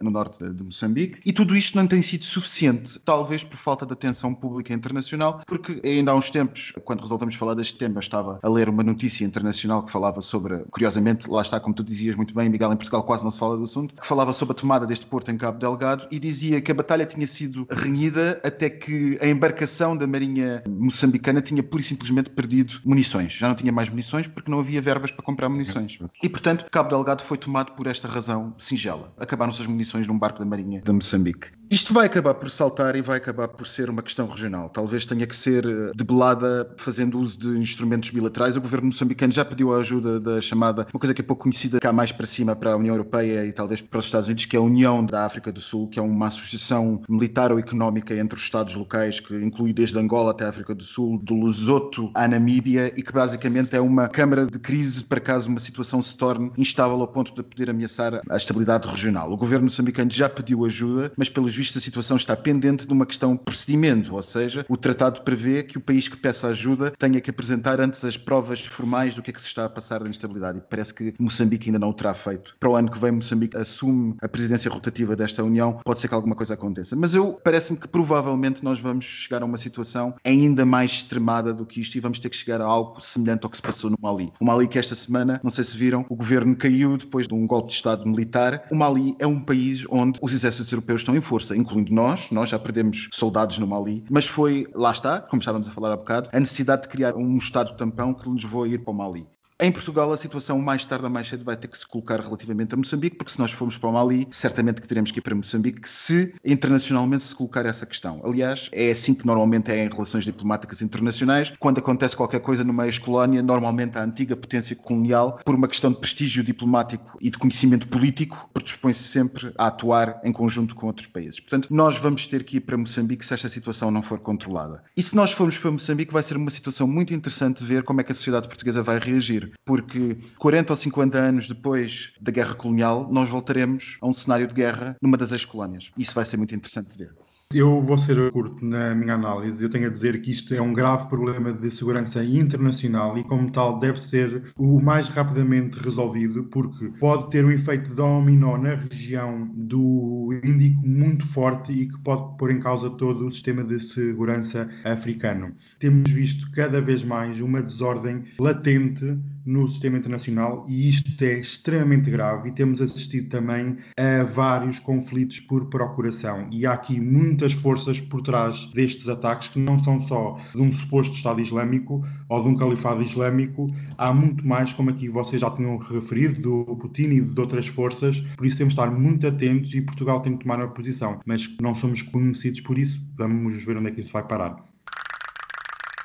no 0.00 0.10
norte 0.10 0.48
de 0.48 0.62
Moçambique, 0.62 1.20
e 1.24 1.32
tudo 1.32 1.56
isto 1.56 1.76
não 1.76 1.86
tem 1.86 2.02
sido 2.02 2.24
suficiente, 2.24 2.98
talvez 3.00 3.42
por 3.42 3.56
falta 3.56 3.84
de 3.84 3.92
atenção 3.92 4.34
pública 4.34 4.72
internacional, 4.72 5.40
porque 5.46 5.80
ainda 5.84 6.12
há 6.12 6.14
uns 6.14 6.30
tempos, 6.30 6.72
quando 6.84 7.00
resolvemos 7.00 7.34
falar 7.34 7.54
deste 7.54 7.76
tema, 7.76 8.00
estava 8.00 8.38
a 8.42 8.48
ler 8.48 8.68
uma 8.68 8.82
notícia 8.82 9.24
internacional 9.24 9.82
que 9.82 9.90
falava 9.90 10.20
sobre, 10.20 10.58
curiosamente, 10.70 11.28
lá 11.28 11.42
está, 11.42 11.58
como 11.58 11.74
tu 11.74 11.82
dizias 11.82 12.14
muito 12.14 12.34
bem, 12.34 12.48
Miguel, 12.48 12.72
em 12.72 12.76
Portugal 12.76 13.02
quase 13.02 13.24
não 13.24 13.30
se 13.30 13.38
fala 13.38 13.56
do 13.56 13.64
assunto, 13.64 13.94
que 13.94 14.06
falava 14.06 14.32
sobre 14.32 14.52
a 14.52 14.54
tomada 14.54 14.86
deste 14.86 15.06
porto 15.06 15.30
em 15.30 15.36
Cabo 15.36 15.58
Delgado 15.58 16.06
e 16.10 16.18
dizia 16.18 16.60
que 16.60 16.70
a 16.70 16.74
batalha 16.74 17.04
tinha 17.06 17.26
sido 17.26 17.66
renhida 17.70 18.40
até 18.44 18.70
que 18.70 19.18
a 19.20 19.26
embarcação 19.26 19.96
da 19.96 20.06
Marinha 20.06 20.62
moçambicana 20.68 21.40
tinha 21.40 21.62
pura 21.62 21.82
e 21.82 21.84
simplesmente 21.84 22.30
perdido 22.30 22.80
munições. 22.84 23.32
Já 23.32 23.48
não 23.48 23.54
tinha 23.54 23.72
mais 23.72 23.88
munições 23.88 24.26
porque 24.26 24.50
não 24.50 24.60
havia 24.60 24.80
verbas 24.80 25.10
para 25.10 25.24
comprar 25.24 25.48
munições. 25.48 25.98
E, 26.22 26.28
portanto, 26.28 26.66
Cabo 26.70 26.88
Delgado 26.88 27.22
foi 27.22 27.38
tomado 27.38 27.72
por 27.72 27.86
esta 27.86 28.08
razão 28.08 28.54
singela 28.58 29.12
acabaram-se 29.22 29.62
as 29.62 29.66
munições 29.66 30.06
num 30.06 30.18
barco 30.18 30.38
da 30.38 30.44
Marinha 30.44 30.82
de 30.82 30.92
Moçambique. 30.92 31.50
Isto 31.72 31.94
vai 31.94 32.04
acabar 32.04 32.34
por 32.34 32.50
saltar 32.50 32.96
e 32.96 33.00
vai 33.00 33.16
acabar 33.16 33.48
por 33.48 33.66
ser 33.66 33.88
uma 33.88 34.02
questão 34.02 34.26
regional. 34.26 34.68
Talvez 34.68 35.06
tenha 35.06 35.26
que 35.26 35.34
ser 35.34 35.64
eh, 35.64 35.92
debelada 35.94 36.70
fazendo 36.76 37.18
uso 37.18 37.38
de 37.38 37.48
instrumentos 37.58 38.10
bilaterais. 38.10 38.58
O 38.58 38.60
governo 38.60 38.88
moçambicano 38.88 39.32
já 39.32 39.42
pediu 39.42 39.74
a 39.74 39.78
ajuda 39.78 40.20
da 40.20 40.38
chamada, 40.38 40.86
uma 40.92 41.00
coisa 41.00 41.14
que 41.14 41.22
é 41.22 41.24
pouco 41.24 41.44
conhecida 41.44 41.80
cá 41.80 41.90
mais 41.90 42.12
para 42.12 42.26
cima, 42.26 42.54
para 42.54 42.74
a 42.74 42.76
União 42.76 42.92
Europeia 42.92 43.46
e 43.46 43.52
talvez 43.54 43.80
para 43.80 44.00
os 44.00 44.04
Estados 44.04 44.26
Unidos, 44.28 44.44
que 44.44 44.54
é 44.54 44.58
a 44.58 44.62
União 44.62 45.02
da 45.02 45.24
África 45.24 45.50
do 45.50 45.60
Sul, 45.60 45.88
que 45.88 45.98
é 45.98 46.02
uma 46.02 46.26
associação 46.26 47.00
militar 47.08 47.50
ou 47.50 47.58
económica 47.58 48.14
entre 48.14 48.36
os 48.36 48.44
Estados 48.44 48.74
locais, 48.74 49.18
que 49.18 49.34
inclui 49.34 49.72
desde 49.72 49.98
Angola 49.98 50.32
até 50.32 50.44
a 50.44 50.50
África 50.50 50.74
do 50.74 50.84
Sul, 50.84 51.18
do 51.22 51.42
Lesoto 51.42 52.10
à 52.14 52.28
Namíbia 52.28 52.92
e 52.94 53.02
que 53.02 53.14
basicamente 53.14 53.74
é 53.74 53.80
uma 53.80 54.10
câmara 54.10 54.44
de 54.44 54.58
crise 54.58 55.04
para 55.04 55.20
caso 55.20 55.48
uma 55.48 55.58
situação 55.58 56.02
se 56.02 56.18
torne 56.18 56.52
instável 56.58 57.00
ao 57.00 57.08
ponto 57.08 57.34
de 57.34 57.42
poder 57.42 57.70
ameaçar 57.70 58.20
a 58.28 58.36
estabilidade 58.36 58.86
regional. 58.86 59.32
O 59.32 59.38
governo 59.38 59.64
moçambicano 59.64 60.10
já 60.10 60.28
pediu 60.28 60.66
ajuda, 60.66 61.10
mas 61.16 61.30
pelos 61.30 61.54
vistos 61.54 61.61
a 61.70 61.80
situação 61.80 62.16
está 62.16 62.36
pendente 62.36 62.86
de 62.86 62.92
uma 62.92 63.06
questão 63.06 63.36
procedimento, 63.36 64.14
ou 64.14 64.22
seja, 64.22 64.64
o 64.68 64.76
tratado 64.76 65.22
prevê 65.22 65.62
que 65.62 65.78
o 65.78 65.80
país 65.80 66.08
que 66.08 66.16
peça 66.16 66.48
ajuda 66.48 66.90
tenha 66.98 67.20
que 67.20 67.30
apresentar 67.30 67.80
antes 67.80 68.04
as 68.04 68.16
provas 68.16 68.64
formais 68.64 69.14
do 69.14 69.22
que 69.22 69.30
é 69.30 69.32
que 69.32 69.40
se 69.40 69.46
está 69.46 69.64
a 69.64 69.68
passar 69.68 70.02
da 70.02 70.08
instabilidade. 70.08 70.58
E 70.58 70.60
parece 70.60 70.94
que 70.94 71.14
Moçambique 71.18 71.68
ainda 71.68 71.78
não 71.78 71.90
o 71.90 71.94
terá 71.94 72.14
feito. 72.14 72.54
Para 72.58 72.70
o 72.70 72.76
ano 72.76 72.90
que 72.90 72.98
vem, 72.98 73.12
Moçambique 73.12 73.56
assume 73.56 74.16
a 74.20 74.28
presidência 74.28 74.70
rotativa 74.70 75.14
desta 75.16 75.42
União, 75.42 75.78
pode 75.84 76.00
ser 76.00 76.08
que 76.08 76.14
alguma 76.14 76.34
coisa 76.34 76.54
aconteça. 76.54 76.96
Mas 76.96 77.14
eu 77.14 77.40
parece-me 77.44 77.78
que 77.78 77.88
provavelmente 77.88 78.64
nós 78.64 78.80
vamos 78.80 79.04
chegar 79.04 79.42
a 79.42 79.44
uma 79.44 79.58
situação 79.58 80.14
ainda 80.24 80.64
mais 80.64 80.92
extremada 80.92 81.52
do 81.52 81.66
que 81.66 81.80
isto 81.80 81.96
e 81.96 82.00
vamos 82.00 82.18
ter 82.18 82.28
que 82.28 82.36
chegar 82.36 82.60
a 82.60 82.64
algo 82.64 83.00
semelhante 83.00 83.44
ao 83.44 83.50
que 83.50 83.56
se 83.56 83.62
passou 83.62 83.90
no 83.90 83.96
Mali. 84.00 84.32
O 84.40 84.44
Mali 84.44 84.68
que 84.68 84.78
esta 84.78 84.94
semana, 84.94 85.40
não 85.42 85.50
sei 85.50 85.64
se 85.64 85.76
viram, 85.76 86.04
o 86.08 86.16
governo 86.16 86.56
caiu 86.56 86.96
depois 86.96 87.26
de 87.26 87.34
um 87.34 87.46
golpe 87.46 87.68
de 87.68 87.74
Estado 87.74 88.06
militar. 88.08 88.64
O 88.70 88.76
Mali 88.76 89.14
é 89.18 89.26
um 89.26 89.40
país 89.40 89.84
onde 89.90 90.18
os 90.22 90.32
exércitos 90.32 90.70
europeus 90.72 91.00
estão 91.00 91.16
em 91.16 91.20
força, 91.20 91.51
incluindo 91.54 91.92
nós, 91.92 92.30
nós 92.30 92.48
já 92.48 92.58
perdemos 92.58 93.08
soldados 93.12 93.58
no 93.58 93.66
Mali, 93.66 94.04
mas 94.10 94.26
foi, 94.26 94.66
lá 94.74 94.90
está, 94.90 95.20
como 95.20 95.40
estávamos 95.40 95.68
a 95.68 95.72
falar 95.72 95.92
há 95.92 95.96
bocado, 95.96 96.28
a 96.32 96.40
necessidade 96.40 96.82
de 96.82 96.88
criar 96.88 97.14
um 97.14 97.36
Estado 97.36 97.76
tampão 97.76 98.14
que 98.14 98.28
nos 98.28 98.44
levou 98.44 98.64
a 98.64 98.68
ir 98.68 98.78
para 98.78 98.90
o 98.90 98.94
Mali. 98.94 99.26
Em 99.62 99.70
Portugal, 99.70 100.12
a 100.12 100.16
situação 100.16 100.58
mais 100.58 100.84
tarde 100.84 101.04
ou 101.04 101.10
mais 101.10 101.28
cedo 101.28 101.44
vai 101.44 101.56
ter 101.56 101.68
que 101.68 101.78
se 101.78 101.86
colocar 101.86 102.18
relativamente 102.18 102.74
a 102.74 102.76
Moçambique, 102.76 103.14
porque 103.14 103.30
se 103.30 103.38
nós 103.38 103.52
formos 103.52 103.78
para 103.78 103.88
o 103.88 103.92
Mali, 103.92 104.26
certamente 104.28 104.80
que 104.80 104.88
teremos 104.88 105.12
que 105.12 105.20
ir 105.20 105.22
para 105.22 105.36
Moçambique 105.36 105.88
se 105.88 106.34
internacionalmente 106.44 107.22
se 107.22 107.32
colocar 107.32 107.64
essa 107.64 107.86
questão. 107.86 108.20
Aliás, 108.24 108.68
é 108.72 108.90
assim 108.90 109.14
que 109.14 109.24
normalmente 109.24 109.70
é 109.70 109.84
em 109.84 109.88
relações 109.88 110.24
diplomáticas 110.24 110.82
internacionais. 110.82 111.52
Quando 111.60 111.78
acontece 111.78 112.16
qualquer 112.16 112.40
coisa 112.40 112.64
numa 112.64 112.86
ex-colónia, 112.86 113.40
normalmente 113.40 113.96
a 113.96 114.02
antiga 114.02 114.34
potência 114.34 114.74
colonial, 114.74 115.38
por 115.44 115.54
uma 115.54 115.68
questão 115.68 115.92
de 115.92 116.00
prestígio 116.00 116.42
diplomático 116.42 117.16
e 117.20 117.30
de 117.30 117.38
conhecimento 117.38 117.86
político, 117.86 118.50
predispõe-se 118.52 119.04
sempre 119.04 119.52
a 119.56 119.68
atuar 119.68 120.20
em 120.24 120.32
conjunto 120.32 120.74
com 120.74 120.88
outros 120.88 121.06
países. 121.06 121.38
Portanto, 121.38 121.68
nós 121.70 121.96
vamos 121.98 122.26
ter 122.26 122.42
que 122.42 122.56
ir 122.56 122.62
para 122.62 122.76
Moçambique 122.76 123.24
se 123.24 123.32
esta 123.32 123.48
situação 123.48 123.92
não 123.92 124.02
for 124.02 124.18
controlada. 124.18 124.82
E 124.96 125.02
se 125.04 125.14
nós 125.14 125.30
formos 125.30 125.56
para 125.56 125.70
Moçambique, 125.70 126.12
vai 126.12 126.24
ser 126.24 126.36
uma 126.36 126.50
situação 126.50 126.88
muito 126.88 127.14
interessante 127.14 127.60
de 127.60 127.64
ver 127.64 127.84
como 127.84 128.00
é 128.00 128.04
que 128.04 128.10
a 128.10 128.14
sociedade 128.16 128.48
portuguesa 128.48 128.82
vai 128.82 128.98
reagir 128.98 129.51
porque 129.64 130.16
40 130.38 130.72
ou 130.72 130.76
50 130.76 131.18
anos 131.18 131.48
depois 131.48 132.12
da 132.20 132.32
guerra 132.32 132.54
colonial, 132.54 133.08
nós 133.10 133.30
voltaremos 133.30 133.98
a 134.00 134.06
um 134.06 134.12
cenário 134.12 134.46
de 134.46 134.54
guerra 134.54 134.96
numa 135.00 135.16
das 135.16 135.32
ex-colónias. 135.32 135.90
Isso 135.96 136.14
vai 136.14 136.24
ser 136.24 136.36
muito 136.36 136.54
interessante 136.54 136.96
de 136.96 137.04
ver. 137.04 137.14
Eu 137.54 137.82
vou 137.82 137.98
ser 137.98 138.32
curto 138.32 138.64
na 138.64 138.94
minha 138.94 139.14
análise. 139.14 139.62
Eu 139.62 139.68
tenho 139.68 139.86
a 139.86 139.90
dizer 139.90 140.22
que 140.22 140.30
isto 140.30 140.54
é 140.54 140.62
um 140.62 140.72
grave 140.72 141.06
problema 141.08 141.52
de 141.52 141.70
segurança 141.70 142.24
internacional 142.24 143.18
e, 143.18 143.24
como 143.24 143.50
tal, 143.50 143.78
deve 143.78 144.00
ser 144.00 144.52
o 144.56 144.80
mais 144.80 145.08
rapidamente 145.08 145.78
resolvido, 145.78 146.44
porque 146.44 146.88
pode 146.98 147.28
ter 147.30 147.44
um 147.44 147.50
efeito 147.50 147.94
dominó 147.94 148.56
na 148.56 148.74
região 148.74 149.50
do 149.54 150.30
Índico 150.42 150.80
muito 150.82 151.26
forte 151.26 151.72
e 151.72 151.88
que 151.88 151.98
pode 151.98 152.38
pôr 152.38 152.50
em 152.50 152.58
causa 152.58 152.88
todo 152.88 153.28
o 153.28 153.32
sistema 153.32 153.62
de 153.62 153.78
segurança 153.80 154.70
africano. 154.82 155.54
Temos 155.78 156.10
visto 156.10 156.50
cada 156.52 156.80
vez 156.80 157.04
mais 157.04 157.38
uma 157.38 157.60
desordem 157.60 158.24
latente 158.40 159.18
no 159.44 159.68
sistema 159.68 159.98
internacional 159.98 160.64
e 160.68 160.88
isto 160.88 161.22
é 161.22 161.38
extremamente 161.38 162.10
grave 162.10 162.48
e 162.48 162.52
temos 162.52 162.80
assistido 162.80 163.28
também 163.28 163.76
a 163.96 164.24
vários 164.24 164.78
conflitos 164.78 165.40
por 165.40 165.66
procuração. 165.66 166.48
E 166.50 166.66
há 166.66 166.72
aqui 166.72 167.00
muitas 167.00 167.52
forças 167.52 168.00
por 168.00 168.22
trás 168.22 168.66
destes 168.74 169.08
ataques 169.08 169.48
que 169.48 169.58
não 169.58 169.78
são 169.78 169.98
só 169.98 170.38
de 170.54 170.60
um 170.60 170.72
suposto 170.72 171.14
Estado 171.14 171.40
Islâmico 171.40 172.02
ou 172.28 172.42
de 172.42 172.48
um 172.48 172.56
califado 172.56 173.02
islâmico, 173.02 173.68
há 173.98 174.12
muito 174.12 174.46
mais, 174.46 174.72
como 174.72 174.90
aqui 174.90 175.08
vocês 175.08 175.40
já 175.40 175.50
tinham 175.50 175.76
referido, 175.76 176.40
do 176.40 176.76
Putin 176.76 177.10
e 177.10 177.20
de 177.20 177.40
outras 177.40 177.66
forças, 177.66 178.20
por 178.36 178.46
isso 178.46 178.56
temos 178.56 178.74
de 178.74 178.80
estar 178.80 178.90
muito 178.90 179.26
atentos 179.26 179.74
e 179.74 179.82
Portugal 179.82 180.20
tem 180.20 180.36
que 180.36 180.44
tomar 180.44 180.58
uma 180.58 180.68
posição, 180.68 181.20
mas 181.26 181.48
não 181.60 181.74
somos 181.74 182.02
conhecidos 182.02 182.60
por 182.60 182.78
isso, 182.78 183.00
vamos 183.16 183.64
ver 183.64 183.76
onde 183.76 183.88
é 183.88 183.90
que 183.90 184.00
isso 184.00 184.12
vai 184.12 184.26
parar. 184.26 184.56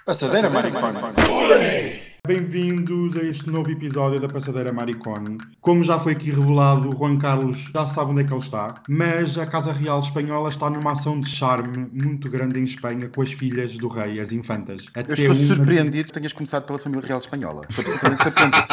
Passadeira, 0.06 0.50
Maricona. 0.50 1.14
Bem-vindos 2.28 3.16
a 3.16 3.24
este 3.24 3.50
novo 3.50 3.72
episódio 3.72 4.20
da 4.20 4.28
Passadeira 4.28 4.74
Maricone. 4.74 5.38
Como 5.62 5.82
já 5.82 5.98
foi 5.98 6.12
aqui 6.12 6.30
revelado, 6.30 6.90
o 6.90 6.92
Juan 6.98 7.16
Carlos 7.18 7.70
já 7.74 7.88
sabe 7.88 8.12
onde 8.12 8.22
é 8.22 8.24
que 8.26 8.34
ele 8.34 8.42
está, 8.42 8.74
mas 8.90 9.38
a 9.38 9.46
Casa 9.46 9.72
Real 9.72 10.00
Espanhola 10.02 10.50
está 10.50 10.70
numa 10.70 10.92
ação 10.92 11.22
de 11.22 11.30
charme 11.30 11.88
muito 12.04 12.30
grande 12.30 12.60
em 12.60 12.64
Espanha 12.66 13.10
com 13.16 13.22
as 13.22 13.32
filhas 13.32 13.78
do 13.78 13.88
rei, 13.88 14.20
as 14.20 14.34
infantas. 14.34 14.88
Eu 14.94 15.02
Até 15.04 15.14
estou 15.14 15.28
uma- 15.28 15.36
surpreendido 15.36 16.08
que 16.10 16.14
tenhas 16.14 16.34
começado 16.34 16.66
pela 16.66 16.78
família 16.78 17.08
real 17.08 17.20
espanhola. 17.20 17.62
Estou 17.70 17.86
absolutamente 17.86 18.24
surpreendido. 18.24 18.68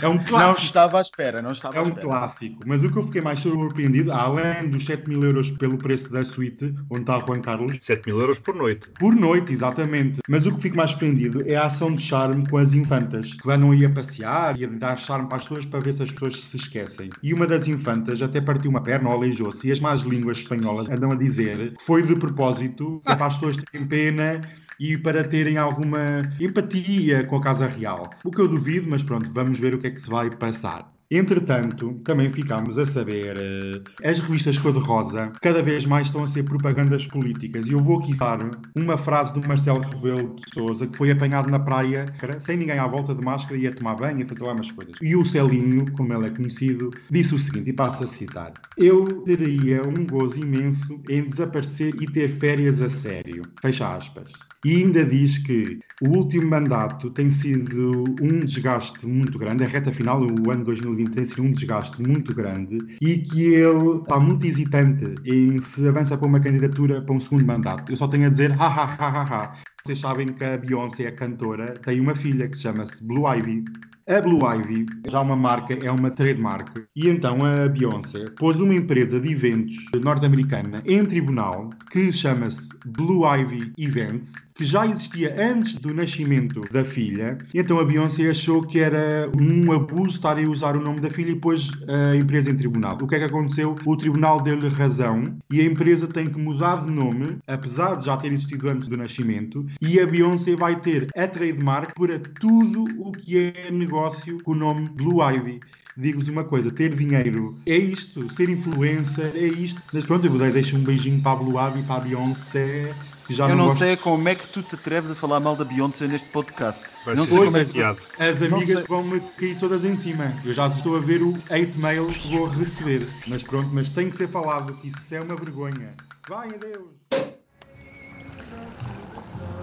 É 0.02 0.08
um 0.08 0.14
Não 0.14 0.24
clássico. 0.24 0.60
estava 0.62 0.98
à 0.98 1.00
espera, 1.02 1.42
não 1.42 1.50
estava 1.52 1.76
É 1.76 1.80
um 1.82 1.90
clássico, 1.90 2.60
mas 2.66 2.82
o 2.82 2.90
que 2.90 2.96
eu 2.98 3.02
fiquei 3.04 3.20
mais 3.20 3.40
surpreendido, 3.40 4.12
além 4.12 4.68
dos 4.70 4.84
7 4.86 5.08
mil 5.08 5.22
euros 5.22 5.50
pelo 5.50 5.76
preço 5.78 6.10
da 6.10 6.24
suíte, 6.24 6.74
onde 6.90 7.00
está 7.02 7.16
o 7.18 7.20
Juan 7.26 7.40
Carlos, 7.40 7.76
7 7.80 8.06
mil 8.08 8.18
euros 8.20 8.38
por 8.38 8.54
noite. 8.54 8.88
Por 8.98 9.14
noite, 9.14 9.52
exatamente. 9.52 10.20
Mas 10.28 10.46
o 10.46 10.54
que 10.54 10.60
fico 10.60 10.76
mais 10.76 10.90
surpreendido 10.90 11.42
é 11.46 11.56
a 11.56 11.64
ação 11.66 11.94
de 11.94 12.00
charme 12.02 12.39
com 12.48 12.58
as 12.58 12.72
infantas, 12.72 13.34
que 13.34 13.50
andam 13.50 13.70
aí 13.70 13.84
a 13.84 13.90
passear 13.90 14.58
e 14.58 14.64
a 14.64 14.68
dar 14.68 14.96
charme 14.96 15.28
para 15.28 15.36
as 15.36 15.42
pessoas 15.42 15.66
para 15.66 15.80
ver 15.80 15.94
se 15.94 16.02
as 16.02 16.12
pessoas 16.12 16.40
se 16.40 16.56
esquecem. 16.56 17.10
E 17.22 17.34
uma 17.34 17.46
das 17.46 17.66
infantas 17.66 18.22
até 18.22 18.40
partiu 18.40 18.70
uma 18.70 18.82
perna 18.82 19.08
ou 19.08 19.16
aleijou-se, 19.16 19.66
e 19.66 19.72
as 19.72 19.80
más 19.80 20.02
línguas 20.02 20.38
espanholas 20.38 20.88
andam 20.88 21.10
a 21.10 21.14
dizer 21.14 21.74
que 21.74 21.84
foi 21.84 22.02
de 22.02 22.14
propósito, 22.14 23.00
para 23.04 23.26
as 23.26 23.34
pessoas 23.34 23.56
terem 23.56 23.86
pena 23.86 24.40
e 24.78 24.96
para 24.96 25.22
terem 25.22 25.58
alguma 25.58 26.20
empatia 26.40 27.26
com 27.26 27.36
a 27.36 27.42
Casa 27.42 27.66
Real. 27.66 28.08
O 28.24 28.30
que 28.30 28.40
eu 28.40 28.48
duvido, 28.48 28.88
mas 28.88 29.02
pronto, 29.02 29.30
vamos 29.32 29.58
ver 29.58 29.74
o 29.74 29.78
que 29.78 29.88
é 29.88 29.90
que 29.90 30.00
se 30.00 30.08
vai 30.08 30.30
passar. 30.30 30.90
Entretanto, 31.12 32.00
também 32.04 32.32
ficámos 32.32 32.78
a 32.78 32.86
saber, 32.86 33.36
eh, 33.36 34.08
as 34.08 34.20
revistas 34.20 34.56
cor-de-rosa 34.58 35.32
cada 35.42 35.60
vez 35.60 35.84
mais 35.84 36.06
estão 36.06 36.22
a 36.22 36.26
ser 36.26 36.44
propagandas 36.44 37.04
políticas. 37.04 37.66
E 37.66 37.72
eu 37.72 37.80
vou 37.80 37.98
aqui 37.98 38.16
dar 38.16 38.38
uma 38.76 38.96
frase 38.96 39.34
do 39.34 39.46
Marcelo 39.48 39.80
Rebelo 39.80 40.36
de 40.36 40.42
Souza, 40.54 40.86
que 40.86 40.96
foi 40.96 41.10
apanhado 41.10 41.50
na 41.50 41.58
praia, 41.58 42.04
sem 42.38 42.58
ninguém 42.58 42.78
à 42.78 42.86
volta 42.86 43.12
de 43.12 43.24
máscara, 43.24 43.56
e 43.56 43.62
ia 43.62 43.74
tomar 43.74 43.96
banho 43.96 44.20
e 44.20 44.28
fazer 44.28 44.44
lá 44.44 44.52
umas 44.52 44.70
coisas. 44.70 44.94
E 45.02 45.16
o 45.16 45.24
Celinho, 45.24 45.84
como 45.96 46.14
ele 46.14 46.26
é 46.26 46.30
conhecido, 46.30 46.90
disse 47.10 47.34
o 47.34 47.38
seguinte, 47.38 47.70
e 47.70 47.72
passo 47.72 48.04
a 48.04 48.06
citar: 48.06 48.52
Eu 48.78 49.04
teria 49.24 49.82
um 49.82 50.06
gozo 50.06 50.38
imenso 50.38 51.00
em 51.08 51.24
desaparecer 51.24 51.92
e 52.00 52.06
ter 52.06 52.28
férias 52.28 52.80
a 52.80 52.88
sério. 52.88 53.42
Fecha 53.60 53.88
aspas. 53.88 54.30
E 54.64 54.76
ainda 54.76 55.04
diz 55.04 55.38
que 55.38 55.80
o 56.02 56.16
último 56.16 56.48
mandato 56.48 57.10
tem 57.10 57.28
sido 57.28 58.04
um 58.20 58.40
desgaste 58.40 59.06
muito 59.06 59.38
grande, 59.38 59.64
a 59.64 59.66
reta 59.66 59.92
final, 59.92 60.20
o 60.22 60.50
ano 60.50 60.64
2020 60.64 61.10
tem 61.10 61.24
sido 61.24 61.42
um 61.42 61.50
desgaste 61.50 62.00
muito 62.02 62.34
grande 62.34 62.78
e 63.00 63.18
que 63.18 63.54
ele 63.54 63.98
está 63.98 64.18
muito 64.18 64.46
hesitante 64.46 65.14
em 65.24 65.58
se 65.58 65.86
avança 65.86 66.16
para 66.16 66.26
uma 66.26 66.40
candidatura 66.40 67.02
para 67.02 67.14
um 67.14 67.20
segundo 67.20 67.44
mandato. 67.44 67.92
Eu 67.92 67.96
só 67.96 68.08
tenho 68.08 68.26
a 68.26 68.30
dizer 68.30 68.52
ha 68.58 68.66
ha 68.66 68.84
ha 68.84 69.08
ha 69.08 69.22
ha. 69.24 69.54
Vocês 69.84 70.00
sabem 70.00 70.26
que 70.26 70.44
a 70.44 70.58
Beyoncé, 70.58 71.06
a 71.06 71.12
cantora, 71.12 71.66
tem 71.66 72.00
uma 72.00 72.14
filha 72.14 72.46
que 72.46 72.56
se 72.56 72.62
chama-se 72.62 73.02
Blue 73.02 73.26
Ivy. 73.26 73.64
A 74.06 74.20
Blue 74.20 74.40
Ivy, 74.44 74.86
já 75.08 75.20
uma 75.20 75.36
marca, 75.36 75.74
é 75.82 75.90
uma 75.90 76.10
trademark. 76.10 76.68
E 76.94 77.08
então 77.08 77.38
a 77.44 77.68
Beyoncé 77.68 78.24
pôs 78.38 78.60
uma 78.60 78.74
empresa 78.74 79.18
de 79.18 79.32
eventos 79.32 79.76
norte-americana 80.04 80.82
em 80.84 81.02
tribunal 81.04 81.70
que 81.90 82.12
chama-se 82.12 82.68
Blue 82.86 83.24
Ivy 83.24 83.72
Events, 83.78 84.32
que 84.60 84.66
já 84.66 84.84
existia 84.84 85.34
antes 85.38 85.74
do 85.76 85.94
nascimento 85.94 86.60
da 86.70 86.84
filha. 86.84 87.38
Então 87.54 87.80
a 87.80 87.84
Beyoncé 87.84 88.28
achou 88.28 88.60
que 88.60 88.78
era 88.78 89.30
um 89.40 89.72
abuso 89.72 90.10
estar 90.10 90.36
a 90.36 90.42
usar 90.42 90.76
o 90.76 90.82
nome 90.82 91.00
da 91.00 91.08
filha 91.08 91.30
e 91.30 91.34
pôs 91.34 91.70
a 91.88 92.14
empresa 92.14 92.50
em 92.50 92.56
tribunal. 92.56 92.98
O 93.00 93.08
que 93.08 93.14
é 93.14 93.20
que 93.20 93.24
aconteceu? 93.24 93.74
O 93.86 93.96
tribunal 93.96 94.38
deu-lhe 94.42 94.68
razão 94.68 95.24
e 95.50 95.62
a 95.62 95.64
empresa 95.64 96.06
tem 96.06 96.26
que 96.26 96.38
mudar 96.38 96.84
de 96.84 96.92
nome, 96.92 97.38
apesar 97.46 97.94
de 97.94 98.04
já 98.04 98.18
ter 98.18 98.30
existido 98.30 98.68
antes 98.68 98.86
do 98.86 98.98
nascimento, 98.98 99.64
e 99.80 99.98
a 99.98 100.04
Beyoncé 100.04 100.54
vai 100.54 100.78
ter 100.78 101.06
a 101.16 101.26
trademark 101.26 101.94
para 101.94 102.18
tudo 102.18 102.84
o 102.98 103.12
que 103.12 103.38
é 103.38 103.70
negócio 103.70 104.42
com 104.42 104.52
o 104.52 104.54
nome 104.54 104.90
Blue 104.90 105.22
Ivy. 105.22 105.58
Digo-vos 105.96 106.28
uma 106.28 106.44
coisa, 106.44 106.70
ter 106.70 106.94
dinheiro 106.94 107.58
é 107.66 107.76
isto, 107.76 108.30
ser 108.34 108.50
influencer 108.50 109.32
é 109.34 109.46
isto. 109.46 109.80
Mas 109.92 110.04
pronto, 110.04 110.26
eu 110.26 110.30
vou 110.30 110.50
deixo 110.50 110.76
um 110.76 110.84
beijinho 110.84 111.20
para 111.22 111.32
a 111.32 111.36
Blue 111.36 111.58
Ivy 111.58 111.80
e 111.80 111.82
para 111.82 111.96
a 111.96 112.00
Beyoncé. 112.00 112.92
Que 113.30 113.36
Já 113.36 113.48
Eu 113.48 113.54
não 113.56 113.66
gosto- 113.66 113.78
sei 113.78 113.96
como 113.96 114.28
é 114.28 114.34
que 114.34 114.48
tu 114.48 114.60
te 114.62 114.74
atreves 114.74 115.08
a 115.10 115.14
falar 115.14 115.38
mal 115.38 115.54
da 115.54 115.64
Beyoncé 115.64 116.08
neste 116.08 116.28
podcast. 116.30 116.84
Vai 117.06 117.14
não 117.14 117.24
sei 117.26 117.38
como 117.38 117.56
é 117.56 117.64
que. 117.64 117.80
As 117.80 117.96
Não 118.40 118.56
amigas 118.58 118.78
sei. 118.78 118.86
vão-me 118.88 119.20
cair 119.20 119.56
todas 119.58 119.84
em 119.84 119.96
cima. 119.96 120.34
Eu 120.44 120.52
já 120.52 120.66
estou 120.66 120.96
a 120.96 120.98
ver 121.00 121.22
o 121.22 121.32
hate 121.48 121.78
mail 121.78 122.06
que 122.08 122.28
vou 122.36 122.48
receber. 122.48 123.06
Mas 123.28 123.42
pronto, 123.44 123.68
mas 123.72 123.88
tem 123.88 124.10
que 124.10 124.16
ser 124.16 124.28
falado, 124.28 124.74
que 124.74 124.88
isso 124.88 124.98
é 125.12 125.20
uma 125.20 125.36
vergonha. 125.36 125.94
Vai, 126.28 126.48
adeus! 126.48 126.99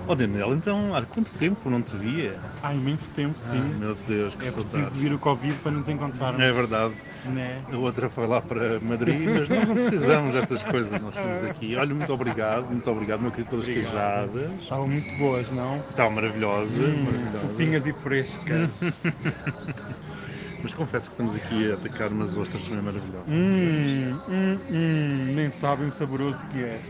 Oh 0.08 0.16
Daniel, 0.16 0.54
então 0.54 0.96
há 0.96 1.06
quanto 1.06 1.34
tempo 1.34 1.70
não 1.70 1.82
te 1.82 1.96
via? 1.98 2.40
Há 2.62 2.74
imenso 2.74 3.12
tempo, 3.12 3.38
sim. 3.38 3.58
Ah, 3.58 3.78
meu 3.78 3.96
Deus, 3.96 4.36
que 4.36 4.46
é 4.46 4.52
preciso 4.52 4.98
vir 4.98 5.14
o 5.14 5.20
Covid 5.20 5.54
para 5.56 5.72
nos 5.72 5.88
encontrarmos. 5.90 6.42
É 6.42 6.52
verdade. 6.52 6.96
Né? 7.26 7.62
A 7.72 7.78
outra 7.78 8.10
foi 8.10 8.26
lá 8.26 8.42
para 8.42 8.80
Madrid, 8.80 9.28
mas 9.28 9.50
nós 9.50 9.68
não 9.68 9.76
precisamos 9.76 10.34
dessas 10.34 10.64
coisas. 10.64 10.92
Nós 11.02 11.16
estamos 11.16 11.44
aqui. 11.44 11.76
Olha, 11.76 11.94
muito 11.94 12.14
obrigado, 12.14 12.68
muito 12.68 12.90
obrigado, 12.90 13.20
meu 13.22 13.32
querido, 13.32 13.50
pelas 13.50 13.66
Obrigado. 13.68 14.32
queijadas. 14.32 14.62
Estavam 14.62 14.88
muito 14.88 15.14
boas, 15.16 15.52
não? 15.52 15.78
Estavam 15.90 16.12
maravilhosas, 16.12 16.80
Hum, 16.80 17.04
maravilhosas. 17.04 17.52
fofinhas 17.52 17.86
e 17.86 17.94
frescas. 17.94 18.70
Mas 20.64 20.74
confesso 20.74 21.10
que 21.10 21.14
estamos 21.14 21.36
aqui 21.36 21.70
a 21.70 21.76
atacar 21.76 22.12
umas 22.12 22.36
ostras 22.38 22.64
também 22.68 22.84
maravilhosas. 22.84 23.28
Hum, 23.28 24.20
hum, 24.28 24.60
hum, 24.70 25.36
nem 25.36 25.50
sabem 25.50 25.88
o 25.88 25.92
saboroso 25.92 26.46
que 26.48 26.64
é. 26.64 26.82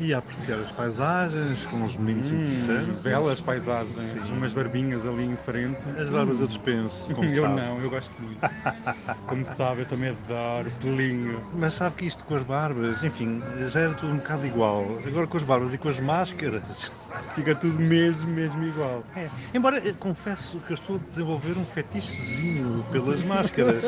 E 0.00 0.14
a 0.14 0.18
apreciar 0.18 0.58
as 0.58 0.72
paisagens 0.72 1.66
com 1.66 1.76
uns 1.76 1.94
meninos 1.94 2.32
Hum, 2.32 2.36
interessantes. 2.36 3.02
belas 3.02 3.40
paisagens, 3.42 4.24
Sim. 4.24 4.32
umas 4.32 4.54
barbinhas 4.54 5.04
ali 5.04 5.24
em 5.24 5.36
frente. 5.36 5.86
As 5.90 6.08
barbas 6.08 6.40
eu 6.40 6.46
dispenso, 6.46 7.14
como 7.14 7.28
eu 7.28 7.42
sabe. 7.42 7.60
não, 7.60 7.80
eu 7.82 7.90
gosto 7.90 8.22
muito. 8.22 8.40
Como 9.28 9.44
sabe, 9.44 9.82
eu 9.82 9.86
também 9.86 10.08
adoro 10.08 10.70
pelinho. 10.80 11.44
Mas 11.52 11.74
sabe 11.74 11.96
que 11.96 12.06
isto 12.06 12.24
com 12.24 12.34
as 12.34 12.42
barbas, 12.42 13.04
enfim, 13.04 13.42
já 13.68 13.80
era 13.80 13.94
tudo 13.94 14.14
um 14.14 14.16
bocado 14.16 14.46
igual. 14.46 14.98
Agora 15.06 15.26
com 15.26 15.36
as 15.36 15.44
barbas 15.44 15.74
e 15.74 15.78
com 15.78 15.90
as 15.90 16.00
máscaras. 16.00 16.90
Fica 17.34 17.54
tudo 17.54 17.78
mesmo, 17.78 18.30
mesmo 18.30 18.62
igual. 18.64 19.04
É. 19.16 19.28
Embora 19.54 19.78
eh, 19.78 19.92
confesso 19.98 20.60
que 20.60 20.72
eu 20.72 20.74
estou 20.74 20.96
a 20.96 20.98
desenvolver 20.98 21.56
um 21.56 21.64
fetichezinho 21.64 22.84
pelas 22.90 23.22
máscaras. 23.22 23.84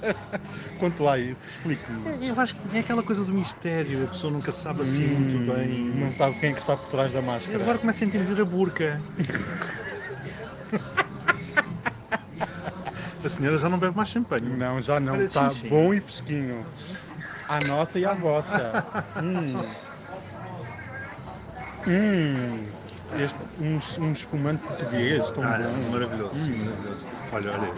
Conte 0.78 1.02
lá 1.02 1.18
isso, 1.18 1.48
explique-me. 1.48 2.06
É, 2.06 2.30
Eu 2.30 2.38
acho 2.40 2.54
que 2.54 2.76
é 2.76 2.80
aquela 2.80 3.02
coisa 3.02 3.24
do 3.24 3.32
mistério, 3.32 4.04
a 4.04 4.08
pessoa 4.08 4.32
nunca 4.32 4.52
sabe 4.52 4.82
assim 4.82 5.06
muito 5.06 5.36
Hum, 5.38 5.54
bem. 5.54 5.90
Não 5.94 6.12
sabe 6.12 6.38
quem 6.38 6.50
é 6.50 6.52
que 6.52 6.60
está 6.60 6.76
por 6.76 6.88
trás 6.88 7.12
da 7.12 7.22
máscara. 7.22 7.62
Agora 7.62 7.78
começa 7.78 8.04
a 8.04 8.06
entender 8.06 8.40
a 8.40 8.44
burca. 8.44 9.02
A 13.24 13.28
senhora 13.28 13.58
já 13.58 13.68
não 13.68 13.78
bebe 13.78 13.96
mais 13.96 14.08
champanhe. 14.08 14.48
Não, 14.48 14.80
já 14.80 15.00
não. 15.00 15.20
Está 15.20 15.52
bom 15.68 15.92
e 15.92 16.00
fresquinho. 16.00 16.64
A 17.48 17.60
nossa 17.60 17.98
e 17.98 18.04
a 18.04 18.14
vossa. 18.14 18.86
hum. 19.22 19.87
Hum. 21.88 22.70
Este, 23.10 23.40
um, 23.58 23.78
um 24.04 24.12
espumante 24.12 24.62
português, 24.66 25.32
tão 25.32 25.42
Ah, 25.44 25.56
bom. 25.58 25.90
maravilhoso, 25.90 26.36
maravilhoso. 26.36 27.06
Olha, 27.32 27.52
olha, 27.52 27.72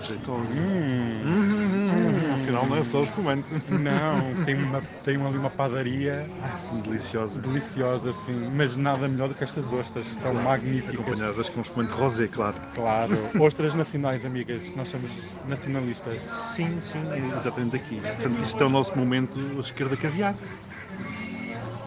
jeitoso. 0.00 0.56
Hum. 0.56 1.24
Hum, 1.24 2.32
Afinal 2.34 2.66
não 2.66 2.76
é 2.76 2.84
só 2.84 3.00
o 3.00 3.04
espumante. 3.04 3.48
Não, 3.68 4.34
tem, 4.44 4.54
uma, 4.54 4.80
tem 5.02 5.16
ali 5.16 5.36
uma 5.38 5.50
padaria 5.50 6.30
Ah, 6.40 6.56
sim, 6.56 6.80
deliciosa. 6.80 7.40
deliciosa, 7.40 8.12
sim, 8.12 8.50
mas 8.56 8.76
nada 8.76 9.08
melhor 9.08 9.28
do 9.28 9.34
que 9.34 9.42
estas 9.44 9.72
ostras, 9.72 10.12
estão 10.12 10.32
magníficas. 10.32 10.94
Acompanhadas 10.94 11.48
com 11.48 11.58
um 11.58 11.62
espumante 11.62 11.92
rosé, 11.94 12.28
claro. 12.28 12.60
Claro, 12.72 13.30
ostras 13.40 13.74
nacionais, 13.74 14.24
amigas, 14.24 14.72
nós 14.76 14.88
somos 14.88 15.36
nacionalistas. 15.42 16.22
Sim, 16.22 16.80
sim, 16.80 17.12
é 17.12 17.18
exatamente 17.36 17.76
aqui. 17.76 18.00
Portanto, 18.00 18.42
isto 18.42 18.62
é 18.62 18.66
o 18.66 18.70
nosso 18.70 18.96
momento 18.96 19.38
esquerda 19.60 19.96
caviar. 19.96 20.38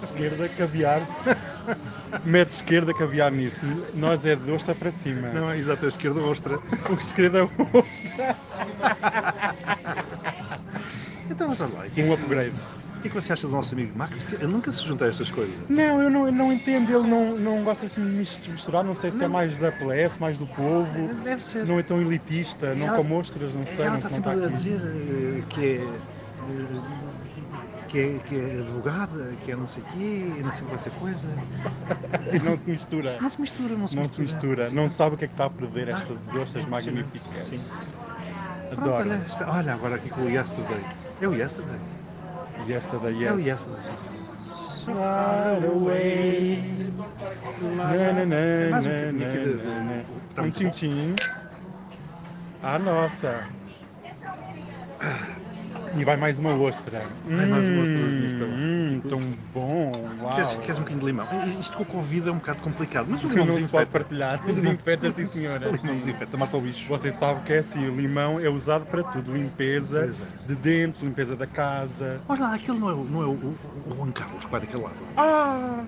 Esquerda, 0.01 0.49
caviar. 0.49 1.07
Mete 2.23 2.49
esquerda, 2.51 2.93
caviar 2.93 3.31
nisso. 3.31 3.59
Nós 3.95 4.23
é 4.25 4.35
de 4.35 4.51
ostra 4.51 4.75
para 4.75 4.91
cima. 4.91 5.29
Não, 5.31 5.49
é 5.49 5.57
exato, 5.57 5.85
a 5.85 5.89
esquerda 5.89 6.21
ostra. 6.21 6.59
O 6.89 6.93
esquerda 6.93 7.39
é 7.39 7.43
ostra. 7.77 8.37
Então, 11.29 11.47
mas 11.49 11.61
olha 11.61 11.73
lá, 11.73 11.89
que, 11.89 12.01
Um 12.03 12.11
é 12.11 12.13
upgrade. 12.13 12.55
o 12.97 13.01
que 13.01 13.07
é 13.07 13.09
que 13.09 13.15
você 13.15 13.33
acha 13.33 13.47
do 13.47 13.53
nosso 13.53 13.73
amigo 13.73 13.97
Max? 13.97 14.21
Porque 14.23 14.43
ele 14.43 14.51
nunca 14.51 14.71
se 14.71 14.83
junta 14.83 15.05
a 15.05 15.09
estas 15.09 15.31
coisas. 15.31 15.55
Não, 15.67 16.01
eu 16.01 16.09
não, 16.09 16.25
eu 16.27 16.31
não 16.31 16.53
entendo, 16.53 16.89
ele 16.93 17.07
não, 17.07 17.35
não 17.37 17.63
gosta 17.63 17.85
assim 17.85 18.01
de 18.01 18.09
mis- 18.09 18.39
misturar, 18.47 18.83
não 18.83 18.93
sei 18.95 19.11
se 19.11 19.17
é 19.17 19.21
Não. 19.21 19.29
mais 19.29 19.57
da 19.57 19.71
plebe, 19.71 20.13
mais 20.19 20.37
do 20.37 20.45
povo, 20.47 21.15
Deve 21.23 21.41
ser. 21.41 21.65
não 21.65 21.79
é 21.79 21.83
tão 21.83 21.99
elitista, 22.01 22.75
não 22.75 22.87
Ela- 22.87 22.97
como 22.97 23.17
ostras, 23.17 23.53
não 23.55 23.65
sei, 23.65 23.77
Ela 23.81 23.89
não 23.89 23.95
está 23.97 24.09
não 24.09 24.15
sempre 24.15 24.31
a 24.45 24.49
dizer 24.49 24.79
eh, 24.81 25.43
que 25.49 25.61
é, 25.65 25.75
eh, 25.77 25.87
que 27.87 27.99
é. 27.99 28.19
que 28.19 28.35
é 28.39 28.59
advogada, 28.59 29.35
que 29.43 29.51
é 29.51 29.55
não 29.55 29.67
sei 29.67 29.83
o 29.83 29.85
quê, 29.87 30.41
não 30.43 30.51
sei 30.51 30.61
qual 30.67 30.75
essa 30.75 30.89
coisa. 30.91 31.27
Não 32.43 32.57
se 32.57 32.69
mistura. 32.71 33.17
Não 33.21 33.29
se 33.29 33.41
mistura, 33.41 33.75
não 33.77 33.87
se 33.87 33.95
Não 33.95 34.03
mistura. 34.03 34.27
se 34.27 34.33
mistura, 34.33 34.69
não 34.71 34.89
sabe 34.89 35.15
o 35.15 35.17
que 35.17 35.25
é 35.25 35.27
que 35.27 35.33
está 35.33 35.45
a 35.45 35.49
perder 35.49 35.87
estas 35.89 36.17
ostras 36.27 36.65
impressionante. 36.65 36.69
magníficas. 36.69 37.43
Sim. 37.43 37.61
Pronto, 38.69 38.81
Adoro. 38.81 39.09
olha, 39.09 39.25
está- 39.27 39.51
olha 39.51 39.73
agora 39.73 39.95
aqui 39.95 40.09
com 40.09 40.21
o 40.21 40.29
Yesterday. 40.29 40.83
É 41.21 41.27
o 41.27 41.33
Yesterday. 41.35 41.79
Yesterday, 42.67 43.25
É 43.25 43.33
o 43.33 43.39
yes. 43.39 43.47
Yesterday, 43.67 43.81
sim, 43.83 44.85
far 44.93 45.63
away. 45.63 46.93
Na, 47.61 48.13
na, 48.13 48.25
na, 48.25 48.35
É 48.35 48.69
mais 48.69 48.85
um 48.85 48.89
na, 48.89 49.11
na, 49.11 50.43
na. 50.43 50.51
Tchim-tchim. 50.51 51.15
Ah, 52.63 52.79
nossa. 52.79 53.47
E 55.93 56.03
vai 56.03 56.17
mais 56.17 56.39
uma 56.39 56.53
ostra. 56.55 57.03
Vai 57.23 57.45
mais 57.45 57.67
uma 57.69 57.81
ostrazinha 57.81 58.37
para 58.37 58.47
lá. 58.47 58.53
Hum, 58.53 59.01
tão 59.07 59.19
bom. 59.53 59.91
Uau. 60.21 60.35
Queres, 60.35 60.57
queres 60.57 60.77
um 60.77 60.79
bocadinho 60.81 60.99
de 60.99 61.05
limão? 61.05 61.27
Isto 61.59 61.77
com 61.77 61.83
a 61.83 61.85
Covid 61.85 62.27
é 62.27 62.31
um 62.31 62.35
bocado 62.35 62.63
complicado, 62.63 63.07
mas 63.09 63.23
o 63.23 63.27
Não 63.29 63.35
limão 63.35 63.59
se 63.61 63.67
pode 63.67 63.89
partilhar. 63.89 64.41
O 64.47 64.53
Desinfeta, 64.53 65.11
sim, 65.11 65.25
senhora. 65.25 65.69
O 65.75 65.75
limão 65.75 65.97
desinfeta, 65.97 66.37
mata 66.37 66.57
o 66.57 66.61
bicho. 66.61 66.87
Você 66.87 67.11
sabe 67.11 67.41
que 67.43 67.53
é 67.53 67.59
assim, 67.59 67.87
o 67.87 67.95
limão 67.95 68.39
é 68.39 68.49
usado 68.49 68.85
para 68.85 69.03
tudo. 69.03 69.33
Limpeza 69.33 70.05
é. 70.05 70.47
de 70.47 70.55
dentes, 70.55 71.01
limpeza 71.01 71.35
da 71.35 71.47
casa. 71.47 72.21
Olha 72.27 72.41
lá, 72.41 72.55
aquele 72.55 72.79
não 72.79 72.89
é, 72.89 72.93
o- 72.93 73.03
não 73.05 73.21
é 73.21 73.25
o, 73.25 73.31
o, 73.31 73.55
o 73.85 73.95
Juan 73.95 74.11
Carlos 74.11 74.43
que 74.45 74.51
vai 74.51 74.61
daquele 74.61 74.83
lado. 74.83 74.95
Ah! 75.17 75.83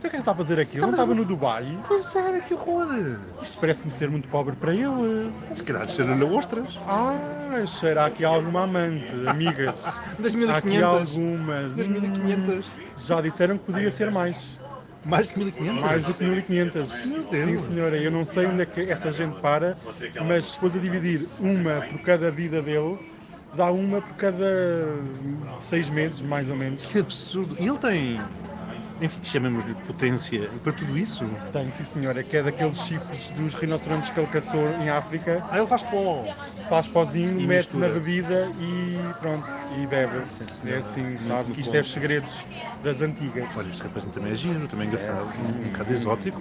Você 0.00 0.10
que 0.10 0.16
está 0.16 0.30
a 0.30 0.34
fazer 0.34 0.60
aquilo? 0.60 0.82
Não 0.82 0.90
estava 0.92 1.12
no 1.12 1.24
Dubai? 1.24 1.66
Pois 1.88 2.14
é, 2.14 2.40
que 2.40 2.54
horror! 2.54 2.86
Isto 3.42 3.58
parece-me 3.58 3.90
ser 3.90 4.08
muito 4.08 4.28
pobre 4.28 4.54
para 4.54 4.72
ele. 4.72 5.32
Se 5.54 5.62
calhar 5.64 5.88
cheira-lhe 5.88 6.22
ostras. 6.24 6.78
Ah, 6.86 7.64
cheira 7.66 8.06
aqui 8.06 8.24
alguma 8.24 8.62
amante, 8.62 9.12
amigas. 9.26 9.82
Das 10.20 10.34
Há 10.34 10.56
aqui 10.58 10.68
1500. 10.68 10.84
algumas. 10.84 11.76
Das 11.76 11.88
Hum, 11.88 11.90
1500. 11.90 12.66
Já 12.98 13.20
disseram 13.20 13.58
que 13.58 13.64
poderia 13.64 13.90
ser 13.90 14.10
mais. 14.12 14.58
Mais 15.04 15.30
que 15.30 15.38
1500? 15.38 15.80
Mais 15.82 16.04
do 16.04 16.14
que 16.14 16.24
1500. 16.24 17.04
Meu 17.06 17.22
Sim, 17.22 17.58
senhora. 17.58 17.96
Eu 17.96 18.10
não 18.12 18.24
sei 18.24 18.46
onde 18.46 18.62
é 18.62 18.66
que 18.66 18.82
essa 18.82 19.12
gente 19.12 19.40
para, 19.40 19.76
mas 20.26 20.46
se 20.46 20.58
fosse 20.58 20.78
a 20.78 20.80
dividir 20.80 21.26
uma 21.40 21.80
por 21.80 22.00
cada 22.02 22.30
vida 22.30 22.60
dele, 22.62 22.98
dá 23.54 23.70
uma 23.70 24.00
por 24.00 24.14
cada 24.16 24.86
seis 25.60 25.88
meses, 25.90 26.20
mais 26.20 26.48
ou 26.50 26.56
menos. 26.56 26.82
Que 26.86 26.98
absurdo. 26.98 27.56
E 27.58 27.66
ele 27.68 27.78
tem, 27.78 28.20
enfim, 29.00 29.20
chamemos-lhe 29.22 29.74
potência 29.74 30.48
para 30.62 30.72
tudo 30.72 30.96
isso. 30.98 31.24
Tem, 31.52 31.70
sim, 31.70 31.84
senhora. 31.84 32.22
Que 32.24 32.36
é 32.38 32.42
daqueles 32.42 32.76
chifres 32.78 33.30
dos 33.30 33.54
rinocerontes 33.54 34.10
que 34.10 34.18
ele 34.18 34.26
caçou 34.28 34.68
em 34.80 34.88
África. 34.88 35.44
Ah, 35.50 35.58
ele 35.58 35.66
faz 35.66 35.82
pó. 35.82 36.24
Faz 36.68 36.88
pozinho, 36.88 37.38
E 37.40 37.46
mete 37.46 37.66
mistura. 37.66 37.88
na 37.88 37.94
bebida 37.94 38.50
e 38.58 39.14
pronto, 39.20 39.46
e 39.70 39.86
bebe. 39.86 40.26
Sim, 40.28 40.70
é 40.70 40.76
assim, 40.76 41.16
sabe 41.18 41.52
que 41.54 41.60
isto 41.60 41.70
bom. 41.70 41.78
é 41.78 41.80
os 41.80 41.92
segredos 41.92 42.46
das 42.82 43.00
antigas. 43.00 43.50
Olha, 43.56 43.68
este 43.70 43.82
rapaz 43.82 44.04
também 44.04 44.32
é 44.32 44.36
giro, 44.36 44.68
também 44.68 44.84
é 44.84 44.88
engraçado. 44.88 45.28
sim, 45.30 45.42
um 45.42 45.52
bocado 45.64 45.88
sim, 45.88 45.94
exótico. 45.94 46.40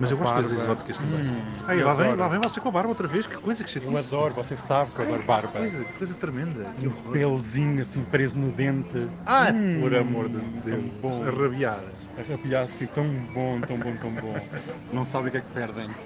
Mas 0.00 0.10
eu 0.10 0.16
gosto 0.18 0.42
das 0.42 0.50
exóticas 0.52 0.96
também. 0.98 1.20
Hum, 1.20 1.42
Ai, 1.68 1.80
eu 1.80 1.86
lá 1.86 1.94
vem, 1.94 2.14
lá 2.14 2.28
vem 2.28 2.38
você 2.38 2.60
com 2.60 2.68
a 2.68 2.72
barba 2.72 2.88
outra 2.88 3.06
vez, 3.08 3.26
que 3.26 3.36
coisa 3.36 3.62
que 3.64 3.70
chatice. 3.70 3.92
Eu 3.92 3.98
adoro, 3.98 4.34
você 4.34 4.56
sabe 4.56 4.92
que 4.92 5.00
eu 5.00 5.04
adoro 5.04 5.22
barba. 5.22 5.58
Coisa, 5.58 5.84
coisa 5.98 6.14
tremenda. 6.14 6.60
Um 6.78 6.86
horror. 6.88 7.12
pelozinho 7.12 7.80
assim 7.80 8.04
preso 8.04 8.38
no 8.38 8.50
dente. 8.52 9.08
Ah, 9.24 9.52
Hum, 9.52 9.80
por 9.80 9.94
amor 9.94 10.28
de 10.28 10.40
Deus. 10.62 10.82
Bom. 11.00 11.22
A 11.22 11.30
rabiar. 11.66 11.96
A 12.16 12.22
rabiar 12.22 12.62
assim, 12.64 12.86
tão 12.86 13.26
bom, 13.26 13.62
tão 13.62 13.80
bom, 13.80 13.96
tão 13.98 14.16
bom. 14.16 14.34
Não 14.90 15.04
sabe 15.04 15.28
o 15.28 15.30
que 15.30 15.38
é 15.38 15.42
que 15.42 15.50
perdem. 15.50 15.96